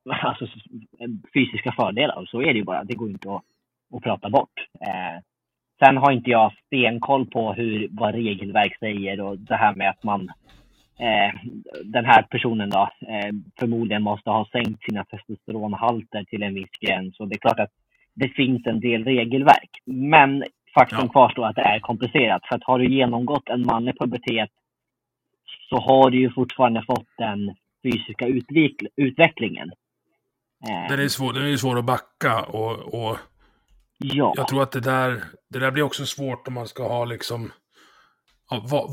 alltså, 0.22 0.48
fysiska 1.34 1.72
fördelar. 1.72 2.26
Så 2.26 2.42
är 2.42 2.54
det 2.54 2.60
ju 2.60 2.63
bara. 2.63 2.84
Det 2.84 2.96
går 2.96 3.10
inte 3.10 3.36
att, 3.36 3.44
att 3.96 4.04
prata 4.04 4.30
bort. 4.30 4.54
Eh, 4.82 5.22
Sen 5.86 5.98
har 5.98 6.12
inte 6.12 6.30
jag 6.30 6.54
stenkoll 6.66 7.26
på 7.26 7.54
hur, 7.54 7.88
vad 7.92 8.16
regelverk 8.16 8.78
säger 8.80 9.22
och 9.22 9.39
det 9.39 9.56
här 9.56 9.76
med 9.76 9.89
att 9.89 10.04
man 10.04 10.22
eh, 11.00 11.34
den 11.84 12.06
här 12.06 12.22
personen 12.22 12.70
då 12.70 12.89
eh, 13.08 13.32
förmodligen 13.60 14.04
måste 14.04 14.30
ha 14.30 14.48
sänkt 14.52 14.84
sina 14.84 15.04
testosteronhalter 15.04 16.24
till 16.24 16.44
en 16.44 16.54
viss 16.54 16.72
gräns. 16.82 17.20
Och 17.20 17.28
det 17.28 17.36
är 17.36 17.39
klart 17.39 17.60
att 17.60 17.72
det 18.13 18.30
finns 18.30 18.68
en 18.68 18.80
del 18.80 19.04
regelverk. 19.04 19.70
Men 19.86 20.44
faktum 20.74 21.00
ja. 21.02 21.08
kvarstår 21.08 21.46
att 21.46 21.56
det 21.56 21.62
är 21.62 21.80
komplicerat. 21.80 22.42
För 22.48 22.56
att 22.56 22.63
har 22.63 22.80
du 22.80 22.86
genomgått 22.86 23.50
en 23.50 23.66
manlig 23.66 24.00
pubertet 24.00 24.50
så 25.70 25.78
har 25.78 26.10
du 26.10 26.20
ju 26.20 26.32
fortfarande 26.32 26.84
fått 26.88 27.08
den 27.18 27.56
fysiska 27.84 28.28
utvecklingen. 28.96 29.72
Den 30.89 30.99
är 30.99 31.08
svår, 31.08 31.34
den 31.34 31.43
är 31.43 31.58
svår 31.58 31.80
att 31.80 31.86
backa 31.86 32.41
och, 32.41 32.93
och 32.93 33.17
Ja. 34.04 34.34
Jag 34.36 34.47
tror 34.47 34.63
att 34.63 34.71
det 34.71 34.80
där, 34.80 35.23
det 35.49 35.60
där 35.60 35.71
blir 35.71 35.84
också 35.84 36.06
svårt 36.06 36.47
om 36.47 36.54
man 36.54 36.67
ska 36.67 36.88
ha 36.88 37.06
liksom... 37.06 37.52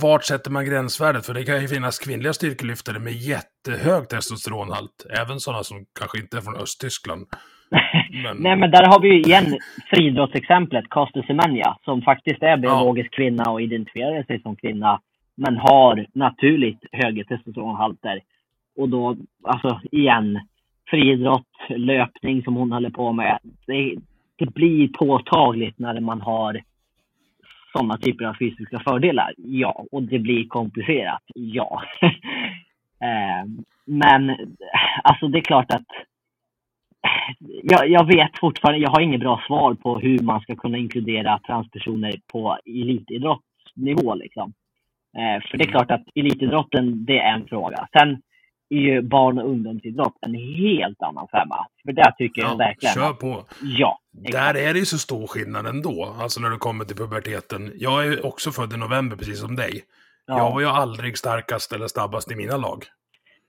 Vart 0.03 0.25
sätter 0.25 0.51
man 0.51 0.65
gränsvärdet? 0.65 1.27
För 1.27 1.35
det 1.35 1.45
kan 1.45 1.61
ju 1.61 1.69
finnas 1.69 1.99
kvinnliga 1.99 2.33
styrkelyftare 2.33 2.99
med 2.99 3.13
jättehög 3.13 4.09
testosteronhalt. 4.09 5.07
Även 5.23 5.41
sådana 5.41 5.63
som 5.63 5.87
kanske 5.99 6.19
inte 6.19 6.37
är 6.37 6.41
från 6.41 6.57
Östtyskland. 6.57 7.27
Men... 8.23 8.37
Nej, 8.37 8.57
men 8.57 8.71
där 8.71 8.87
har 8.87 9.01
vi 9.01 9.09
ju 9.09 9.21
igen 9.21 9.59
friidrottsexemplet, 9.91 10.85
Caster 10.91 11.23
Semenya, 11.23 11.77
som 11.85 12.03
faktiskt 12.03 12.43
är 12.43 12.57
biologisk 12.57 13.09
ja. 13.13 13.17
kvinna 13.17 13.51
och 13.51 13.63
identifierar 13.63 14.23
sig 14.23 14.43
som 14.43 14.57
kvinna, 14.57 15.01
men 15.37 15.57
har 15.57 16.07
naturligt 16.15 16.81
högre 16.93 17.25
testosteronhalter. 17.25 18.21
Och 18.77 18.89
då, 18.89 19.17
alltså 19.45 19.81
igen, 19.93 20.41
friidrott, 20.91 21.47
löpning 21.69 22.43
som 22.43 22.55
hon 22.55 22.73
håller 22.73 22.91
på 22.91 23.13
med. 23.13 23.39
Det, 23.67 23.97
det 24.37 24.55
blir 24.55 24.89
påtagligt 24.89 25.79
när 25.79 26.01
man 26.01 26.21
har 26.21 26.61
sådana 27.73 27.97
typer 27.97 28.25
av 28.25 28.35
fysiska 28.35 28.81
fördelar. 28.81 29.35
Ja, 29.37 29.85
och 29.93 30.03
det 30.03 30.19
blir 30.19 30.49
komplicerat. 30.49 31.23
Ja. 31.35 31.83
Eh, 33.03 33.45
men 33.85 34.37
alltså 35.03 35.29
det 35.29 35.39
är 35.39 35.43
klart 35.43 35.73
att 35.73 35.87
jag, 37.63 37.89
jag, 37.89 38.07
vet 38.07 38.39
fortfarande, 38.39 38.81
jag 38.81 38.91
har 38.91 39.01
inget 39.01 39.21
bra 39.21 39.43
svar 39.47 39.75
på 39.75 39.99
hur 39.99 40.19
man 40.19 40.41
ska 40.41 40.57
kunna 40.57 40.79
inkludera 40.79 41.39
transpersoner 41.39 42.15
på 42.33 42.59
elitidrottsnivå. 42.67 44.15
Liksom. 44.15 44.53
Eh, 45.17 45.43
för 45.51 45.59
det 45.59 45.65
är 45.65 45.71
klart 45.71 45.91
att 45.91 46.05
elitidrotten, 46.15 47.05
det 47.05 47.19
är 47.19 47.35
en 47.35 47.47
fråga. 47.47 47.89
Sen 47.93 48.23
är 48.71 48.79
ju 48.79 49.03
barn 49.03 49.39
och 49.39 49.49
ungdomsidrott 49.49 50.19
en 50.21 50.35
helt 50.35 51.03
annan 51.03 51.29
femma. 51.29 51.67
För 51.85 51.93
där 51.93 52.11
tycker 52.11 52.43
jag 52.43 52.59
verkligen... 52.59 52.95
Kör 52.95 53.13
på! 53.13 53.45
Ja. 53.63 53.99
Där 54.13 54.55
är 54.55 54.73
det 54.73 54.79
ju 54.79 54.85
så 54.85 54.99
stor 54.99 55.27
skillnad 55.27 55.67
ändå, 55.67 56.15
alltså 56.21 56.41
när 56.41 56.51
du 56.51 56.57
kommer 56.57 56.85
till 56.85 56.97
puberteten. 56.97 57.73
Jag 57.75 58.07
är 58.07 58.27
också 58.27 58.51
född 58.51 58.73
i 58.73 58.77
november, 58.77 59.17
precis 59.17 59.41
som 59.41 59.57
dig. 59.57 59.83
Ja. 60.27 60.39
Jag 60.39 60.51
var 60.53 60.61
ju 60.61 60.67
aldrig 60.67 61.19
starkast 61.19 61.73
eller 61.73 61.87
snabbast 61.87 62.33
i 62.33 62.37
mina 62.37 62.57
lag. 62.57 62.85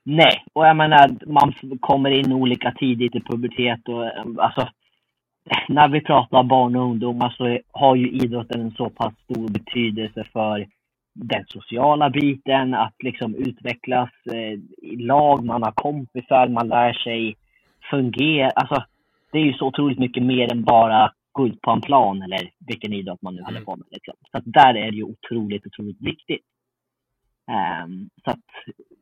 Nej, 0.04 0.46
och 0.54 0.68
jag 0.68 0.76
menar, 0.76 1.10
man 1.28 1.54
kommer 1.80 2.10
in 2.10 2.34
olika 2.34 2.72
tidigt 2.72 3.16
i 3.16 3.22
pubertet 3.22 3.88
och 3.88 4.06
alltså... 4.44 4.70
När 5.68 5.88
vi 5.88 6.02
pratar 6.02 6.44
barn 6.44 6.76
och 6.76 6.84
ungdomar 6.84 7.30
så 7.38 7.60
har 7.72 7.96
ju 7.96 8.12
idrotten 8.12 8.62
en 8.62 8.72
så 8.72 8.90
pass 8.90 9.14
stor 9.24 9.50
betydelse 9.50 10.24
för 10.34 10.68
den 11.14 11.46
sociala 11.48 12.10
biten, 12.10 12.74
att 12.74 12.96
liksom 13.04 13.36
utvecklas 13.36 14.10
eh, 14.34 14.60
i 14.92 14.96
lag, 14.96 15.46
man 15.46 15.64
har 15.64 15.72
kompisar, 15.72 16.48
man 16.48 16.68
lär 16.68 16.94
sig 16.94 17.36
fungera. 17.90 18.50
Alltså, 18.50 18.84
det 19.32 19.40
är 19.40 19.44
ju 19.44 19.54
så 19.54 19.68
otroligt 19.68 20.00
mycket 20.00 20.24
mer 20.24 20.52
än 20.52 20.64
bara 20.64 21.12
gå 21.32 21.48
ut 21.48 21.62
på 21.62 21.72
en 21.72 21.82
plan 21.82 22.22
eller 22.22 22.50
vilken 22.68 22.94
idrott 22.94 23.22
man 23.22 23.36
nu 23.36 23.42
håller 23.42 23.58
mm. 23.58 23.66
på 23.66 23.76
med. 23.76 23.88
Liksom. 23.92 24.14
Så 24.32 24.38
att 24.38 24.44
där 24.46 24.76
är 24.76 24.92
det 24.92 24.98
ju 24.98 25.04
otroligt, 25.04 25.66
otroligt 25.66 26.02
viktigt. 26.02 26.46
Um, 27.84 28.10
så 28.24 28.32
att, 28.32 28.40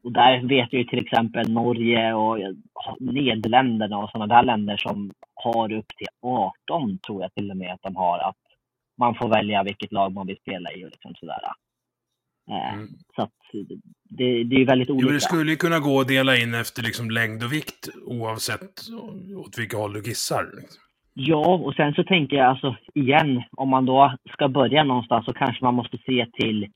och 0.04 0.12
där 0.12 0.48
vet 0.48 0.74
jag 0.74 0.82
ju 0.82 0.84
till 0.84 1.00
exempel 1.00 1.52
Norge 1.52 2.14
och 2.14 2.38
Nederländerna 3.00 3.98
och 3.98 4.10
sådana 4.10 4.36
där 4.36 4.44
länder 4.44 4.78
som 4.78 5.12
har 5.34 5.74
upp 5.74 5.88
till 5.88 6.08
18 6.22 6.98
tror 6.98 7.22
jag 7.22 7.34
till 7.34 7.52
och 7.52 7.58
med 7.58 7.74
att 7.74 7.82
de 7.82 7.96
har 7.96 8.20
att 8.20 8.36
man 8.98 9.16
får 9.16 9.30
välja 9.30 9.64
vilket 9.64 9.92
lag 9.92 10.14
man 10.14 10.28
vill 10.28 10.38
spela 10.38 10.72
i 10.72 10.86
och 10.86 10.90
liksom 10.90 11.16
sådär. 11.16 11.40
Uh, 12.50 12.74
mm. 12.74 12.88
Så 13.16 13.22
att 13.22 13.32
det, 14.10 14.44
det 14.44 14.56
är 14.56 14.66
väldigt 14.66 14.90
olika. 14.90 15.08
Jo, 15.08 15.14
det 15.14 15.20
skulle 15.22 15.52
ju 15.52 15.58
kunna 15.58 15.80
gå 15.80 16.02
att 16.02 16.08
dela 16.08 16.38
in 16.38 16.54
efter 16.54 16.84
liksom 16.84 17.12
längd 17.12 17.44
och 17.44 17.54
vikt 17.54 17.90
oavsett 18.06 18.90
åt 19.36 19.58
vilka 19.58 19.78
håll 19.78 19.94
du 19.94 20.02
kissar. 20.02 20.44
Liksom. 20.44 20.82
Ja, 21.14 21.56
och 21.56 21.74
sen 21.74 21.94
så 21.94 22.04
tänker 22.04 22.38
jag 22.38 22.46
alltså 22.46 22.76
igen, 22.94 23.44
om 23.52 23.70
man 23.70 23.86
då 23.86 24.18
ska 24.34 24.48
börja 24.48 24.84
någonstans 24.84 25.26
så 25.26 25.34
kanske 25.34 25.64
man 25.64 25.74
måste 25.74 25.98
se 25.98 26.26
till 26.34 26.68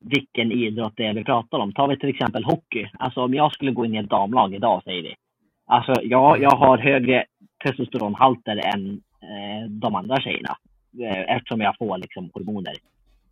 vilken 0.00 0.52
idrott 0.52 0.92
det 0.96 1.06
är 1.06 1.14
vi 1.14 1.24
pratar 1.24 1.58
om. 1.58 1.72
Tar 1.72 1.88
vi 1.88 1.98
till 1.98 2.08
exempel 2.08 2.44
hockey. 2.44 2.90
Alltså 2.98 3.20
om 3.20 3.34
jag 3.34 3.52
skulle 3.52 3.72
gå 3.72 3.84
in 3.84 3.94
i 3.94 3.98
ett 3.98 4.10
damlag 4.10 4.54
idag, 4.54 4.82
säger 4.84 5.02
vi. 5.02 5.14
Alltså 5.66 5.94
ja, 6.02 6.36
jag 6.36 6.56
har 6.56 6.78
högre 6.78 7.24
testosteronhalter 7.64 8.74
än 8.74 9.00
eh, 9.22 9.70
de 9.70 9.94
andra 9.94 10.20
tjejerna. 10.20 10.56
Eh, 11.02 11.36
eftersom 11.36 11.60
jag 11.60 11.76
får 11.78 11.98
liksom 11.98 12.30
hormoner 12.34 12.74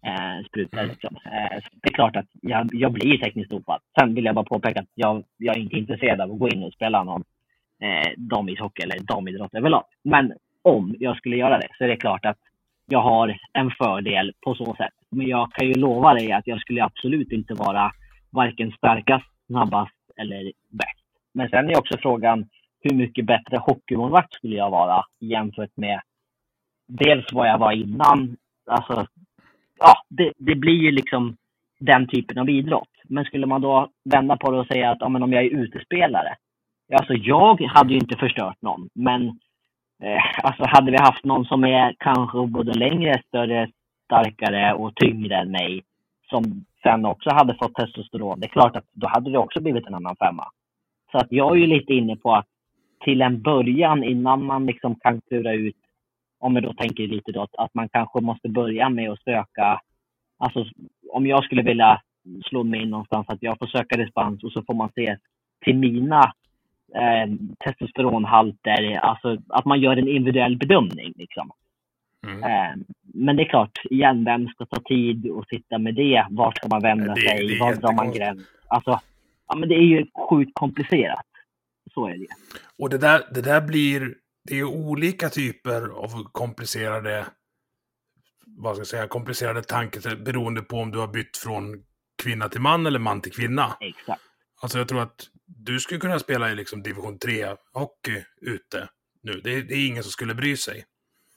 eh, 0.09 0.45
sprutor. 0.47 0.79
Mm. 0.79 0.91
Liksom. 0.91 1.17
Eh, 1.25 1.59
det 1.83 1.89
är 1.89 1.95
klart 1.95 2.17
att 2.17 2.27
jag, 2.43 2.69
jag 2.73 2.93
blir 2.93 3.19
tekniskt 3.19 3.51
dopad. 3.51 3.81
Sen 3.99 4.15
vill 4.15 4.25
jag 4.25 4.35
bara 4.35 4.45
påpeka 4.45 4.81
att 4.81 4.93
jag, 4.95 5.25
jag 5.37 5.57
är 5.57 5.61
inte 5.61 5.79
intresserad 5.79 6.21
av 6.21 6.33
att 6.33 6.39
gå 6.39 6.49
in 6.49 6.63
och 6.63 6.73
spela 6.73 7.05
någon 7.05 7.25
eh, 7.83 8.13
damishockey 8.17 8.83
eller 8.83 8.99
damidrott 8.99 9.55
överlag. 9.55 9.85
Men 10.05 10.33
om 10.63 10.95
jag 10.99 11.17
skulle 11.17 11.37
göra 11.37 11.59
det 11.59 11.69
så 11.79 11.85
är 11.85 11.89
det 11.89 11.97
klart 11.97 12.25
att 12.25 12.39
jag 12.87 13.03
har 13.03 13.39
en 13.53 13.71
fördel 13.71 14.33
på 14.41 14.55
så 14.55 14.75
sätt. 14.75 14.95
Men 15.11 15.27
jag 15.27 15.53
kan 15.53 15.67
ju 15.67 15.75
lova 15.75 16.15
dig 16.15 16.33
att 16.33 16.47
jag 16.47 16.61
skulle 16.61 16.85
absolut 16.85 17.33
inte 17.33 17.55
vara 17.55 17.93
varken 18.31 18.73
starkast, 18.73 19.27
snabbast 19.47 19.95
eller 20.17 20.53
bäst. 20.69 21.05
Men 21.35 21.49
sen 21.49 21.71
är 21.71 21.79
också 21.79 21.99
frågan 21.99 22.49
hur 22.81 22.95
mycket 22.97 23.27
bättre 23.27 23.57
hockeymålvakt 23.57 24.35
skulle 24.35 24.57
jag 24.57 24.71
vara 24.71 25.05
jämfört 25.21 25.77
med 25.77 26.01
dels 26.87 27.33
vad 27.33 27.49
jag 27.49 27.59
var 27.59 27.73
innan. 27.73 28.37
Alltså, 28.67 29.07
ja, 29.79 29.95
det, 30.09 30.33
det 30.37 30.55
blir 30.55 30.83
ju 30.83 30.91
liksom 30.91 31.37
den 31.81 32.09
typen 32.09 32.39
av 32.39 32.51
idrott. 32.51 32.89
Men 33.05 33.25
skulle 33.25 33.47
man 33.47 33.61
då 33.61 33.89
vända 34.05 34.37
på 34.37 34.51
det 34.51 34.59
och 34.59 34.67
säga 34.67 34.91
att 34.91 35.01
ja, 35.01 35.09
men 35.09 35.23
om 35.23 35.33
jag 35.33 35.45
är 35.45 35.51
utespelare. 35.51 36.37
Alltså 36.93 37.15
jag 37.15 37.61
hade 37.63 37.93
ju 37.93 37.99
inte 37.99 38.17
förstört 38.17 38.63
någon, 38.63 38.89
men 38.95 39.39
Eh, 40.03 40.45
alltså 40.45 40.65
hade 40.67 40.91
vi 40.91 40.97
haft 40.97 41.25
någon 41.25 41.45
som 41.45 41.65
är 41.65 41.95
kanske 41.99 42.47
både 42.47 42.73
längre, 42.73 43.23
större, 43.27 43.69
starkare 44.05 44.75
och 44.75 44.95
tyngre 44.95 45.37
än 45.37 45.51
mig 45.51 45.83
som 46.31 46.65
sen 46.83 47.05
också 47.05 47.31
hade 47.31 47.55
fått 47.55 47.75
testosteron, 47.75 48.41
det 48.41 48.47
är 48.47 48.49
klart 48.49 48.77
att 48.77 48.85
då 48.93 49.09
hade 49.09 49.31
det 49.31 49.39
också 49.39 49.61
blivit 49.61 49.87
en 49.87 49.95
annan 49.95 50.17
femma. 50.17 50.45
Så 51.13 51.19
att 51.19 51.27
jag 51.31 51.57
är 51.57 51.61
ju 51.61 51.67
lite 51.67 51.93
inne 51.93 52.17
på 52.17 52.35
att 52.35 52.47
till 53.05 53.23
en 53.23 53.43
början 53.43 54.05
innan 54.05 54.45
man 54.45 54.67
liksom 54.67 54.95
kan 54.95 55.21
klura 55.21 55.53
ut, 55.53 55.77
om 56.39 56.55
vi 56.55 56.61
då 56.61 56.73
tänker 56.73 57.07
lite 57.07 57.33
då, 57.33 57.47
att 57.59 57.75
man 57.75 57.89
kanske 57.89 58.21
måste 58.21 58.49
börja 58.49 58.89
med 58.89 59.11
att 59.11 59.23
söka, 59.23 59.81
alltså 60.39 60.67
om 61.13 61.27
jag 61.27 61.45
skulle 61.45 61.63
vilja 61.63 62.01
slå 62.49 62.65
mig 62.65 62.83
in 62.83 62.91
någonstans 62.91 63.29
att 63.29 63.43
jag 63.43 63.59
får 63.59 63.67
söka 63.67 63.97
dispens 63.97 64.45
och 64.45 64.53
så 64.53 64.63
får 64.63 64.75
man 64.75 64.91
se 64.95 65.17
till 65.65 65.77
mina 65.77 66.33
eh, 66.95 67.35
testosteronhalter, 67.65 68.99
alltså 68.99 69.37
att 69.49 69.65
man 69.65 69.81
gör 69.81 69.97
en 69.97 70.09
individuell 70.09 70.57
bedömning. 70.57 71.13
Liksom. 71.17 71.51
Mm. 72.27 72.43
Eh, 72.43 72.77
men 73.15 73.37
det 73.37 73.43
är 73.43 73.49
klart, 73.49 73.79
igen, 73.91 74.25
vem 74.25 74.49
ska 74.49 74.67
ta 74.67 74.81
tid 74.81 75.31
och 75.31 75.47
sitta 75.47 75.79
med 75.79 75.95
det? 75.95 76.27
Vart 76.31 76.57
ska 76.57 76.69
man 76.69 76.83
vända 76.83 77.15
det, 77.15 77.21
sig? 77.21 77.47
Det 77.47 77.59
Var 77.61 77.75
drar 77.75 77.93
man 77.93 78.13
gräns? 78.13 78.43
Alltså, 78.67 79.01
ja, 79.49 79.57
men 79.57 79.69
det 79.69 79.75
är 79.75 79.87
ju 79.87 80.07
sjukt 80.31 80.51
komplicerat. 80.55 81.27
Så 81.95 82.07
är 82.07 82.19
det. 82.19 82.27
Och 82.79 82.91
det 82.91 82.99
där, 82.99 83.21
det 83.35 83.43
där 83.43 83.61
blir, 83.61 84.15
det 84.49 84.59
är 84.59 84.65
olika 84.65 85.29
typer 85.29 85.89
av 85.89 86.25
komplicerade, 86.33 87.27
vad 88.47 88.75
ska 88.75 88.81
jag 88.81 88.87
säga, 88.87 89.09
komplicerade 89.09 89.63
tankar 89.63 90.25
beroende 90.25 90.63
på 90.63 90.77
om 90.77 90.91
du 90.91 90.99
har 90.99 91.09
bytt 91.09 91.37
från 91.37 91.83
kvinna 92.23 92.49
till 92.49 92.61
man 92.61 92.87
eller 92.87 92.99
man 92.99 93.21
till 93.21 93.33
kvinna. 93.33 93.77
Exakt. 93.81 94.23
Alltså 94.63 94.79
jag 94.79 94.89
tror 94.89 95.03
att 95.03 95.29
du 95.47 95.81
skulle 95.81 96.01
kunna 96.01 96.19
spela 96.19 96.51
i 96.51 96.55
liksom 96.55 96.83
division 96.83 97.19
3-hockey 97.19 98.25
ute 98.41 98.89
nu. 99.23 99.33
Det, 99.33 99.63
det, 99.63 99.75
är 99.75 99.89
ingen 99.89 100.03
som 100.03 100.11
skulle 100.13 100.35
bry 100.35 100.57
sig. 100.57 100.85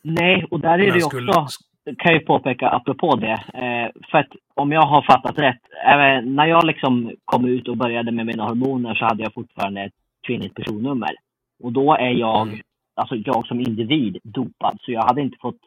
Nej, 0.03 0.45
och 0.51 0.59
där 0.59 0.80
är 0.80 0.88
Men 0.88 0.93
det 0.93 1.01
skulle... 1.01 1.32
också, 1.32 1.59
kan 1.97 2.14
jag 2.14 2.26
påpeka 2.26 2.70
apropå 2.70 3.16
det. 3.16 3.34
Eh, 3.34 4.01
för 4.12 4.18
att 4.18 4.30
om 4.53 4.72
jag 4.72 4.82
har 4.82 5.01
fattat 5.01 5.39
rätt, 5.39 5.62
eh, 5.86 6.30
när 6.32 6.45
jag 6.45 6.66
liksom 6.66 7.12
kom 7.26 7.45
ut 7.45 7.68
och 7.68 7.78
började 7.78 8.12
med 8.12 8.26
mina 8.26 8.43
hormoner 8.43 8.95
så 8.95 9.05
hade 9.05 9.24
jag 9.24 9.34
fortfarande 9.34 9.82
ett 9.82 9.93
kvinnligt 10.28 10.55
personnummer. 10.55 11.16
Och 11.64 11.72
då 11.72 11.93
är 11.93 12.09
jag, 12.09 12.47
mm. 12.47 12.59
Alltså 13.02 13.16
jag 13.16 13.47
som 13.47 13.60
individ, 13.60 14.18
dopad. 14.24 14.78
Så 14.82 14.91
jag 14.91 15.04
hade 15.04 15.22
inte 15.22 15.38
fått 15.41 15.60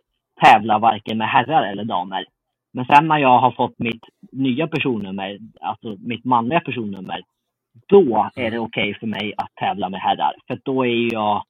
tävla 0.45 0.79
varken 0.79 1.19
med 1.19 1.29
herrar 1.29 1.63
eller 1.63 1.85
damer. 1.85 2.25
Men 2.73 2.85
sen 2.85 3.09
när 3.09 3.19
jag 3.19 3.39
har 3.39 3.51
fått 3.51 3.79
mitt 3.79 4.05
nya 4.33 4.67
personnummer, 4.67 5.39
alltså 5.61 5.97
mitt 5.99 6.25
manliga 6.25 6.61
personnummer, 6.61 7.21
då 7.89 8.31
är 8.37 8.51
det 8.51 8.59
okej 8.59 8.91
okay 8.91 8.95
för 9.01 9.07
mig 9.07 9.35
att 9.37 9.55
tävla 9.55 9.89
med 9.89 10.01
herrar. 10.01 10.35
För 10.47 10.59
då 10.65 10.87
är 10.87 11.13
jag, 11.13 11.45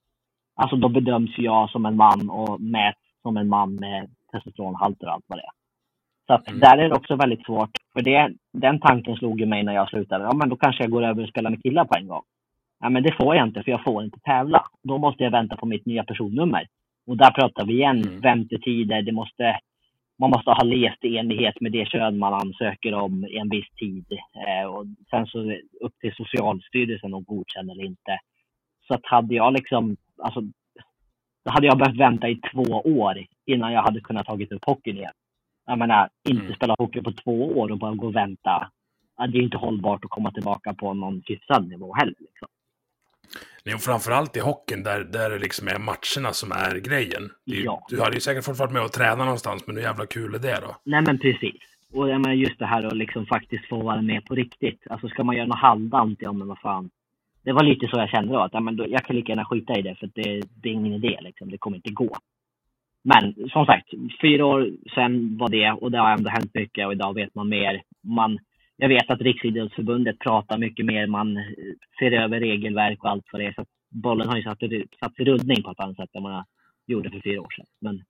alltså 0.57 0.77
då 0.77 0.89
bedöms 0.89 1.39
jag 1.39 1.71
som 1.71 1.87
en 1.87 1.97
man 1.97 2.31
och 2.31 2.61
mäts 2.61 3.01
som 3.23 3.37
en 3.37 3.49
man 3.49 3.75
med 3.75 4.11
testosteronhalter 4.33 5.07
och 5.07 5.13
allt 5.13 5.25
vad 5.27 5.39
det 5.39 5.43
är. 5.43 5.55
Så 6.27 6.33
att 6.35 6.49
mm. 6.49 6.61
där 6.61 6.79
är 6.79 6.89
det 6.89 6.95
också 6.95 7.17
väldigt 7.17 7.45
svårt. 7.47 7.71
För 7.93 8.03
det, 8.03 8.33
den 8.53 8.81
tanken 8.81 9.17
slog 9.17 9.41
ju 9.41 9.47
mig 9.47 9.63
när 9.63 9.75
jag 9.75 9.89
slutade. 9.89 10.25
Ja, 10.25 10.35
men 10.35 10.49
då 10.49 10.57
kanske 10.57 10.83
jag 10.83 10.91
går 10.91 11.03
över 11.03 11.23
och 11.23 11.29
spelar 11.29 11.51
med 11.51 11.63
killar 11.63 11.85
på 11.85 11.95
en 11.99 12.09
gång. 12.09 12.23
Ja, 12.85 12.91
men 12.91 13.03
det 13.03 13.17
får 13.21 13.37
jag 13.37 13.47
inte, 13.47 13.63
för 13.63 13.71
jag 13.71 13.85
får 13.85 14.05
inte 14.05 14.21
tävla. 14.21 14.65
Då 14.83 14.99
måste 14.99 15.25
jag 15.25 15.31
vänta 15.31 15.57
på 15.57 15.67
mitt 15.67 15.87
nya 15.87 16.05
personnummer. 16.05 16.67
Och 17.07 17.17
där 17.17 17.31
pratar 17.31 17.67
vi 17.67 17.73
igen 17.73 18.03
mm. 18.03 18.21
väntetider. 18.21 19.03
Det 19.03 19.13
måste 19.13 19.59
man 20.19 20.31
måste 20.31 20.51
ha 20.51 20.65
levt 20.65 21.05
i 21.05 21.19
enlighet 21.19 21.61
med 21.61 21.73
det 21.73 21.89
kön 21.89 22.19
man 22.19 22.35
ansöker 22.35 22.95
om 22.95 23.25
i 23.25 23.37
en 23.37 23.49
viss 23.49 23.71
tid. 23.81 24.07
Eh, 24.47 24.67
och 24.67 24.87
sen 25.11 25.27
så 25.27 25.39
upp 25.81 25.99
till 26.01 26.15
Socialstyrelsen 26.15 27.15
att 27.15 27.27
godkänna 27.27 27.73
eller 27.73 27.85
inte. 27.85 28.19
Så 28.89 28.95
att 28.95 29.07
hade 29.07 29.35
jag 29.35 29.53
liksom, 29.53 29.97
alltså, 30.23 30.41
då 31.45 31.51
hade 31.51 31.67
jag 31.67 31.79
behövt 31.79 32.01
vänta 32.01 32.29
i 32.29 32.41
två 32.53 32.83
år 32.85 33.27
innan 33.47 33.73
jag 33.73 33.83
hade 33.83 34.01
kunnat 34.01 34.27
tagit 34.27 34.53
upp 34.53 34.65
hockeyn 34.65 34.97
igen. 34.97 35.13
Jag 35.67 35.79
menar, 35.79 36.09
inte 36.29 36.45
mm. 36.45 36.55
spela 36.55 36.75
hockey 36.79 37.03
på 37.03 37.13
två 37.13 37.59
år 37.59 37.71
och 37.71 37.79
bara 37.79 37.95
gå 37.95 38.07
och 38.07 38.17
vänta. 38.17 38.71
Det 39.29 39.39
är 39.39 39.43
inte 39.43 39.57
hållbart 39.57 40.05
att 40.05 40.11
komma 40.11 40.31
tillbaka 40.31 40.75
på 40.75 40.95
någon 40.95 41.23
hyfsad 41.27 41.69
nivå 41.69 41.95
heller. 41.95 42.17
Liksom. 42.19 42.49
Nej, 43.65 43.75
och 43.75 43.81
framförallt 43.81 44.37
i 44.37 44.41
hockeyn 44.41 44.83
där, 44.83 45.05
där 45.05 45.31
det 45.31 45.39
liksom 45.39 45.69
är 45.69 45.79
matcherna 45.79 46.33
som 46.33 46.53
är 46.53 46.79
grejen. 46.79 47.31
Det, 47.47 47.57
ja. 47.57 47.87
Du 47.89 48.01
hade 48.01 48.15
ju 48.15 48.21
säkert 48.21 48.45
fått 48.45 48.59
vara 48.59 48.71
med 48.71 48.83
och 48.83 48.93
träna 48.93 49.25
någonstans, 49.25 49.67
men 49.67 49.77
hur 49.77 49.83
jävla 49.83 50.07
kul 50.07 50.35
är 50.35 50.39
det 50.39 50.59
då? 50.61 50.77
Nej, 50.85 51.03
men 51.03 51.19
precis. 51.19 51.63
Och 51.93 52.09
jag 52.09 52.21
menar 52.21 52.35
just 52.35 52.59
det 52.59 52.67
här 52.67 52.87
att 52.87 52.97
liksom 52.97 53.27
faktiskt 53.27 53.69
få 53.69 53.83
vara 53.83 54.03
med 54.03 54.25
på 54.25 54.35
riktigt. 54.35 54.81
Alltså 54.91 55.09
ska 55.09 55.25
man 55.25 55.37
göra 55.37 55.47
något 55.47 55.59
halvdant, 55.59 56.19
ja 56.23 56.33
men 56.33 56.49
vad 56.49 56.59
fan. 56.59 56.91
Det 57.45 57.53
var 57.53 57.65
lite 57.65 57.87
så 57.87 57.99
jag 57.99 58.11
kände 58.11 58.33
då, 58.33 58.41
att 58.41 58.53
ja, 58.53 58.61
men 58.61 58.77
då, 58.77 58.87
jag 58.89 59.05
kan 59.05 59.17
lika 59.17 59.33
gärna 59.33 59.45
skita 59.45 59.79
i 59.79 59.83
det 59.83 59.95
för 59.95 60.11
det, 60.15 60.43
det 60.63 60.69
är 60.69 60.73
ingen 60.73 60.93
idé 60.93 61.19
liksom. 61.21 61.51
Det 61.51 61.59
kommer 61.59 61.77
inte 61.77 61.91
gå. 61.93 62.17
Men 63.03 63.35
som 63.51 63.67
sagt, 63.67 63.89
fyra 64.21 64.47
år 64.47 64.71
sedan 64.95 65.37
var 65.39 65.49
det 65.49 65.71
och 65.71 65.91
det 65.91 65.99
har 65.99 66.13
ändå 66.13 66.31
hänt 66.31 66.55
mycket 66.55 66.87
och 66.87 66.93
idag 66.93 67.15
vet 67.15 67.35
man 67.35 67.49
mer. 67.49 67.83
Man, 68.03 68.39
jag 68.77 68.89
vet 68.89 69.11
att 69.11 69.21
Riksidrottsförbundet 69.21 70.19
pratar 70.19 70.59
mycket 70.59 70.87
mer, 70.87 71.07
man 71.07 71.39
ser 71.99 72.13
över 72.13 72.41
regelverk 72.41 73.05
och 73.05 73.11
allt 73.11 73.25
vad 73.33 73.41
det 73.41 73.47
är. 73.47 73.53
Så 73.53 73.65
bollen 73.91 74.29
har 74.29 74.37
ju 74.37 74.43
satt, 74.43 74.59
satt 75.01 75.21
i 75.21 75.25
rullning 75.25 75.63
på 75.63 75.71
ett 75.71 75.81
annat 75.81 75.97
sätt 75.97 76.11
än 76.15 76.23
man 76.23 76.45
gjorde 76.87 77.11
för 77.11 77.21
fyra 77.25 77.41
år 77.41 77.51
sedan. 77.57 77.67
Men, 77.81 78.05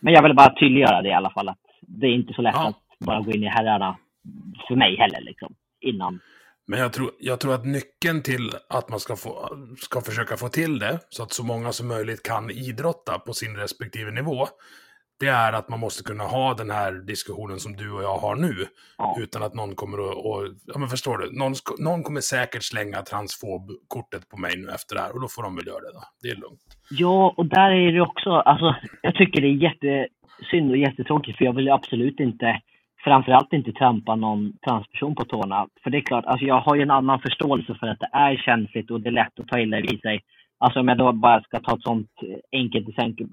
men 0.00 0.14
jag 0.14 0.22
vill 0.22 0.34
bara 0.34 0.54
tydliggöra 0.60 1.02
det 1.02 1.08
i 1.08 1.12
alla 1.12 1.30
fall, 1.30 1.48
att 1.48 1.60
det 1.80 2.06
är 2.06 2.14
inte 2.14 2.34
så 2.34 2.42
lätt 2.42 2.54
ja. 2.54 2.68
att 2.68 3.06
bara 3.06 3.20
gå 3.20 3.32
in 3.32 3.42
i 3.42 3.48
herrarna 3.48 3.98
för 4.68 4.76
mig 4.76 4.96
heller, 4.96 5.20
liksom, 5.20 5.54
innan. 5.80 6.20
Men 6.66 6.80
jag 6.80 6.92
tror, 6.92 7.10
jag 7.18 7.40
tror 7.40 7.54
att 7.54 7.64
nyckeln 7.66 8.22
till 8.22 8.50
att 8.68 8.88
man 8.88 9.00
ska, 9.00 9.16
få, 9.16 9.48
ska 9.78 10.00
försöka 10.00 10.36
få 10.36 10.48
till 10.48 10.78
det, 10.78 10.98
så 11.08 11.22
att 11.22 11.32
så 11.32 11.44
många 11.44 11.72
som 11.72 11.88
möjligt 11.88 12.22
kan 12.22 12.50
idrotta 12.50 13.18
på 13.18 13.32
sin 13.32 13.56
respektive 13.56 14.10
nivå, 14.10 14.46
det 15.20 15.28
är 15.28 15.52
att 15.52 15.68
man 15.68 15.80
måste 15.80 16.02
kunna 16.04 16.24
ha 16.24 16.54
den 16.54 16.70
här 16.70 16.92
diskussionen 16.92 17.58
som 17.58 17.72
du 17.76 17.92
och 17.92 18.02
jag 18.02 18.16
har 18.16 18.36
nu. 18.36 18.54
Ja. 18.98 19.16
Utan 19.18 19.42
att 19.42 19.54
någon 19.54 19.74
kommer 19.74 19.98
att, 19.98 20.16
och, 20.16 20.48
ja 20.66 20.78
men 20.78 20.88
förstår 20.88 21.18
du, 21.18 21.38
någon, 21.38 21.54
någon 21.78 22.02
kommer 22.02 22.20
säkert 22.20 22.62
slänga 22.62 23.02
transfobkortet 23.02 24.28
på 24.28 24.36
mig 24.36 24.52
nu 24.56 24.68
efter 24.68 24.94
det 24.94 25.00
här 25.00 25.12
och 25.14 25.20
då 25.20 25.28
får 25.28 25.42
de 25.42 25.56
väl 25.56 25.66
göra 25.66 25.80
det 25.80 25.92
då. 25.92 26.02
Det 26.22 26.28
är 26.28 26.36
lugnt. 26.36 26.66
Ja, 26.90 27.34
och 27.36 27.46
där 27.46 27.70
är 27.70 27.92
det 27.92 28.00
också, 28.00 28.30
alltså 28.30 28.74
jag 29.02 29.14
tycker 29.14 29.40
det 29.40 29.48
är 29.48 29.62
jättesynd 29.68 30.70
och 30.70 30.76
jättetråkigt 30.76 31.38
för 31.38 31.44
jag 31.44 31.56
vill 31.56 31.70
absolut 31.70 32.20
inte 32.20 32.60
framförallt 33.04 33.52
inte 33.52 33.72
trampa 33.72 34.16
någon 34.16 34.52
transperson 34.66 35.14
på 35.14 35.24
tårna. 35.24 35.66
För 35.82 35.90
det 35.90 35.98
är 35.98 36.02
klart, 36.02 36.24
alltså 36.24 36.46
jag 36.46 36.60
har 36.60 36.74
ju 36.76 36.82
en 36.82 36.90
annan 36.90 37.20
förståelse 37.20 37.74
för 37.80 37.86
att 37.86 38.00
det 38.00 38.10
är 38.12 38.36
känsligt 38.36 38.90
och 38.90 39.00
det 39.00 39.08
är 39.08 39.12
lätt 39.12 39.40
att 39.40 39.48
ta 39.48 39.60
illa 39.60 39.76
vid 39.76 40.00
sig. 40.00 40.20
Alltså 40.64 40.80
om 40.80 40.88
jag 40.88 40.98
då 40.98 41.12
bara 41.12 41.42
ska 41.42 41.60
ta 41.60 41.74
ett 41.74 41.82
sånt 41.82 42.10
enkelt 42.52 42.86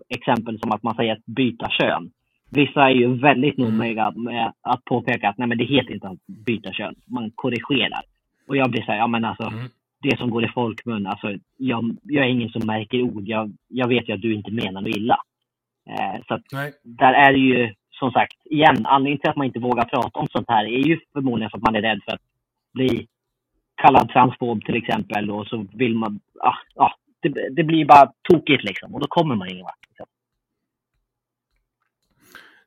exempel 0.09 0.59
som 0.59 0.71
att 0.71 0.83
man 0.83 0.95
säger 0.95 1.13
att 1.13 1.25
byta 1.25 1.69
kön. 1.69 2.11
Vissa 2.51 2.81
är 2.89 2.93
ju 2.93 3.07
väldigt 3.07 3.57
Mm. 3.59 3.77
noga 3.77 4.11
med 4.11 4.53
att 4.61 4.85
påpeka 4.85 5.29
att 5.29 5.37
nej 5.37 5.47
men 5.47 5.57
det 5.57 5.63
heter 5.63 5.93
inte 5.93 6.07
att 6.07 6.27
byta 6.27 6.71
kön. 6.71 6.95
Man 7.05 7.31
korrigerar. 7.35 8.01
Och 8.47 8.57
jag 8.57 8.71
blir 8.71 8.81
så 8.81 8.91
här, 8.91 8.97
ja 8.97 9.07
men 9.07 9.25
alltså 9.25 9.43
Mm. 9.43 9.67
det 10.01 10.17
som 10.17 10.29
går 10.29 10.45
i 10.45 10.47
folkmun, 10.47 11.07
alltså 11.07 11.27
jag, 11.57 11.97
jag 12.03 12.25
är 12.25 12.29
ingen 12.29 12.49
som 12.49 12.67
märker 12.67 13.01
ord. 13.01 13.23
Jag, 13.27 13.51
jag 13.67 13.87
vet 13.87 14.09
ju 14.09 14.13
att 14.13 14.21
du 14.21 14.33
inte 14.33 14.51
menar 14.51 14.81
något 14.81 14.95
illa. 14.95 15.17
Eh, 15.89 16.21
så 16.27 16.33
att 16.33 16.43
Nej. 16.51 16.71
där 16.83 17.13
är 17.13 17.31
det 17.33 17.39
ju 17.39 17.73
som 17.91 18.11
sagt, 18.11 18.45
igen, 18.45 18.85
anledningen 18.85 19.19
till 19.19 19.29
att 19.29 19.35
man 19.35 19.45
inte 19.47 19.59
vågar 19.59 19.85
prata 19.85 20.19
om 20.19 20.27
sånt 20.27 20.49
här 20.49 20.65
är 20.65 20.87
ju 20.87 20.99
förmodligen 21.13 21.49
för 21.49 21.57
att 21.57 21.63
man 21.63 21.75
är 21.75 21.81
rädd 21.81 22.01
för 22.05 22.11
att 22.11 22.21
bli 22.73 23.07
kallad 23.75 24.09
transfob 24.09 24.65
till 24.65 24.75
exempel 24.75 25.31
och 25.31 25.47
så 25.47 25.65
vill 25.73 25.95
man, 25.95 26.19
ja, 26.33 26.53
ja 26.75 26.93
det, 27.21 27.49
det 27.55 27.63
blir 27.63 27.85
bara 27.85 28.11
tokigt 28.29 28.63
liksom 28.63 28.93
och 28.95 28.99
då 29.01 29.07
kommer 29.07 29.35
man 29.35 29.49
ingen 29.49 29.63
vart. 29.63 29.85
Liksom. 29.89 30.05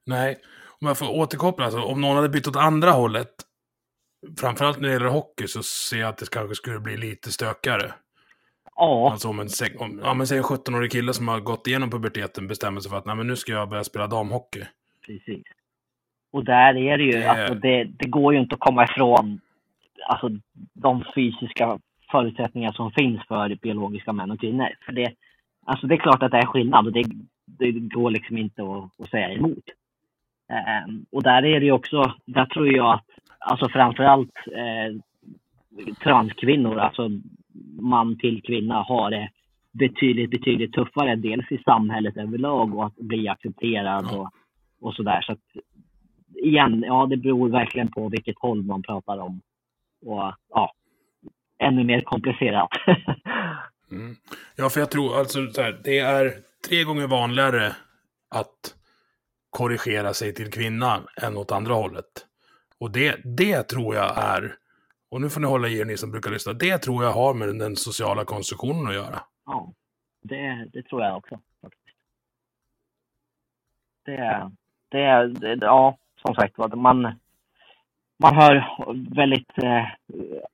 Nej, 0.07 0.37
om 0.81 0.87
jag 0.89 0.99
får 0.99 1.11
återkoppla, 1.11 1.65
alltså, 1.65 1.81
om 1.83 2.01
någon 2.01 2.17
hade 2.17 2.29
bytt 2.29 2.49
åt 2.49 2.57
andra 2.57 2.91
hållet, 2.91 3.29
framförallt 4.41 4.81
när 4.81 4.89
det 4.89 4.93
gäller 4.95 5.07
hockey, 5.07 5.49
så 5.49 5.63
ser 5.63 5.97
jag 6.01 6.09
att 6.09 6.19
det 6.19 6.31
kanske 6.31 6.55
skulle 6.55 6.81
bli 6.81 6.97
lite 6.97 7.33
stökigare. 7.33 7.93
Ja, 8.77 9.11
Alltså 9.13 9.29
om 9.29 9.41
en, 9.41 9.49
om, 9.79 10.01
ja, 10.05 10.15
men 10.15 10.27
säg 10.27 10.39
en 10.39 10.45
17-årig 10.45 10.93
kille 10.93 11.13
som 11.15 11.29
har 11.29 11.41
gått 11.41 11.67
igenom 11.67 11.91
puberteten 11.91 12.47
bestämmer 12.49 12.81
sig 12.81 12.91
för 12.91 12.99
att 12.99 13.07
Nej, 13.07 13.17
men 13.17 13.27
nu 13.27 13.37
ska 13.37 13.53
jag 13.53 13.69
börja 13.69 13.85
spela 13.85 14.07
damhockey. 14.07 14.65
precis. 15.07 15.43
Och 16.33 16.45
där 16.45 16.77
är 16.77 16.99
det 16.99 17.05
ju, 17.05 17.13
Det- 17.13 17.31
alltså 17.31 17.55
det, 17.55 17.85
det 17.85 18.09
går 18.09 18.35
ju 18.35 18.41
inte 18.41 18.55
att 18.55 18.61
komma 18.61 18.85
ifrån 18.85 19.41
alltså, 20.09 20.29
de 20.73 21.05
fysiska 21.15 21.79
förutsättningar 22.13 22.73
som 22.73 22.91
finns 22.91 23.21
för 23.29 23.55
biologiska 23.63 24.13
män 24.13 24.31
och 24.31 24.41
kvinnor. 24.41 24.69
För 24.87 24.93
det, 24.93 25.13
alltså 25.67 25.87
det 25.87 25.95
är 25.95 25.99
klart 25.99 26.23
att 26.23 26.31
det 26.31 26.39
är 26.39 26.47
skillnad 26.47 26.87
och 26.87 26.93
det, 26.93 27.05
det 27.47 27.71
går 27.71 28.11
liksom 28.11 28.39
inte 28.39 28.63
att, 28.63 29.01
att 29.01 29.11
säga 29.11 29.29
emot. 29.33 29.65
Ehm, 30.49 31.07
och 31.13 31.23
där 31.23 31.45
är 31.45 31.61
det 31.61 31.67
ju 31.67 31.73
också, 31.73 32.15
där 32.25 32.47
tror 32.47 32.77
jag 32.77 32.95
att 32.95 33.07
alltså 33.39 33.69
framförallt 33.69 34.37
eh, 34.47 35.01
transkvinnor, 36.03 36.79
alltså 36.79 37.11
man 37.81 38.19
till 38.19 38.43
kvinna, 38.43 38.83
har 38.83 39.11
det 39.11 39.31
betydligt, 39.73 40.31
betydligt 40.31 40.73
tuffare. 40.73 41.17
Dels 41.17 41.53
i 41.53 41.59
samhället 41.59 42.17
överlag 42.17 42.75
och 42.75 42.87
att 42.87 42.97
bli 42.97 43.29
accepterad 43.29 44.17
och, 44.17 44.31
och 44.81 44.95
sådär. 44.95 45.21
Så 45.21 45.33
att, 45.33 45.39
igen, 46.35 46.85
ja 46.87 47.07
det 47.07 47.17
beror 47.17 47.49
verkligen 47.49 47.89
på 47.89 48.09
vilket 48.09 48.39
håll 48.39 48.63
man 48.63 48.83
pratar 48.83 49.19
om. 49.19 49.41
Och 50.07 50.33
ja, 50.49 50.73
ännu 51.63 51.85
mer 51.85 52.01
komplicerat. 52.01 52.71
Mm. 53.93 54.17
Ja, 54.57 54.71
för 54.71 54.81
jag 54.81 54.91
tror 54.91 55.19
alltså 55.19 55.47
så 55.47 55.63
här, 55.63 55.81
det 55.85 55.99
är 55.99 56.35
tre 56.69 56.85
gånger 56.85 57.07
vanligare 57.07 57.73
att 58.31 58.75
korrigera 59.51 60.15
sig 60.15 60.35
till 60.35 60.51
kvinna 60.51 61.03
än 61.23 61.37
åt 61.37 61.53
andra 61.53 61.75
hållet. 61.75 62.27
Och 62.79 62.91
det, 62.91 63.21
det 63.25 63.63
tror 63.63 63.95
jag 63.95 64.19
är, 64.19 64.55
och 65.11 65.21
nu 65.21 65.31
får 65.31 65.41
ni 65.41 65.47
hålla 65.47 65.69
i 65.69 65.79
er 65.79 65.85
ni 65.85 65.97
som 65.97 66.11
brukar 66.11 66.31
lyssna, 66.31 66.53
det 66.53 66.79
tror 66.79 67.05
jag 67.05 67.13
har 67.13 67.35
med 67.35 67.49
den 67.49 67.77
sociala 67.77 68.25
konstruktionen 68.25 68.87
att 68.87 68.95
göra. 68.95 69.21
ja, 69.47 69.73
det, 70.23 70.69
det 70.73 70.83
tror 70.83 71.03
jag 71.03 71.17
också. 71.17 71.41
Det, 74.05 74.51
det, 74.89 75.27
det, 75.29 75.59
ja, 75.61 75.99
som 76.27 76.35
sagt 76.35 76.59
var, 76.59 76.69
man, 76.69 77.21
man 78.23 78.35
hör 78.37 78.67
väldigt 79.15 79.59
eh, 79.63 79.87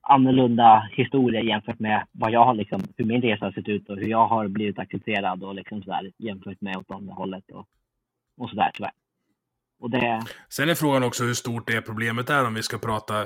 annorlunda 0.01 0.89
historier 0.93 1.43
jämfört 1.43 1.79
med 1.79 2.07
vad 2.13 2.31
jag 2.33 2.45
har 2.45 2.55
liksom, 2.55 2.83
hur 2.97 3.05
min 3.05 3.23
resa 3.23 3.45
har 3.45 3.53
sett 3.53 3.69
ut 3.69 3.89
och 3.89 3.97
hur 3.97 4.09
jag 4.09 4.27
har 4.27 4.49
blivit 4.49 4.79
accepterad 4.79 5.45
och 5.45 5.55
liksom 5.55 5.83
sådär 5.83 6.13
jämfört 6.19 6.61
med 6.61 6.77
åt 6.77 6.91
andra 6.91 7.15
hållet 7.15 7.45
och, 7.53 7.67
och 8.39 8.51
sådär 8.51 8.71
tyvärr. 8.75 8.93
Och 9.81 9.91
det, 9.91 10.23
Sen 10.49 10.69
är 10.69 10.75
frågan 10.75 11.03
också 11.03 11.25
hur 11.25 11.35
stort 11.35 11.67
det 11.67 11.83
problemet 11.83 12.31
är 12.31 12.47
om 12.47 12.55
vi 12.55 12.63
ska 12.63 12.79
prata... 12.79 13.21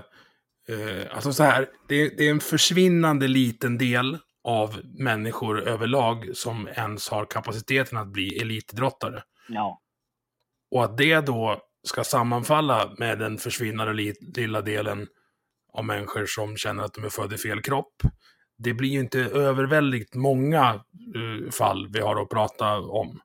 Eh, 0.68 1.14
alltså 1.14 1.32
så 1.32 1.42
här, 1.42 1.66
det, 1.88 2.16
det 2.18 2.26
är 2.26 2.30
en 2.30 2.40
försvinnande 2.40 3.28
liten 3.28 3.78
del 3.78 4.18
av 4.44 4.80
människor 4.98 5.68
överlag 5.68 6.30
som 6.34 6.68
ens 6.68 7.08
har 7.08 7.24
kapaciteten 7.24 7.98
att 7.98 8.08
bli 8.08 8.40
elitidrottare. 8.40 9.22
ja, 9.48 9.80
Och 10.70 10.84
att 10.84 10.96
det 10.98 11.26
då 11.26 11.62
ska 11.82 12.04
sammanfalla 12.04 12.90
med 12.98 13.18
den 13.18 13.38
försvinnande 13.38 13.92
lilla 14.36 14.60
delen 14.60 15.06
av 15.72 15.84
människor 15.84 16.24
som 16.26 16.56
känner 16.56 16.82
att 16.82 16.94
de 16.94 17.04
är 17.04 17.08
födda 17.08 17.34
i 17.34 17.38
fel 17.38 17.60
kropp. 17.62 17.94
Det 18.58 18.74
blir 18.74 18.88
ju 18.88 19.00
inte 19.00 19.20
överväldigt 19.20 20.14
många 20.14 20.74
uh, 21.16 21.50
fall 21.50 21.88
vi 21.92 22.00
har 22.00 22.22
att 22.22 22.30
prata 22.30 22.80
om. 22.80 23.20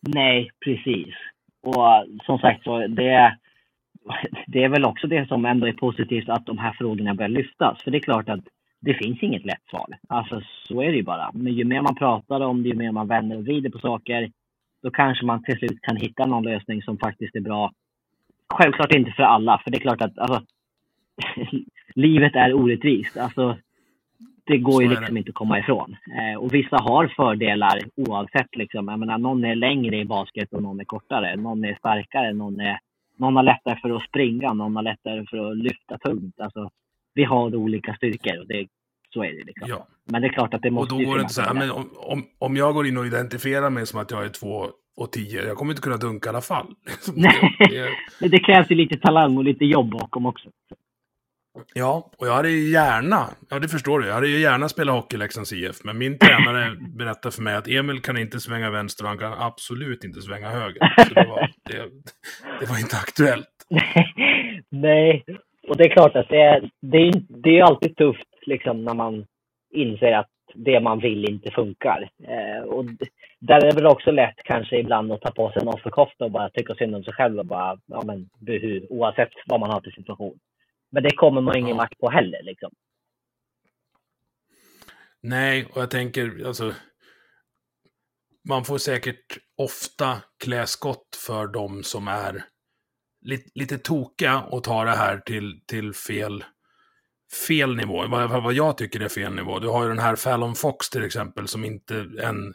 Nej, 0.00 0.50
precis. 0.64 1.14
Och 1.62 2.06
som 2.26 2.38
sagt 2.38 2.64
så, 2.64 2.86
det, 2.86 3.38
det 4.46 4.64
är 4.64 4.68
väl 4.68 4.84
också 4.84 5.06
det 5.06 5.28
som 5.28 5.44
ändå 5.44 5.66
är 5.66 5.72
positivt 5.72 6.28
att 6.28 6.46
de 6.46 6.58
här 6.58 6.72
frågorna 6.78 7.14
börjar 7.14 7.28
lyftas. 7.28 7.82
För 7.82 7.90
det 7.90 7.98
är 7.98 8.00
klart 8.00 8.28
att 8.28 8.44
det 8.80 8.94
finns 8.94 9.22
inget 9.22 9.44
lätt 9.44 9.64
svar. 9.70 9.86
Alltså 10.08 10.42
så 10.68 10.82
är 10.82 10.86
det 10.86 10.96
ju 10.96 11.02
bara. 11.02 11.30
Men 11.34 11.52
ju 11.52 11.64
mer 11.64 11.80
man 11.80 11.94
pratar 11.94 12.40
om 12.40 12.62
det, 12.62 12.68
ju 12.68 12.74
mer 12.74 12.92
man 12.92 13.08
vänder 13.08 13.36
och 13.36 13.44
vrider 13.44 13.70
på 13.70 13.78
saker, 13.78 14.30
då 14.82 14.90
kanske 14.90 15.26
man 15.26 15.42
till 15.42 15.58
slut 15.58 15.80
kan 15.82 15.96
hitta 15.96 16.26
någon 16.26 16.44
lösning 16.44 16.82
som 16.82 16.98
faktiskt 16.98 17.36
är 17.36 17.40
bra. 17.40 17.72
Självklart 18.52 18.94
inte 18.94 19.10
för 19.10 19.22
alla, 19.22 19.60
för 19.64 19.70
det 19.70 19.76
är 19.76 19.80
klart 19.80 20.00
att 20.00 20.18
alltså, 20.18 20.42
livet 21.94 22.34
är 22.34 22.54
orättvist. 22.54 23.16
Alltså, 23.16 23.56
det 24.44 24.58
går 24.58 24.82
ju 24.82 24.88
Så 24.88 25.00
liksom 25.00 25.16
inte 25.16 25.28
att 25.28 25.34
komma 25.34 25.58
ifrån. 25.58 25.96
Eh, 26.18 26.38
och 26.38 26.54
vissa 26.54 26.76
har 26.76 27.12
fördelar 27.16 27.80
oavsett. 27.96 28.56
Liksom. 28.56 28.88
Jag 28.88 28.98
menar, 28.98 29.18
någon 29.18 29.44
är 29.44 29.54
längre 29.54 29.96
i 29.96 30.04
basket 30.04 30.52
och 30.52 30.62
någon 30.62 30.80
är 30.80 30.84
kortare. 30.84 31.36
Någon 31.36 31.64
är 31.64 31.74
starkare, 31.74 32.32
någon, 32.32 32.60
är, 32.60 32.78
någon 33.16 33.36
har 33.36 33.42
lättare 33.42 33.78
för 33.82 33.96
att 33.96 34.02
springa, 34.02 34.52
någon 34.52 34.76
har 34.76 34.82
lättare 34.82 35.26
för 35.30 35.50
att 35.50 35.56
lyfta 35.56 35.98
tungt. 35.98 36.40
Alltså, 36.40 36.70
vi 37.14 37.24
har 37.24 37.56
olika 37.56 37.94
styrkor 37.94 38.38
och 38.38 38.46
det, 38.46 38.66
så 39.14 39.24
är 39.24 39.32
det. 39.32 39.44
Liksom. 39.44 39.68
Ja. 39.68 39.86
Men 40.04 40.22
det 40.22 40.28
är 40.28 40.32
klart 40.32 40.54
att 40.54 40.62
det 40.62 40.68
Och 40.68 40.74
måste 40.74 40.94
då 40.94 41.00
ju 41.00 41.06
går 41.06 41.14
det 41.14 41.20
inte 41.20 41.34
så 41.34 41.42
här, 41.42 41.50
en 41.50 41.58
men 41.58 41.70
om, 41.70 41.90
om, 41.96 42.24
om 42.38 42.56
jag 42.56 42.74
går 42.74 42.86
in 42.86 42.98
och 42.98 43.06
identifierar 43.06 43.70
mig 43.70 43.86
som 43.86 44.00
att 44.00 44.10
jag 44.10 44.24
är 44.24 44.28
två 44.28 44.66
och 44.96 45.12
tio, 45.12 45.46
jag 45.46 45.56
kommer 45.56 45.72
inte 45.72 45.82
kunna 45.82 45.96
dunka 45.96 46.28
i 46.28 46.30
alla 46.30 46.40
fall. 46.40 46.66
Nej. 47.14 47.56
Det- 48.20 48.28
det- 48.28 48.38
krävs 48.38 48.70
ju 48.70 48.74
lite 48.74 48.98
talang 48.98 49.36
och 49.36 49.44
lite 49.44 49.64
jobb 49.64 49.90
bakom 49.90 50.26
också. 50.26 50.48
Ja, 51.74 52.10
och 52.18 52.26
jag 52.26 52.32
hade 52.34 52.50
ju 52.50 52.70
gärna, 52.70 53.26
ja 53.50 53.58
det 53.58 53.68
förstår 53.68 54.00
du, 54.00 54.06
jag 54.06 54.14
hade 54.14 54.28
ju 54.28 54.38
gärna 54.38 54.68
spelat 54.68 54.94
hockey 54.94 55.16
i 55.16 55.18
Leksands 55.18 55.52
IF, 55.52 55.84
men 55.84 55.98
min 55.98 56.18
tränare 56.18 56.76
berättade 56.98 57.34
för 57.34 57.42
mig 57.42 57.54
att 57.54 57.68
Emil 57.68 58.00
kan 58.02 58.16
inte 58.18 58.40
svänga 58.40 58.70
vänster 58.70 59.04
och 59.04 59.08
han 59.08 59.18
kan 59.18 59.32
absolut 59.38 60.04
inte 60.04 60.20
svänga 60.22 60.48
höger. 60.48 60.94
Så 61.08 61.14
det, 61.14 61.26
var, 61.28 61.50
det, 61.64 61.88
det 62.60 62.66
var 62.66 62.78
inte 62.80 62.96
aktuellt. 62.96 63.48
Nej, 64.70 65.24
och 65.68 65.76
det 65.76 65.84
är 65.84 65.88
klart 65.92 66.16
att 66.16 66.28
det 66.28 66.40
är, 66.42 66.70
det 66.82 66.96
är, 66.98 67.12
det 67.42 67.58
är 67.58 67.62
alltid 67.62 67.96
tufft 67.96 68.28
liksom, 68.46 68.84
när 68.84 68.94
man 68.94 69.26
inser 69.74 70.12
att 70.12 70.28
det 70.54 70.80
man 70.80 70.98
vill 71.00 71.30
inte 71.30 71.50
funkar. 71.50 72.10
Eh, 72.24 72.62
och 72.64 72.84
där 73.38 73.64
är 73.64 73.70
det 73.70 73.76
väl 73.76 73.86
också 73.86 74.10
lätt 74.10 74.36
kanske 74.44 74.78
ibland 74.78 75.12
att 75.12 75.20
ta 75.20 75.30
på 75.30 75.52
sig 75.52 75.62
en 75.62 75.68
offerkofta 75.68 76.24
och 76.24 76.30
bara 76.30 76.50
tycka 76.50 76.74
synd 76.74 76.94
om 76.94 77.04
sig 77.04 77.14
själv 77.14 77.38
och 77.38 77.46
bara, 77.46 77.78
ja 77.86 78.02
men 78.04 78.30
buhu, 78.38 78.86
oavsett 78.90 79.32
vad 79.46 79.60
man 79.60 79.70
har 79.70 79.80
för 79.80 79.90
situation. 79.90 80.38
Men 80.90 81.02
det 81.02 81.14
kommer 81.14 81.40
man 81.40 81.56
ingen 81.56 81.76
vart 81.76 81.98
på 81.98 82.10
heller 82.10 82.42
liksom. 82.42 82.70
Nej, 85.20 85.66
och 85.74 85.82
jag 85.82 85.90
tänker, 85.90 86.46
alltså, 86.46 86.74
man 88.48 88.64
får 88.64 88.78
säkert 88.78 89.38
ofta 89.56 90.22
klä 90.44 90.66
skott 90.66 91.16
för 91.26 91.46
de 91.46 91.82
som 91.82 92.08
är 92.08 92.44
lite, 93.20 93.50
lite 93.54 93.78
tokiga 93.78 94.40
och 94.40 94.64
tar 94.64 94.84
det 94.86 94.96
här 94.96 95.18
till, 95.18 95.60
till 95.66 95.94
fel, 95.94 96.44
fel 97.48 97.76
nivå. 97.76 98.06
Vad, 98.06 98.42
vad 98.42 98.52
jag 98.52 98.78
tycker 98.78 99.00
är 99.00 99.08
fel 99.08 99.34
nivå. 99.34 99.58
Du 99.58 99.68
har 99.68 99.82
ju 99.82 99.88
den 99.88 99.98
här 99.98 100.16
Fallon 100.16 100.54
Fox 100.54 100.90
till 100.90 101.04
exempel, 101.04 101.48
som 101.48 101.64
inte 101.64 102.06
en 102.22 102.54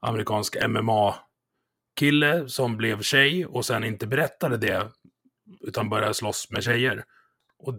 amerikansk 0.00 0.56
MMA-kille 0.68 2.48
som 2.48 2.76
blev 2.76 3.02
tjej 3.02 3.46
och 3.46 3.64
sen 3.64 3.84
inte 3.84 4.06
berättade 4.06 4.56
det, 4.56 4.88
utan 5.60 5.88
började 5.88 6.14
slåss 6.14 6.50
med 6.50 6.62
tjejer. 6.64 7.04
Och 7.58 7.74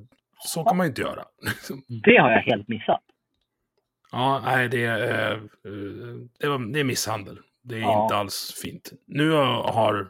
så 0.45 0.63
kan 0.63 0.77
man 0.77 0.85
ju 0.85 0.89
inte 0.89 1.01
göra. 1.01 1.25
Det 1.87 2.17
har 2.17 2.31
jag 2.31 2.41
helt 2.41 2.67
missat. 2.67 3.01
Ja, 4.11 4.41
nej, 4.45 4.69
det 4.69 4.85
är, 4.85 5.31
eh, 5.31 5.39
det, 6.39 6.47
var, 6.47 6.73
det 6.73 6.79
är 6.79 6.83
misshandel. 6.83 7.39
Det 7.61 7.75
är 7.75 7.79
Ja. 7.79 8.03
inte 8.03 8.15
alls 8.15 8.53
fint. 8.63 8.91
Nu 9.07 9.29
har, 9.31 10.09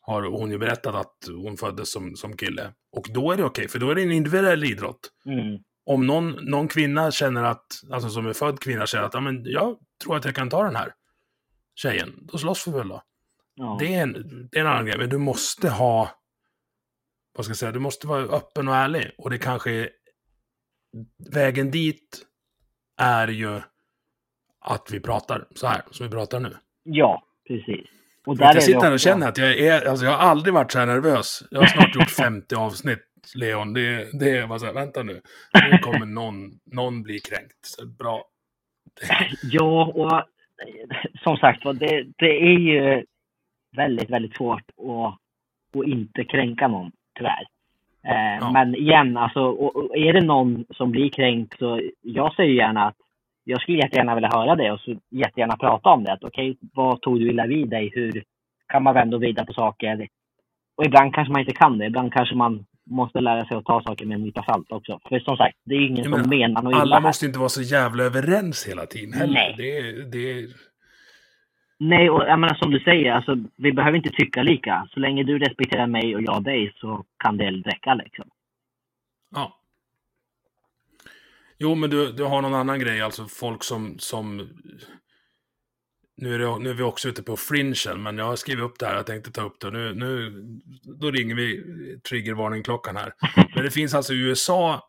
har 0.00 0.22
hon 0.22 0.50
ju 0.50 0.58
berättat 0.58 0.94
att 0.94 1.16
hon 1.36 1.56
föddes 1.56 1.92
som, 1.92 2.16
som 2.16 2.36
kille. 2.36 2.72
Och 2.98 3.06
då 3.14 3.32
är 3.32 3.36
det 3.36 3.44
okej, 3.44 3.68
för 3.68 3.78
då 3.78 3.90
är 3.90 3.94
det 3.94 4.02
en 4.02 4.12
individuell 4.12 4.64
idrott. 4.64 5.10
Mm. 5.26 5.62
Om 5.84 6.06
någon, 6.06 6.30
någon 6.30 6.68
kvinna 6.68 7.10
känner 7.10 7.44
att, 7.44 7.66
alltså 7.92 8.08
som 8.08 8.26
är 8.26 8.32
född 8.32 8.60
kvinna 8.60 8.86
känner 8.86 9.04
att, 9.04 9.14
ja 9.14 9.20
men 9.20 9.44
jag 9.44 9.78
tror 10.02 10.16
att 10.16 10.24
jag 10.24 10.34
kan 10.34 10.50
ta 10.50 10.64
den 10.64 10.76
här 10.76 10.92
tjejen, 11.74 12.26
då 12.32 12.38
slåss 12.38 12.68
vi 12.68 12.72
väl 12.72 12.88
då. 12.88 13.02
Ja. 13.54 13.76
Det, 13.80 13.94
är 13.94 14.02
en, 14.02 14.12
det 14.50 14.58
är 14.58 14.60
en 14.60 14.66
annan 14.66 14.86
grej, 14.86 14.98
men 14.98 15.08
du 15.08 15.18
måste 15.18 15.70
ha, 15.70 16.10
vad 17.36 17.44
ska 17.44 17.50
jag 17.50 17.56
säga, 17.56 17.72
du 17.72 17.78
måste 17.78 18.06
vara 18.06 18.22
öppen 18.22 18.68
och 18.68 18.74
ärlig. 18.74 19.10
Och 19.18 19.30
det 19.30 19.38
kanske 19.38 19.70
är, 19.70 19.90
vägen 21.34 21.70
dit 21.70 22.26
är 22.96 23.28
ju 23.28 23.60
att 24.60 24.90
vi 24.90 25.00
pratar 25.00 25.48
så 25.54 25.66
här, 25.66 25.82
som 25.90 26.06
vi 26.06 26.12
pratar 26.12 26.40
nu. 26.40 26.56
Ja, 26.82 27.22
precis. 27.48 27.97
Och 28.28 28.36
där 28.36 28.54
jag 28.54 28.62
sitter 28.62 28.80
här 28.80 28.92
och 28.92 29.00
känner 29.00 29.28
att 29.28 29.38
jag 29.38 29.58
är, 29.58 29.88
alltså 29.88 30.04
jag 30.04 30.12
har 30.12 30.30
aldrig 30.30 30.54
varit 30.54 30.72
så 30.72 30.78
här 30.78 30.86
nervös. 30.86 31.42
Jag 31.50 31.60
har 31.60 31.66
snart 31.66 31.94
gjort 31.94 32.10
50 32.10 32.54
avsnitt, 32.54 33.04
Leon. 33.34 33.72
Det, 33.72 34.18
det 34.18 34.30
är 34.30 34.46
bara 34.46 34.58
så 34.58 34.66
här, 34.66 34.72
vänta 34.72 35.02
nu. 35.02 35.20
Nu 35.70 35.78
kommer 35.78 36.06
någon, 36.06 36.50
någon 36.72 37.02
bli 37.02 37.20
kränkt. 37.20 37.58
Så 37.60 37.86
bra. 37.86 38.24
Ja, 39.42 39.92
och 39.94 40.22
som 41.22 41.36
sagt 41.36 41.62
det, 41.62 42.06
det 42.16 42.42
är 42.42 42.58
ju 42.58 43.04
väldigt, 43.76 44.10
väldigt 44.10 44.36
svårt 44.36 44.70
att, 44.78 45.80
att 45.80 45.86
inte 45.86 46.24
kränka 46.24 46.68
någon, 46.68 46.92
tyvärr. 47.18 47.46
Eh, 48.04 48.38
ja. 48.40 48.50
Men 48.52 48.74
igen, 48.74 49.16
alltså, 49.16 49.40
och, 49.40 49.76
och 49.76 49.96
är 49.96 50.12
det 50.12 50.20
någon 50.20 50.64
som 50.70 50.90
blir 50.90 51.10
kränkt 51.10 51.58
så 51.58 51.80
jag 52.02 52.34
säger 52.34 52.54
gärna 52.54 52.86
att 52.86 52.96
jag 53.48 53.60
skulle 53.62 53.78
jättegärna 53.78 54.14
vilja 54.14 54.28
höra 54.28 54.56
det 54.56 54.72
och 54.72 54.80
så 54.80 54.96
jättegärna 55.10 55.56
prata 55.56 55.88
om 55.88 56.04
det. 56.04 56.18
Okej, 56.20 56.50
okay, 56.50 56.68
vad 56.74 57.00
tog 57.00 57.20
du 57.20 57.30
illa 57.30 57.46
vid 57.46 57.68
dig? 57.68 57.90
Hur 57.94 58.24
kan 58.68 58.82
man 58.82 58.94
vända 58.94 59.16
och 59.16 59.22
vrida 59.22 59.44
på 59.44 59.52
saker? 59.52 60.08
Och 60.76 60.84
ibland 60.84 61.14
kanske 61.14 61.32
man 61.32 61.40
inte 61.40 61.52
kan 61.52 61.78
det. 61.78 61.86
Ibland 61.86 62.12
kanske 62.12 62.34
man 62.34 62.66
måste 62.90 63.20
lära 63.20 63.46
sig 63.46 63.56
att 63.56 63.64
ta 63.64 63.82
saker 63.82 64.06
med 64.06 64.14
en 64.14 64.22
nypa 64.22 64.42
salt 64.42 64.72
också. 64.72 65.00
För 65.08 65.18
som 65.18 65.36
sagt, 65.36 65.56
det 65.64 65.74
är 65.74 65.86
ingen 65.86 66.04
som 66.04 66.12
menar, 66.12 66.28
menar 66.28 66.62
något 66.62 66.74
Alla 66.74 67.00
måste 67.00 67.26
inte 67.26 67.38
vara 67.38 67.48
så 67.48 67.62
jävla 67.62 68.04
överens 68.04 68.66
hela 68.68 68.86
tiden 68.86 69.12
heller. 69.12 69.34
Nej. 69.34 69.54
Det, 69.56 70.02
det... 70.18 70.48
Nej, 71.78 72.10
och 72.10 72.22
jag 72.22 72.38
menar 72.38 72.54
som 72.54 72.70
du 72.70 72.80
säger, 72.80 73.12
alltså, 73.12 73.36
vi 73.56 73.72
behöver 73.72 73.96
inte 73.96 74.10
tycka 74.10 74.42
lika. 74.42 74.88
Så 74.90 75.00
länge 75.00 75.22
du 75.22 75.38
respekterar 75.38 75.86
mig 75.86 76.16
och 76.16 76.22
jag 76.22 76.44
dig 76.44 76.72
så 76.76 77.04
kan 77.18 77.36
det 77.36 77.50
räcka 77.50 77.94
liksom. 77.94 78.24
Ja. 79.34 79.58
Jo, 81.58 81.74
men 81.74 81.90
du, 81.90 82.12
du 82.12 82.24
har 82.24 82.42
någon 82.42 82.54
annan 82.54 82.80
grej, 82.80 83.00
alltså 83.00 83.28
folk 83.28 83.64
som... 83.64 83.98
som... 83.98 84.48
Nu 86.20 86.34
är, 86.34 86.38
det, 86.38 86.58
nu 86.58 86.70
är 86.70 86.74
vi 86.74 86.82
också 86.82 87.08
ute 87.08 87.22
på 87.22 87.36
fringen, 87.36 88.02
men 88.02 88.18
jag 88.18 88.24
har 88.24 88.36
skrivit 88.36 88.64
upp 88.64 88.78
det 88.78 88.86
här, 88.86 88.94
jag 88.94 89.06
tänkte 89.06 89.32
ta 89.32 89.42
upp 89.42 89.60
det. 89.60 89.70
Nu, 89.70 89.94
nu, 89.94 90.42
då 91.00 91.10
ringer 91.10 91.34
vi 91.34 91.64
triggervarningklockan 92.08 92.96
här. 92.96 93.12
Men 93.54 93.64
det 93.64 93.70
finns 93.70 93.94
alltså 93.94 94.12
i 94.12 94.16
USA 94.16 94.88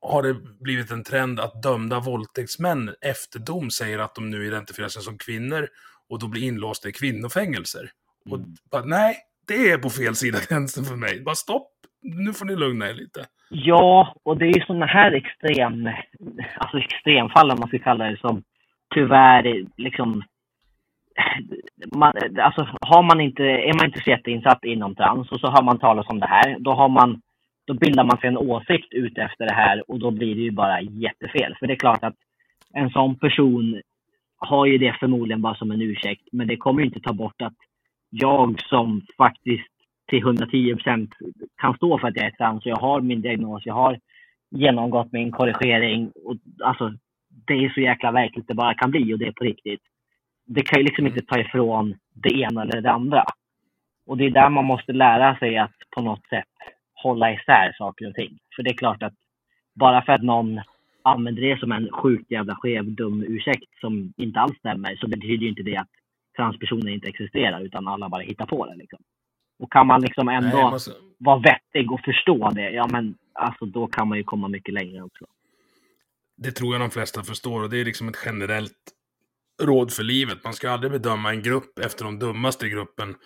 har 0.00 0.22
det 0.22 0.34
blivit 0.60 0.90
en 0.90 1.04
trend 1.04 1.40
att 1.40 1.62
dömda 1.62 2.00
våldtäktsmän 2.00 2.94
efter 3.00 3.38
dom 3.38 3.70
säger 3.70 3.98
att 3.98 4.14
de 4.14 4.30
nu 4.30 4.46
identifierar 4.46 4.88
sig 4.88 5.02
som 5.02 5.18
kvinnor 5.18 5.68
och 6.08 6.18
då 6.18 6.28
blir 6.28 6.42
inlåsta 6.42 6.88
i 6.88 6.92
kvinnofängelser. 6.92 7.90
Och 8.30 8.36
mm. 8.36 8.54
bara, 8.70 8.84
nej, 8.84 9.16
det 9.46 9.70
är 9.70 9.78
på 9.78 9.90
fel 9.90 10.16
sida 10.16 10.38
gränsen 10.48 10.84
för 10.84 10.96
mig. 10.96 11.20
Bara 11.20 11.34
stopp, 11.34 11.72
nu 12.02 12.32
får 12.32 12.46
ni 12.46 12.56
lugna 12.56 12.88
er 12.88 12.94
lite. 12.94 13.24
Ja, 13.50 14.14
och 14.22 14.36
det 14.38 14.44
är 14.44 14.54
ju 14.58 14.64
sådana 14.66 14.86
här 14.86 15.12
extrem, 15.12 15.90
alltså 16.56 16.78
extremfall 16.78 17.50
om 17.50 17.58
man 17.60 17.68
ska 17.68 17.78
kalla 17.78 18.04
det 18.04 18.20
som 18.20 18.42
tyvärr 18.94 19.66
liksom 19.76 20.22
man, 21.96 22.12
alltså 22.40 22.68
har 22.80 23.02
man 23.02 23.20
inte, 23.20 23.42
är 23.42 23.74
man 23.74 23.86
inte 23.86 24.00
så 24.00 24.10
jätteinsatt 24.10 24.64
inom 24.64 24.94
trans 24.94 25.32
och 25.32 25.40
så 25.40 25.46
har 25.46 25.62
man 25.62 25.78
talat 25.78 26.10
om 26.10 26.20
det 26.20 26.26
här, 26.26 26.56
då 26.58 26.72
har 26.72 26.88
man, 26.88 27.20
då 27.66 27.74
bildar 27.74 28.04
man 28.04 28.18
sig 28.18 28.28
en 28.28 28.38
åsikt 28.38 28.92
ut 28.92 29.18
efter 29.18 29.46
det 29.46 29.54
här 29.54 29.90
och 29.90 29.98
då 29.98 30.10
blir 30.10 30.34
det 30.34 30.40
ju 30.40 30.50
bara 30.50 30.80
jättefel. 30.80 31.56
För 31.58 31.66
det 31.66 31.72
är 31.72 31.76
klart 31.76 32.04
att 32.04 32.16
en 32.74 32.90
sån 32.90 33.18
person 33.18 33.82
har 34.38 34.66
ju 34.66 34.78
det 34.78 34.96
förmodligen 35.00 35.42
bara 35.42 35.54
som 35.54 35.70
en 35.70 35.82
ursäkt, 35.82 36.28
men 36.32 36.46
det 36.46 36.56
kommer 36.56 36.80
ju 36.80 36.86
inte 36.86 37.00
ta 37.00 37.12
bort 37.12 37.42
att 37.42 37.56
jag 38.10 38.60
som 38.60 39.02
faktiskt 39.16 39.77
till 40.08 40.18
110 40.18 40.74
procent 40.74 41.10
kan 41.60 41.74
stå 41.74 41.98
för 41.98 42.08
att 42.08 42.16
jag 42.16 42.26
är 42.26 42.30
trans 42.30 42.64
och 42.64 42.70
jag 42.70 42.76
har 42.76 43.00
min 43.00 43.20
diagnos, 43.20 43.66
jag 43.66 43.74
har 43.74 43.98
genomgått 44.50 45.12
min 45.12 45.32
korrigering. 45.32 46.12
Och, 46.24 46.36
alltså, 46.64 46.92
det 47.46 47.54
är 47.54 47.68
så 47.68 47.80
jäkla 47.80 48.12
verkligt 48.12 48.48
det 48.48 48.54
bara 48.54 48.74
kan 48.74 48.90
bli 48.90 49.14
och 49.14 49.18
det 49.18 49.26
är 49.26 49.32
på 49.32 49.44
riktigt. 49.44 49.80
Det 50.46 50.62
kan 50.62 50.78
ju 50.78 50.84
liksom 50.84 51.06
inte 51.06 51.22
ta 51.22 51.38
ifrån 51.38 51.94
det 52.14 52.40
ena 52.40 52.62
eller 52.62 52.80
det 52.80 52.90
andra. 52.90 53.24
Och 54.06 54.16
det 54.16 54.24
är 54.24 54.30
där 54.30 54.50
man 54.50 54.64
måste 54.64 54.92
lära 54.92 55.36
sig 55.36 55.58
att 55.58 55.76
på 55.96 56.02
något 56.02 56.26
sätt 56.28 56.54
hålla 56.94 57.32
isär 57.32 57.72
saker 57.78 58.08
och 58.08 58.14
ting. 58.14 58.38
För 58.56 58.62
det 58.62 58.70
är 58.70 58.76
klart 58.76 59.02
att 59.02 59.14
bara 59.74 60.02
för 60.02 60.12
att 60.12 60.22
någon 60.22 60.60
använder 61.02 61.42
det 61.42 61.60
som 61.60 61.72
en 61.72 61.92
sjukt 61.92 62.30
jävla 62.30 62.54
skev, 62.54 62.84
dum 62.84 63.24
ursäkt 63.28 63.80
som 63.80 64.12
inte 64.16 64.40
alls 64.40 64.58
stämmer 64.58 64.96
så 64.96 65.08
betyder 65.08 65.42
ju 65.42 65.48
inte 65.48 65.62
det 65.62 65.76
att 65.76 65.90
transpersoner 66.36 66.92
inte 66.92 67.08
existerar 67.08 67.60
utan 67.60 67.88
alla 67.88 68.08
bara 68.08 68.22
hittar 68.22 68.46
på 68.46 68.66
det. 68.66 68.74
Liksom. 68.74 68.98
Och 69.58 69.72
kan 69.72 69.86
man 69.86 70.00
liksom 70.00 70.28
ändå 70.28 70.56
Nej, 70.56 70.70
måste... 70.70 70.90
vara 71.18 71.38
vettig 71.38 71.92
och 71.92 72.00
förstå 72.00 72.50
det, 72.50 72.70
ja 72.70 72.88
men 72.92 73.14
alltså 73.32 73.66
då 73.66 73.86
kan 73.86 74.08
man 74.08 74.18
ju 74.18 74.24
komma 74.24 74.48
mycket 74.48 74.74
längre 74.74 75.02
också. 75.02 75.26
Det 76.36 76.52
tror 76.52 76.74
jag 76.74 76.80
de 76.80 76.90
flesta 76.90 77.22
förstår 77.22 77.62
och 77.62 77.70
det 77.70 77.80
är 77.80 77.84
liksom 77.84 78.08
ett 78.08 78.22
generellt 78.24 78.92
råd 79.62 79.92
för 79.92 80.02
livet. 80.02 80.44
Man 80.44 80.54
ska 80.54 80.70
aldrig 80.70 80.92
bedöma 80.92 81.30
en 81.30 81.42
grupp 81.42 81.78
efter 81.78 82.04
de 82.04 82.18
dummaste 82.18 82.66
i 82.66 82.70
gruppen. 82.70 83.16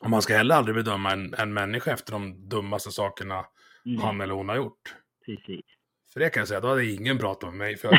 Och 0.00 0.10
man 0.10 0.22
ska 0.22 0.36
heller 0.36 0.54
aldrig 0.54 0.74
bedöma 0.74 1.12
en, 1.12 1.34
en 1.34 1.54
människa 1.54 1.92
efter 1.92 2.12
de 2.12 2.48
dummaste 2.48 2.90
sakerna 2.90 3.44
mm. 3.86 4.00
han 4.00 4.20
eller 4.20 4.34
hon 4.34 4.48
har 4.48 4.56
gjort. 4.56 4.94
Precis. 5.26 5.64
För 6.12 6.20
det 6.20 6.30
kan 6.30 6.40
jag 6.40 6.48
säga, 6.48 6.60
då 6.60 6.68
hade 6.68 6.86
ingen 6.86 7.18
pratat 7.18 7.50
med 7.50 7.58
mig, 7.58 7.76
för 7.76 7.88
jag 7.88 7.98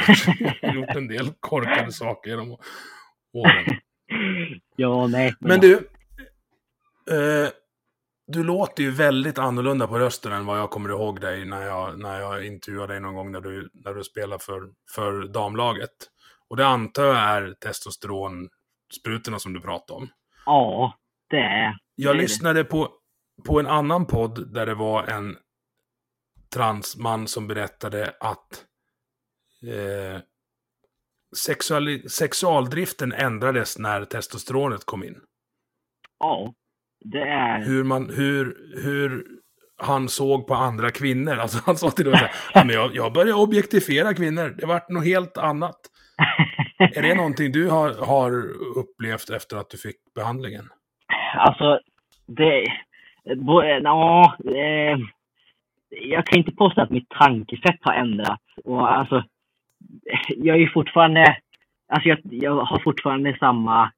har 0.67 0.75
gjort 0.75 0.95
en 0.95 1.07
del 1.07 1.31
korkade 1.39 1.91
saker 1.91 2.29
genom 2.29 2.57
åren. 3.33 3.65
Ja, 4.75 5.07
nej. 5.07 5.33
Men, 5.39 5.49
men 5.49 5.59
du, 5.59 5.87
Eh, 7.11 7.49
du 8.27 8.43
låter 8.43 8.83
ju 8.83 8.91
väldigt 8.91 9.37
annorlunda 9.37 9.87
på 9.87 9.99
rösten 9.99 10.31
än 10.31 10.45
vad 10.45 10.59
jag 10.59 10.69
kommer 10.69 10.89
ihåg 10.89 11.21
dig 11.21 11.45
när 11.45 11.61
jag, 11.61 11.99
när 11.99 12.19
jag 12.19 12.45
intervjuade 12.45 12.93
dig 12.93 13.01
någon 13.01 13.15
gång 13.15 13.31
när 13.31 13.41
du, 13.41 13.69
när 13.73 13.93
du 13.93 14.03
spelade 14.03 14.43
för, 14.43 14.69
för 14.95 15.27
damlaget. 15.27 15.89
Och 16.49 16.57
det 16.57 16.67
antar 16.67 17.05
jag 17.05 17.17
är 17.17 17.53
testosteronsprutorna 17.53 19.39
som 19.39 19.53
du 19.53 19.61
pratade 19.61 19.97
om. 19.97 20.09
Ja, 20.45 20.93
det 21.29 21.37
är 21.37 21.75
Jag 21.95 22.15
det 22.15 22.21
lyssnade 22.21 22.63
På, 22.63 22.89
på 23.47 23.59
en 23.59 23.67
annan 23.67 24.05
podd 24.05 24.53
där 24.53 24.65
det 24.65 24.75
var 24.75 25.03
en 25.03 25.37
transman 26.53 27.27
som 27.27 27.47
berättade 27.47 28.15
att 28.19 28.65
eh, 29.67 30.21
sexual, 31.37 32.09
sexualdriften 32.09 33.11
ändrades 33.11 33.77
när 33.77 34.05
testosteronet 34.05 34.85
kom 34.85 35.03
in. 35.03 35.21
Ja, 36.19 36.53
det 37.01 37.21
är... 37.21 37.61
Hur, 37.61 37.83
man, 37.83 38.09
hur, 38.09 38.55
hur 38.83 39.25
han 39.77 40.09
såg 40.09 40.47
på 40.47 40.53
andra 40.53 40.91
kvinnor. 40.91 41.33
Alltså 41.33 41.63
han 41.65 41.75
sa 41.75 41.91
till 41.91 42.05
dem 42.05 42.13
att 42.53 42.73
jag, 42.73 42.95
jag 42.95 43.13
började 43.13 43.33
objektifiera 43.33 44.13
kvinnor. 44.13 44.55
Det 44.57 44.65
vart 44.65 44.89
något 44.89 45.05
helt 45.05 45.37
annat. 45.37 45.79
är 46.77 47.01
det 47.01 47.15
någonting 47.15 47.51
du 47.51 47.69
har, 47.69 48.05
har 48.05 48.31
upplevt 48.79 49.29
efter 49.29 49.57
att 49.57 49.69
du 49.69 49.77
fick 49.77 49.95
behandlingen? 50.15 50.69
Alltså, 51.35 51.79
det... 52.27 52.65
Ja, 53.83 54.35
eh, 54.45 54.97
jag 55.89 56.25
kan 56.25 56.39
inte 56.39 56.51
påstå 56.51 56.81
att 56.81 56.89
mitt 56.89 57.09
tankesätt 57.09 57.79
har 57.81 57.93
ändrats. 57.93 58.43
Och 58.63 58.97
alltså, 58.97 59.23
jag 60.27 60.55
är 60.55 60.59
ju 60.59 60.69
fortfarande... 60.69 61.37
Alltså 61.87 62.09
jag, 62.09 62.19
jag 62.23 62.55
har 62.55 62.79
fortfarande 62.79 63.37
samma 63.39 63.91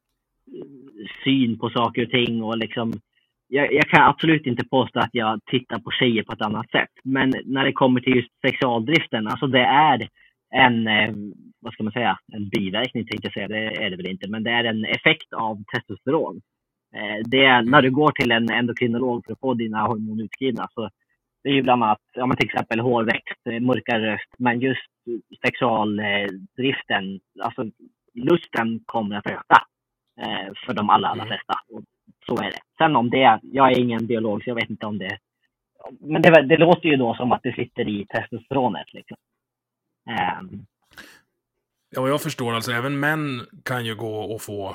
syn 1.24 1.60
på 1.60 1.70
saker 1.70 2.06
och 2.06 2.12
ting 2.12 2.44
och 2.44 2.58
liksom 2.58 2.94
jag, 3.48 3.74
jag, 3.74 3.90
kan 3.90 4.04
absolut 4.04 4.46
inte 4.46 4.66
påstå 4.66 5.00
att 5.00 5.10
jag 5.12 5.40
tittar 5.46 5.80
på 5.80 5.92
tjejer 5.92 6.24
på 6.24 6.34
ett 6.34 6.42
annat 6.42 6.72
sätt. 6.72 6.90
Men 7.04 7.34
när 7.46 7.66
det 7.66 7.74
kommer 7.74 8.02
till 8.02 8.16
just 8.16 8.42
sexualdriften, 8.42 9.28
alltså 9.28 9.48
det 9.48 9.66
är 9.66 10.10
en, 10.56 10.88
eh, 10.88 11.14
vad 11.60 11.74
ska 11.74 11.84
man 11.84 11.94
säga, 11.94 12.18
en 12.34 12.50
biverkning 12.50 13.06
tänkte 13.06 13.28
jag 13.28 13.34
säga, 13.34 13.48
det 13.48 13.84
är 13.84 13.90
det 13.90 13.96
väl 13.96 14.08
inte, 14.08 14.30
men 14.30 14.44
det 14.44 14.52
är 14.52 14.64
en 14.64 14.86
effekt 14.86 15.34
av 15.34 15.64
testosteron. 15.74 16.42
Eh, 16.96 17.22
det 17.26 17.46
är 17.46 17.62
när 17.62 17.82
du 17.82 17.92
går 17.92 18.12
till 18.12 18.32
en 18.32 18.52
endokrinolog 18.52 19.26
för 19.26 19.34
att 19.34 19.40
få 19.40 19.54
dina 19.54 19.88
hormoner 19.88 20.24
utskrivna 20.24 20.68
så 20.74 20.90
det 21.44 21.50
är 21.50 21.54
ju 21.54 21.62
bland 21.62 21.84
annat, 21.84 22.02
ja, 22.14 22.26
men 22.26 22.38
till 22.38 22.50
exempel 22.50 22.80
hårväxt, 22.80 23.48
eh, 23.50 23.60
mörkare 23.60 24.14
röst, 24.14 24.30
men 24.38 24.60
just 24.60 24.90
sexualdriften, 25.46 27.20
alltså 27.40 27.66
lusten 28.14 28.80
kommer 28.86 29.16
att 29.16 29.28
öka 29.28 29.58
för 30.66 30.74
de 30.74 30.90
allra, 30.90 31.08
allra 31.08 31.24
mm. 31.24 31.28
flesta. 31.28 31.54
Och 31.70 31.84
så 32.26 32.44
är 32.44 32.52
det. 32.52 32.60
Sen 32.78 32.96
om 32.96 33.10
det, 33.10 33.40
jag 33.42 33.72
är 33.72 33.80
ingen 33.80 34.06
biolog 34.08 34.44
så 34.44 34.50
jag 34.50 34.56
vet 34.56 34.70
inte 34.70 34.86
om 34.86 34.98
det 34.98 35.18
men 36.00 36.22
det, 36.22 36.42
det 36.42 36.58
låter 36.58 36.90
ju 36.90 36.96
då 36.96 37.16
som 37.16 37.32
att 37.32 37.44
det 37.44 37.56
sitter 37.56 37.90
i 37.90 38.06
testosteronet. 38.06 38.94
Liksom. 38.94 39.18
Um. 40.42 40.66
Ja, 41.90 42.02
vad 42.02 42.10
jag 42.10 42.22
förstår, 42.22 42.54
alltså 42.54 42.72
även 42.72 43.00
män 43.00 43.42
kan 43.66 43.86
ju 43.86 43.96
gå 43.96 44.20
och 44.20 44.42
få 44.42 44.70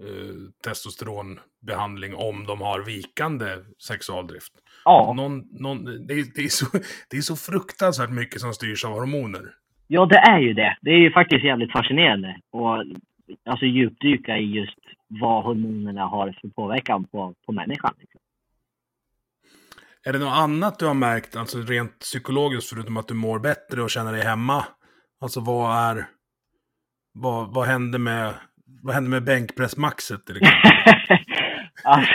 eh, 0.00 0.34
testosteronbehandling 0.64 2.14
om 2.14 2.46
de 2.46 2.60
har 2.60 2.80
vikande 2.80 3.46
sexualdrift. 3.88 4.52
Ja. 4.84 5.12
Någon, 5.16 5.38
någon, 5.50 5.84
det, 5.84 6.14
är, 6.14 6.34
det, 6.34 6.44
är 6.44 6.48
så, 6.48 6.66
det 7.10 7.16
är 7.16 7.20
så 7.20 7.36
fruktansvärt 7.36 8.10
mycket 8.10 8.40
som 8.40 8.54
styrs 8.54 8.84
av 8.84 8.92
hormoner. 8.92 9.54
Ja, 9.86 10.06
det 10.06 10.18
är 10.18 10.38
ju 10.38 10.52
det. 10.52 10.76
Det 10.80 10.90
är 10.90 10.98
ju 10.98 11.12
faktiskt 11.12 11.44
jävligt 11.44 11.72
fascinerande. 11.72 12.36
Och 12.50 12.84
alltså 13.44 13.66
djupdyka 13.66 14.36
i 14.38 14.44
just 14.44 14.78
vad 15.06 15.44
hormonerna 15.44 16.06
har 16.06 16.38
för 16.40 16.48
påverkan 16.48 17.04
på, 17.04 17.34
på 17.46 17.52
människan. 17.52 17.94
Liksom. 17.98 18.20
Är 20.04 20.12
det 20.12 20.18
något 20.18 20.38
annat 20.38 20.78
du 20.78 20.86
har 20.86 20.94
märkt, 20.94 21.36
alltså 21.36 21.58
rent 21.58 21.98
psykologiskt, 21.98 22.70
förutom 22.70 22.96
att 22.96 23.08
du 23.08 23.14
mår 23.14 23.38
bättre 23.38 23.82
och 23.82 23.90
känner 23.90 24.12
dig 24.12 24.24
hemma? 24.24 24.64
Alltså 25.20 25.40
vad 25.40 25.76
är... 25.76 26.06
Vad, 27.14 27.54
vad 27.54 27.66
händer 27.66 27.98
med, 27.98 28.34
vad 28.82 28.94
händer 28.94 29.10
med 29.10 29.24
bänkpressmaxet 29.24 30.26
till 30.26 30.36
alltså, 31.84 32.12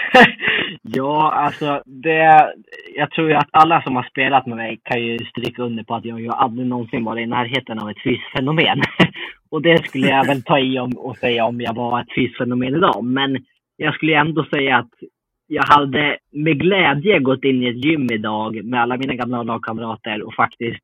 ja, 0.81 1.31
alltså 1.31 1.83
det... 1.85 2.53
Jag 2.95 3.11
tror 3.11 3.29
ju 3.29 3.35
att 3.35 3.49
alla 3.51 3.81
som 3.81 3.95
har 3.95 4.03
spelat 4.03 4.45
med 4.45 4.57
mig 4.57 4.79
kan 4.83 5.01
ju 5.01 5.17
stryka 5.17 5.61
under 5.61 5.83
på 5.83 5.95
att 5.95 6.05
jag 6.05 6.21
ju 6.21 6.29
aldrig 6.29 6.67
någonsin 6.67 7.03
varit 7.03 7.23
i 7.23 7.29
närheten 7.29 7.79
av 7.79 7.89
ett 7.89 8.03
fysfenomen. 8.03 8.81
och 9.49 9.61
det 9.61 9.87
skulle 9.87 10.07
jag 10.07 10.27
väl 10.27 10.43
ta 10.43 10.59
i 10.59 10.79
om 10.79 10.97
och 10.97 11.17
säga 11.17 11.45
om 11.45 11.61
jag 11.61 11.73
var 11.73 12.01
ett 12.01 12.15
fysfenomen 12.15 12.75
idag. 12.75 13.03
Men 13.03 13.45
jag 13.77 13.93
skulle 13.93 14.17
ändå 14.17 14.45
säga 14.45 14.77
att 14.77 14.91
jag 15.47 15.63
hade 15.63 16.17
med 16.31 16.59
glädje 16.59 17.19
gått 17.19 17.43
in 17.43 17.63
i 17.63 17.67
ett 17.67 17.85
gym 17.85 18.11
idag 18.11 18.65
med 18.65 18.81
alla 18.81 18.97
mina 18.97 19.13
gamla 19.13 19.43
lagkamrater 19.43 20.23
och 20.23 20.33
faktiskt 20.33 20.79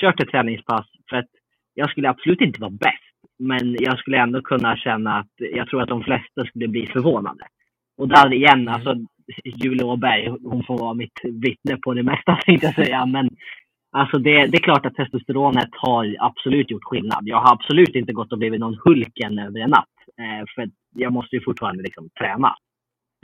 kört 0.00 0.20
ett 0.20 0.28
träningspass. 0.28 0.86
För 1.10 1.16
att 1.16 1.28
jag 1.74 1.90
skulle 1.90 2.08
absolut 2.08 2.40
inte 2.40 2.60
vara 2.60 2.70
bäst. 2.70 3.04
Men 3.38 3.76
jag 3.80 3.98
skulle 3.98 4.18
ändå 4.18 4.42
kunna 4.42 4.76
känna 4.76 5.18
att 5.18 5.32
jag 5.36 5.68
tror 5.68 5.82
att 5.82 5.88
de 5.88 6.02
flesta 6.02 6.44
skulle 6.44 6.68
bli 6.68 6.86
förvånade. 6.86 7.44
Och 7.98 8.08
där 8.08 8.32
igen, 8.32 8.68
alltså 8.68 8.94
Julie 9.44 9.84
Åberg, 9.84 10.28
hon 10.28 10.64
får 10.64 10.78
vara 10.78 10.94
mitt 10.94 11.20
vittne 11.24 11.76
på 11.76 11.94
det 11.94 12.02
mesta 12.02 12.36
tänkte 12.44 12.66
jag 12.66 12.74
säga. 12.74 13.06
Men 13.06 13.30
alltså 13.90 14.18
det, 14.18 14.46
det 14.46 14.56
är 14.56 14.62
klart 14.62 14.86
att 14.86 14.94
testosteronet 14.94 15.68
har 15.72 16.16
absolut 16.18 16.70
gjort 16.70 16.84
skillnad. 16.84 17.22
Jag 17.22 17.40
har 17.40 17.52
absolut 17.52 17.94
inte 17.94 18.12
gått 18.12 18.32
och 18.32 18.38
blivit 18.38 18.60
någon 18.60 18.78
Hulken 18.84 19.38
över 19.38 19.60
en 19.60 19.70
natt. 19.70 19.88
Eh, 20.18 20.46
för 20.54 20.70
jag 20.94 21.12
måste 21.12 21.36
ju 21.36 21.42
fortfarande 21.44 21.82
liksom 21.82 22.08
träna. 22.18 22.54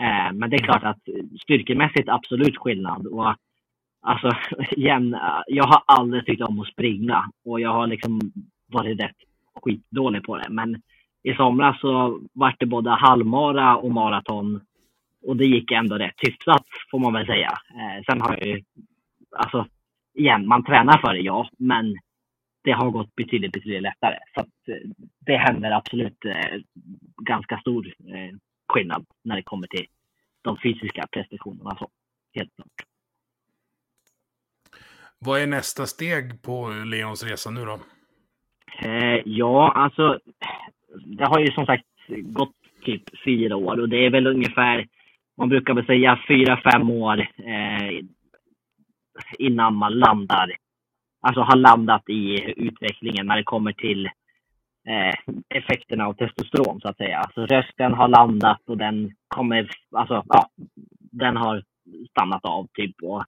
Eh, 0.01 0.33
men 0.33 0.51
det 0.51 0.57
är 0.57 0.65
klart 0.65 0.85
att 0.85 1.03
styrkemässigt 1.43 2.09
absolut 2.09 2.57
skillnad. 2.57 3.07
Och 3.07 3.35
alltså 4.03 4.31
igen, 4.71 5.15
eh, 5.15 5.41
jag 5.47 5.65
har 5.65 5.83
aldrig 5.87 6.27
tyckt 6.27 6.43
om 6.43 6.61
att 6.61 6.69
springa 6.69 7.31
och 7.45 7.61
jag 7.61 7.73
har 7.73 7.87
liksom 7.87 8.21
varit 8.67 9.01
rätt 9.01 9.17
skitdålig 9.63 10.23
på 10.23 10.37
det. 10.37 10.47
Men 10.51 10.83
i 11.23 11.35
somras 11.35 11.81
så 11.81 12.21
vart 12.33 12.61
det 12.61 12.67
både 12.67 12.91
halvmara 12.91 13.77
och 13.77 13.91
maraton. 13.91 14.61
Och 15.27 15.37
det 15.37 15.45
gick 15.45 15.73
ändå 15.73 15.99
rätt 15.99 16.15
hyfsat 16.17 16.65
får 16.91 16.99
man 16.99 17.13
väl 17.13 17.27
säga. 17.27 17.53
Eh, 17.71 18.05
sen 18.07 18.21
har 18.21 18.37
jag 18.39 18.47
ju, 18.47 18.63
alltså 19.37 19.67
igen, 20.15 20.47
man 20.47 20.65
tränar 20.65 20.99
för 20.99 21.15
det 21.15 21.21
ja, 21.21 21.49
men 21.59 21.97
det 22.65 22.73
har 22.73 22.91
gått 22.91 23.15
betydligt, 23.15 23.53
betydligt 23.53 23.83
lättare. 23.83 24.19
Så 24.35 24.41
att, 24.41 24.69
eh, 24.69 24.91
det 25.19 25.37
händer 25.37 25.71
absolut 25.71 26.25
eh, 26.25 26.61
ganska 27.23 27.59
stor 27.59 27.87
eh, 27.87 28.37
skillnad 28.69 29.07
när 29.23 29.37
det 29.37 29.43
kommer 29.43 29.67
till 29.67 29.87
de 30.43 30.57
fysiska 30.63 31.07
prestationerna. 31.13 31.77
Så, 31.79 31.89
helt 32.35 32.57
klart. 32.57 32.69
Vad 35.19 35.41
är 35.41 35.47
nästa 35.47 35.87
steg 35.87 36.43
på 36.43 36.69
Leons 36.87 37.25
resa 37.25 37.51
nu 37.51 37.65
då? 37.65 37.81
Eh, 38.79 39.21
ja, 39.25 39.73
alltså 39.77 40.19
det 41.05 41.25
har 41.25 41.41
ju 41.41 41.47
som 41.47 41.67
sagt 41.67 41.85
gått 42.09 42.55
typ 42.85 43.03
fyra 43.25 43.57
år 43.57 43.81
och 43.81 43.89
det 43.89 44.07
är 44.07 44.11
väl 44.11 44.27
ungefär, 44.27 44.87
man 45.37 45.49
brukar 45.49 45.75
väl 45.75 45.87
säga 45.87 46.21
fyra, 46.29 46.61
fem 46.73 46.91
år 46.91 47.21
eh, 47.21 48.05
innan 49.39 49.75
man 49.75 49.93
landar, 49.93 50.53
alltså 51.21 51.41
har 51.41 51.57
landat 51.57 52.09
i 52.09 52.53
utvecklingen 52.57 53.27
när 53.27 53.37
det 53.37 53.43
kommer 53.43 53.73
till 53.73 54.07
eh, 54.89 55.35
effekterna 55.49 56.07
av 56.07 56.13
testosteron 56.15 56.81
så 56.81 56.89
att 56.89 56.97
säga. 56.97 57.19
Alltså 57.19 57.47
rösten 57.47 57.95
har 57.95 58.09
landat 58.09 58.61
och 58.67 58.79
den 58.79 59.13
kommer, 59.29 59.71
alltså 59.97 60.25
ja, 60.29 60.49
den 60.99 61.37
har 61.37 61.63
stannat 62.11 62.45
av 62.45 62.67
typ. 62.75 62.97
Och, 63.03 63.25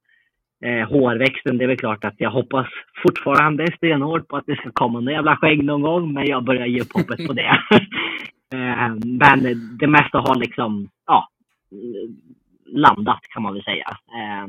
eh, 0.67 0.89
hårväxten, 0.89 1.57
det 1.57 1.63
är 1.63 1.67
väl 1.67 1.77
klart 1.77 2.05
att 2.05 2.15
jag 2.17 2.31
hoppas 2.31 2.67
fortfarande 3.03 3.71
stenhårt 3.77 4.27
på 4.27 4.37
att 4.37 4.45
det 4.45 4.55
ska 4.55 4.71
komma 4.71 4.99
några 4.99 5.13
jävla 5.13 5.37
skägg 5.37 5.63
någon 5.63 5.81
gång, 5.81 6.13
men 6.13 6.25
jag 6.25 6.43
börjar 6.43 6.65
ge 6.65 6.81
upp 6.81 6.93
hoppet 6.93 7.27
på 7.27 7.33
det. 7.33 7.49
eh, 8.53 8.95
men 9.05 9.77
det 9.79 9.87
mesta 9.87 10.19
har 10.19 10.35
liksom, 10.35 10.89
ja, 11.05 11.29
landat 12.65 13.21
kan 13.21 13.43
man 13.43 13.53
väl 13.53 13.63
säga. 13.63 13.87
Eh, 13.89 14.47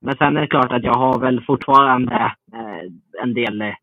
men 0.00 0.16
sen 0.16 0.36
är 0.36 0.40
det 0.40 0.46
klart 0.46 0.72
att 0.72 0.84
jag 0.84 0.94
har 0.94 1.20
väl 1.20 1.44
fortfarande 1.44 2.32
eh, 2.52 3.22
en 3.22 3.34
del 3.34 3.74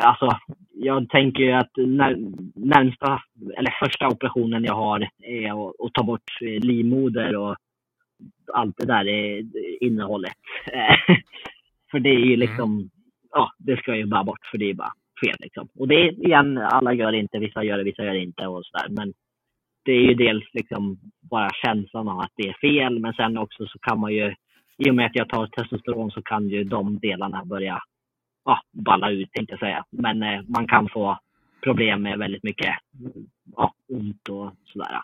alltså, 0.00 0.38
jag 0.74 1.08
tänker 1.08 1.42
ju 1.42 1.52
att 1.52 1.70
när, 1.76 2.16
närmsta, 2.54 3.22
eller 3.56 3.74
första 3.84 4.08
operationen 4.08 4.64
jag 4.64 4.74
har 4.74 5.08
är 5.22 5.68
att, 5.68 5.80
att 5.80 5.94
ta 5.94 6.02
bort 6.02 6.40
livmoder 6.40 7.36
och 7.36 7.56
allt 8.52 8.76
det 8.76 8.86
där 8.86 9.08
är 9.08 9.44
innehållet. 9.80 10.32
för 11.90 11.98
det 11.98 12.08
är 12.08 12.18
ju 12.18 12.34
mm. 12.34 12.40
liksom, 12.40 12.90
ja, 13.30 13.50
det 13.58 13.76
ska 13.76 13.96
ju 13.96 14.06
bara 14.06 14.24
bort 14.24 14.46
för 14.50 14.58
det 14.58 14.70
är 14.70 14.74
bara 14.74 14.92
fel 15.24 15.36
liksom. 15.38 15.68
Och 15.78 15.88
det 15.88 15.94
är 15.94 16.26
igen, 16.26 16.58
alla 16.58 16.92
gör 16.92 17.12
det 17.12 17.18
inte, 17.18 17.38
vissa 17.38 17.64
gör 17.64 17.78
det, 17.78 17.84
vissa 17.84 18.04
gör 18.04 18.14
det 18.14 18.22
inte 18.22 18.46
och 18.46 18.66
sådär. 18.66 18.88
Men 18.88 19.12
det 19.84 19.92
är 19.92 20.00
ju 20.00 20.14
dels 20.14 20.44
liksom 20.52 20.98
bara 21.30 21.50
känslan 21.64 22.08
av 22.08 22.18
att 22.18 22.32
det 22.36 22.48
är 22.48 22.56
fel, 22.60 22.98
men 22.98 23.12
sen 23.12 23.38
också 23.38 23.66
så 23.66 23.78
kan 23.78 24.00
man 24.00 24.12
ju, 24.14 24.34
i 24.76 24.90
och 24.90 24.94
med 24.94 25.06
att 25.06 25.16
jag 25.16 25.28
tar 25.28 25.46
testosteron 25.46 26.10
så 26.10 26.22
kan 26.22 26.48
ju 26.48 26.64
de 26.64 26.98
delarna 26.98 27.44
börja 27.44 27.82
ja, 28.44 28.60
balla 28.72 29.10
ut 29.10 29.32
tänkte 29.32 29.52
jag 29.52 29.60
säga. 29.60 29.84
Men 29.90 30.22
eh, 30.22 30.42
man 30.48 30.66
kan 30.66 30.88
få 30.88 31.18
problem 31.62 32.02
med 32.02 32.18
väldigt 32.18 32.42
mycket 32.42 32.74
ja, 33.56 33.74
ont 33.88 34.28
och 34.28 34.52
sådär. 34.64 35.00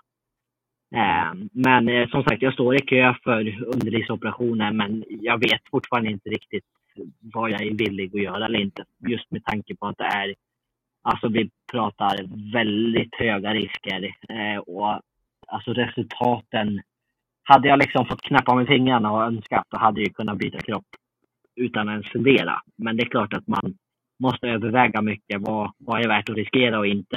Eh, 0.95 1.33
men 1.53 1.89
eh, 1.89 2.09
som 2.09 2.25
sagt, 2.25 2.43
jag 2.43 2.53
står 2.53 2.75
i 2.75 2.79
kö 2.79 3.15
för 3.25 3.65
underlivsoperationer 3.75 4.73
men 4.73 5.05
jag 5.09 5.39
vet 5.39 5.61
fortfarande 5.71 6.11
inte 6.11 6.29
riktigt 6.29 6.65
vad 7.21 7.51
jag 7.51 7.63
är 7.63 7.75
villig 7.75 8.17
att 8.17 8.23
göra 8.23 8.47
eller 8.47 8.59
inte. 8.59 8.85
Just 9.09 9.31
med 9.31 9.45
tanke 9.45 9.77
på 9.77 9.87
att 9.87 9.99
det 9.99 10.05
är, 10.05 10.35
alltså 11.03 11.29
vi 11.29 11.51
pratar 11.73 12.17
väldigt 12.53 13.15
höga 13.15 13.55
risker 13.55 14.15
eh, 14.29 14.59
och 14.59 15.01
alltså 15.47 15.73
resultaten. 15.73 16.81
Hade 17.43 17.69
jag 17.69 17.79
liksom 17.79 18.07
fått 18.07 18.23
knäppa 18.23 18.55
med 18.55 18.67
fingrarna 18.67 19.13
och 19.13 19.23
önskat 19.23 19.67
så 19.71 19.79
hade 19.79 20.01
jag 20.01 20.15
kunnat 20.15 20.39
byta 20.39 20.59
kropp 20.59 20.87
utan 21.57 21.89
att 21.89 21.93
ens 21.93 22.09
fundera. 22.09 22.61
Men 22.77 22.97
det 22.97 23.03
är 23.03 23.09
klart 23.09 23.35
att 23.35 23.47
man 23.47 23.75
måste 24.21 24.49
överväga 24.49 25.03
mycket. 25.03 25.41
Vad, 25.41 25.73
vad 25.79 26.05
är 26.05 26.09
värt 26.09 26.29
att 26.29 26.37
riskera 26.37 26.79
och 26.79 26.87
inte 26.87 27.17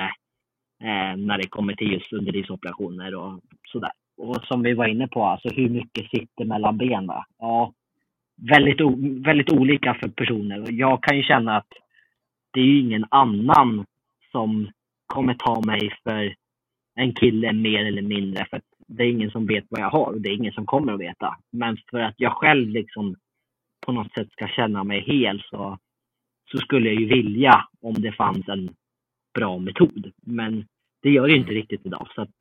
eh, 0.84 1.18
när 1.18 1.38
det 1.38 1.48
kommer 1.50 1.74
till 1.74 1.92
just 1.92 2.14
underlivsoperationer 2.14 3.16
och 3.16 3.40
sådär. 3.72 3.92
Och 4.18 4.36
som 4.44 4.64
vi 4.64 4.74
var 4.74 4.88
inne 4.88 5.08
på, 5.08 5.24
alltså 5.24 5.50
hur 5.50 5.70
mycket 5.70 6.10
sitter 6.10 6.46
mellan 6.46 6.78
benen? 6.78 7.22
Ja, 7.40 7.74
väldigt, 8.52 8.82
väldigt 9.28 9.52
olika 9.52 9.94
för 9.94 10.08
personer. 10.08 10.72
Jag 10.72 11.04
kan 11.04 11.18
ju 11.18 11.24
känna 11.24 11.58
att 11.58 11.74
det 12.52 12.60
är 12.60 12.66
ju 12.66 12.80
ingen 12.80 13.06
annan 13.10 13.86
som 14.32 14.72
kommer 15.06 15.34
ta 15.34 15.62
mig 15.66 15.94
för 16.04 16.36
en 16.96 17.14
kille 17.14 17.54
mer 17.54 17.86
eller 17.86 18.02
mindre. 18.02 18.46
För 18.50 18.62
det 18.88 19.04
är 19.04 19.08
ingen 19.08 19.32
som 19.32 19.46
vet 19.46 19.66
vad 19.70 19.82
jag 19.82 19.90
har 19.90 20.14
och 20.14 20.22
det 20.22 20.30
är 20.30 20.34
ingen 20.34 20.54
som 20.54 20.66
kommer 20.66 20.94
att 20.94 21.00
veta. 21.00 21.38
Men 21.52 21.78
för 21.92 22.00
att 22.00 22.16
jag 22.18 22.32
själv 22.32 22.70
liksom 22.70 23.16
på 23.86 23.92
något 23.92 24.14
sätt 24.14 24.32
ska 24.32 24.48
känna 24.48 24.84
mig 24.84 25.02
hel 25.02 25.44
så, 25.50 25.78
så 26.52 26.58
skulle 26.58 26.90
jag 26.90 27.02
ju 27.02 27.08
vilja 27.08 27.68
om 27.82 27.94
det 27.94 28.12
fanns 28.12 28.48
en 28.48 28.76
bra 29.34 29.58
metod. 29.58 30.12
Men 30.22 30.68
det 31.02 31.10
gör 31.10 31.28
det 31.28 31.36
inte 31.36 31.52
riktigt 31.52 31.86
idag. 31.86 32.08
Så 32.16 32.22
att, 32.22 32.36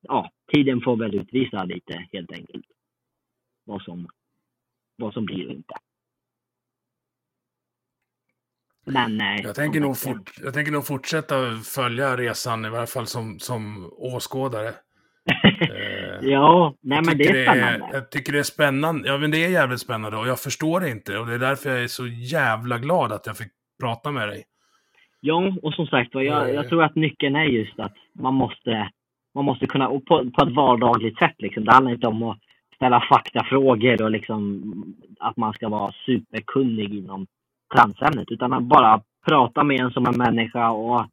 ja, 0.00 0.30
tiden 0.52 0.80
får 0.80 0.96
väl 0.96 1.14
utvisa 1.14 1.64
lite 1.64 2.06
helt 2.12 2.32
enkelt. 2.32 2.66
Vad 3.64 3.82
som, 3.82 4.08
vad 4.96 5.12
som 5.12 5.24
blir 5.24 5.46
och 5.46 5.52
inte. 5.52 5.74
Men, 8.84 9.20
eh, 9.20 9.40
jag, 9.42 9.54
tänker 9.54 9.80
nog 9.80 9.98
fort, 9.98 10.30
jag 10.42 10.54
tänker 10.54 10.72
nog 10.72 10.86
fortsätta 10.86 11.34
följa 11.56 12.16
resan, 12.16 12.64
i 12.64 12.68
varje 12.68 12.86
fall 12.86 13.06
som, 13.06 13.38
som 13.38 13.92
åskådare. 13.92 14.74
Eh, 15.26 16.18
ja, 16.30 16.74
nej 16.80 17.02
men 17.06 17.18
det 17.18 17.24
är 17.24 17.44
spännande. 17.44 17.86
Är, 17.86 17.92
jag 17.92 18.10
tycker 18.10 18.32
det 18.32 18.38
är 18.38 18.42
spännande. 18.42 19.08
Ja, 19.08 19.18
men 19.18 19.30
det 19.30 19.44
är 19.44 19.48
jävligt 19.48 19.80
spännande 19.80 20.16
och 20.16 20.28
jag 20.28 20.40
förstår 20.40 20.80
det 20.80 20.90
inte. 20.90 21.18
Och 21.18 21.26
det 21.26 21.34
är 21.34 21.38
därför 21.38 21.70
jag 21.70 21.82
är 21.82 21.88
så 21.88 22.06
jävla 22.06 22.78
glad 22.78 23.12
att 23.12 23.26
jag 23.26 23.36
fick 23.36 23.52
prata 23.80 24.10
med 24.10 24.28
dig. 24.28 24.44
Ja, 25.20 25.52
och 25.62 25.74
som 25.74 25.86
sagt 25.86 26.10
jag, 26.12 26.24
jag 26.24 26.54
eh. 26.54 26.62
tror 26.62 26.82
att 26.82 26.94
nyckeln 26.94 27.36
är 27.36 27.44
just 27.44 27.80
att 27.80 27.94
man 28.12 28.34
måste, 28.34 28.90
man 29.34 29.44
måste 29.44 29.66
kunna, 29.66 29.88
på, 29.88 30.30
på 30.30 30.44
ett 30.46 30.54
vardagligt 30.54 31.18
sätt 31.18 31.34
liksom. 31.38 31.64
Det 31.64 31.72
handlar 31.72 31.92
inte 31.92 32.06
om 32.06 32.22
att 32.22 32.38
ställa 32.74 33.00
faktafrågor 33.08 34.02
och 34.02 34.10
liksom 34.10 34.62
att 35.20 35.36
man 35.36 35.52
ska 35.52 35.68
vara 35.68 35.92
superkunnig 36.06 36.94
inom 36.94 37.26
transämnet, 37.74 38.30
utan 38.30 38.52
att 38.52 38.62
bara 38.62 39.02
prata 39.28 39.64
med 39.64 39.80
en 39.80 39.90
som 39.90 40.06
en 40.06 40.18
människa 40.18 40.70
och 40.70 41.06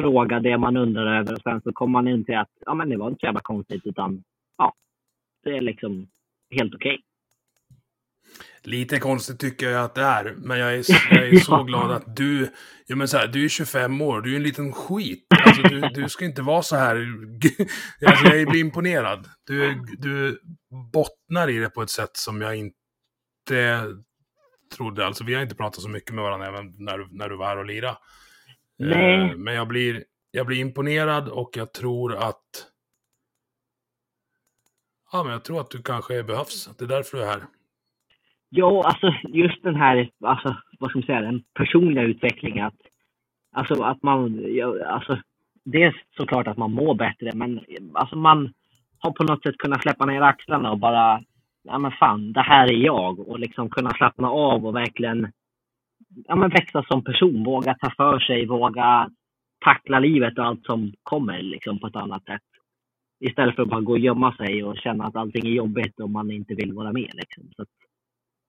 fråga 0.00 0.40
det 0.40 0.58
man 0.58 0.76
undrar 0.76 1.20
över 1.20 1.32
och 1.32 1.42
sen 1.42 1.60
så 1.60 1.72
kommer 1.72 1.92
man 1.92 2.08
in 2.08 2.24
till 2.24 2.36
att 2.36 2.50
ja, 2.66 2.74
men 2.74 2.88
det 2.88 2.96
var 2.96 3.08
inte 3.08 3.20
så 3.20 3.26
jävla 3.26 3.40
konstigt 3.40 3.86
utan 3.86 4.22
ja, 4.58 4.74
det 5.44 5.56
är 5.56 5.60
liksom 5.60 6.08
helt 6.50 6.74
okej. 6.74 6.94
Okay. 6.94 7.02
Lite 8.62 8.98
konstigt 8.98 9.40
tycker 9.40 9.70
jag 9.70 9.84
att 9.84 9.94
det 9.94 10.02
är, 10.02 10.34
men 10.36 10.58
jag 10.58 10.74
är, 10.74 10.84
jag 11.10 11.28
är 11.28 11.38
så 11.38 11.62
glad 11.62 11.90
att 11.90 12.16
du, 12.16 12.50
ja 12.86 12.96
men 12.96 13.08
så 13.08 13.16
här, 13.16 13.26
du 13.26 13.44
är 13.44 13.48
25 13.48 14.00
år, 14.00 14.20
du 14.20 14.32
är 14.32 14.36
en 14.36 14.42
liten 14.42 14.72
skit. 14.72 15.26
Alltså, 15.44 15.62
du, 15.62 15.80
du 15.80 16.08
ska 16.08 16.24
inte 16.24 16.42
vara 16.42 16.62
så 16.62 16.76
här. 16.76 16.96
Alltså, 18.06 18.26
jag 18.26 18.48
blir 18.48 18.60
imponerad. 18.60 19.26
Du, 19.46 19.74
du 19.98 20.40
bottnar 20.92 21.48
i 21.50 21.58
det 21.58 21.70
på 21.70 21.82
ett 21.82 21.90
sätt 21.90 22.10
som 22.12 22.40
jag 22.40 22.56
inte 22.56 22.74
trodde. 24.76 25.06
Alltså, 25.06 25.24
vi 25.24 25.34
har 25.34 25.42
inte 25.42 25.54
pratat 25.54 25.82
så 25.82 25.88
mycket 25.88 26.14
med 26.14 26.24
varandra 26.24 26.46
även 26.48 26.74
när, 26.78 27.18
när 27.18 27.28
du 27.28 27.36
var 27.36 27.46
här 27.46 27.58
och 27.58 27.66
lirade. 27.66 27.96
Nej. 28.80 29.30
Eh, 29.30 29.36
men 29.36 29.54
jag 29.54 29.68
blir, 29.68 30.04
jag 30.30 30.46
blir 30.46 30.60
imponerad 30.60 31.28
och 31.28 31.50
jag 31.56 31.72
tror 31.72 32.14
att... 32.14 32.66
Ja, 35.12 35.22
men 35.22 35.32
jag 35.32 35.44
tror 35.44 35.60
att 35.60 35.70
du 35.70 35.82
kanske 35.82 36.22
behövs. 36.22 36.76
Det 36.78 36.84
är 36.84 36.88
därför 36.88 37.16
du 37.16 37.22
är 37.22 37.26
här. 37.26 37.42
Ja, 38.48 38.82
alltså 38.84 39.14
just 39.28 39.62
den 39.62 39.76
här, 39.76 40.10
alltså, 40.24 40.56
vad 40.78 40.90
ska 40.90 40.98
man 40.98 41.06
säga, 41.06 41.20
den 41.20 41.42
personliga 41.54 42.04
utvecklingen. 42.04 42.66
Att, 42.66 42.80
alltså 43.52 43.82
att 43.82 44.02
man, 44.02 44.54
ja, 44.54 44.86
alltså, 44.86 45.18
det 45.64 45.82
är 45.82 46.02
såklart 46.16 46.46
att 46.46 46.56
man 46.56 46.72
mår 46.72 46.94
bättre, 46.94 47.32
men 47.34 47.60
alltså 47.94 48.16
man 48.16 48.52
har 48.98 49.12
på 49.12 49.24
något 49.24 49.42
sätt 49.42 49.58
kunnat 49.58 49.82
släppa 49.82 50.06
ner 50.06 50.20
axlarna 50.20 50.70
och 50.70 50.78
bara, 50.78 51.22
ja 51.62 51.78
men 51.78 51.92
fan, 51.92 52.32
det 52.32 52.42
här 52.42 52.72
är 52.72 52.76
jag. 52.76 53.28
Och 53.28 53.38
liksom 53.40 53.70
kunna 53.70 53.90
slappna 53.90 54.30
av 54.30 54.66
och 54.66 54.74
verkligen 54.74 55.32
ja, 56.26 56.36
men 56.36 56.50
växa 56.50 56.82
som 56.82 57.04
person, 57.04 57.44
våga 57.44 57.74
ta 57.74 57.90
för 57.96 58.18
sig, 58.18 58.46
våga 58.46 59.10
tackla 59.64 59.98
livet 59.98 60.38
och 60.38 60.44
allt 60.44 60.66
som 60.66 60.92
kommer 61.02 61.42
liksom 61.42 61.78
på 61.78 61.86
ett 61.86 61.96
annat 61.96 62.24
sätt. 62.24 62.42
Istället 63.20 63.56
för 63.56 63.62
att 63.62 63.68
bara 63.68 63.80
gå 63.80 63.92
och 63.92 63.98
gömma 63.98 64.36
sig 64.36 64.64
och 64.64 64.78
känna 64.78 65.04
att 65.04 65.16
allting 65.16 65.46
är 65.46 65.50
jobbigt 65.50 66.00
och 66.00 66.10
man 66.10 66.30
inte 66.30 66.54
vill 66.54 66.72
vara 66.72 66.92
med. 66.92 67.10
Liksom. 67.14 67.50
Så 67.56 67.64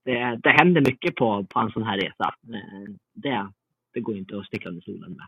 det, 0.06 0.40
det 0.44 0.50
händer 0.50 0.82
mycket 0.82 1.16
på, 1.16 1.46
på 1.50 1.60
en 1.60 1.72
sån 1.72 1.84
här 1.84 1.98
resa. 1.98 2.36
Eh, 2.54 2.94
det, 3.14 3.52
det 3.94 4.00
går 4.00 4.18
inte 4.18 4.38
att 4.38 4.46
sticka 4.46 4.70
under 4.70 4.82
stolen 4.82 5.12
med. 5.12 5.28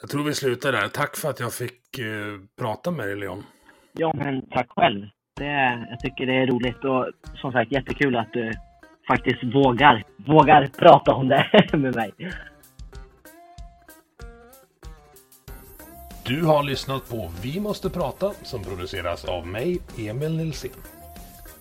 Jag 0.00 0.10
tror 0.10 0.24
vi 0.24 0.34
slutar 0.34 0.72
där. 0.72 0.88
Tack 0.88 1.16
för 1.16 1.30
att 1.30 1.40
jag 1.40 1.54
fick 1.54 1.98
eh, 1.98 2.40
prata 2.58 2.90
med 2.90 3.06
dig, 3.06 3.16
Leon. 3.16 3.42
Ja, 3.92 4.12
men 4.14 4.48
tack 4.50 4.70
själv. 4.70 5.06
Det, 5.42 5.86
jag 5.90 6.00
tycker 6.00 6.26
det 6.26 6.34
är 6.34 6.46
roligt 6.46 6.84
och 6.84 7.06
som 7.34 7.52
sagt 7.52 7.72
jättekul 7.72 8.16
att 8.16 8.32
du 8.32 8.52
faktiskt 9.08 9.44
vågar, 9.44 10.04
vågar 10.26 10.66
prata 10.78 11.14
om 11.14 11.28
det 11.28 11.46
med 11.72 11.94
mig. 11.94 12.12
Du 16.24 16.44
har 16.44 16.62
lyssnat 16.62 17.10
på 17.10 17.30
Vi 17.42 17.60
måste 17.60 17.90
prata 17.90 18.32
som 18.42 18.64
produceras 18.64 19.24
av 19.24 19.46
mig, 19.46 19.78
Emil 19.98 20.36
Nilsson. 20.36 20.70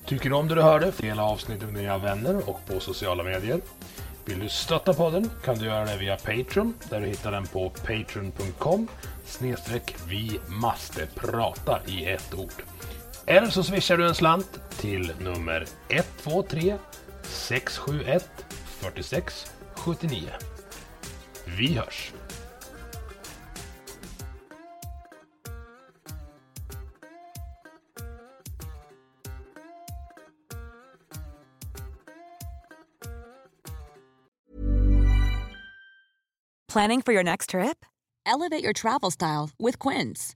Tycker 0.06 0.30
du 0.30 0.36
om 0.36 0.48
det 0.48 0.56
du 0.56 0.62
hörde? 0.62 0.92
Dela 1.02 1.24
avsnittet 1.24 1.72
med 1.72 1.82
dina 1.82 1.98
vänner 1.98 2.50
och 2.50 2.60
på 2.68 2.80
sociala 2.80 3.24
medier. 3.24 3.60
Vill 4.26 4.40
du 4.40 4.50
stötta 4.50 4.94
podden 4.94 5.30
kan 5.44 5.58
du 5.58 5.66
göra 5.66 5.86
det 5.86 5.98
via 5.98 6.16
Patreon 6.16 6.74
där 6.90 7.02
du 7.02 7.08
hittar 7.08 7.32
den 7.32 7.48
på 7.48 7.70
patreon.com 7.70 8.88
snedstreck 9.26 9.96
vi 10.08 10.40
måste 10.48 11.08
prata 11.16 11.80
i 11.88 12.06
ett 12.06 12.34
ord. 12.34 12.71
Eller 13.32 13.50
så 13.50 13.64
swishar 13.64 13.98
du 13.98 14.08
en 14.08 14.16
slant 14.16 14.60
till 14.70 15.12
nummer 15.20 15.66
123 15.90 16.78
671 17.24 18.30
46 18.82 19.52
79. 19.76 20.30
Vi 21.46 21.74
hörs! 21.74 22.14
Planning 36.74 37.02
for 37.02 37.14
your 37.14 37.24
next 37.24 37.50
trip? 37.50 37.86
Elevate 38.26 38.64
your 38.64 38.74
travel 38.74 39.12
style 39.12 39.50
with 39.60 39.78
Quince. 39.80 40.36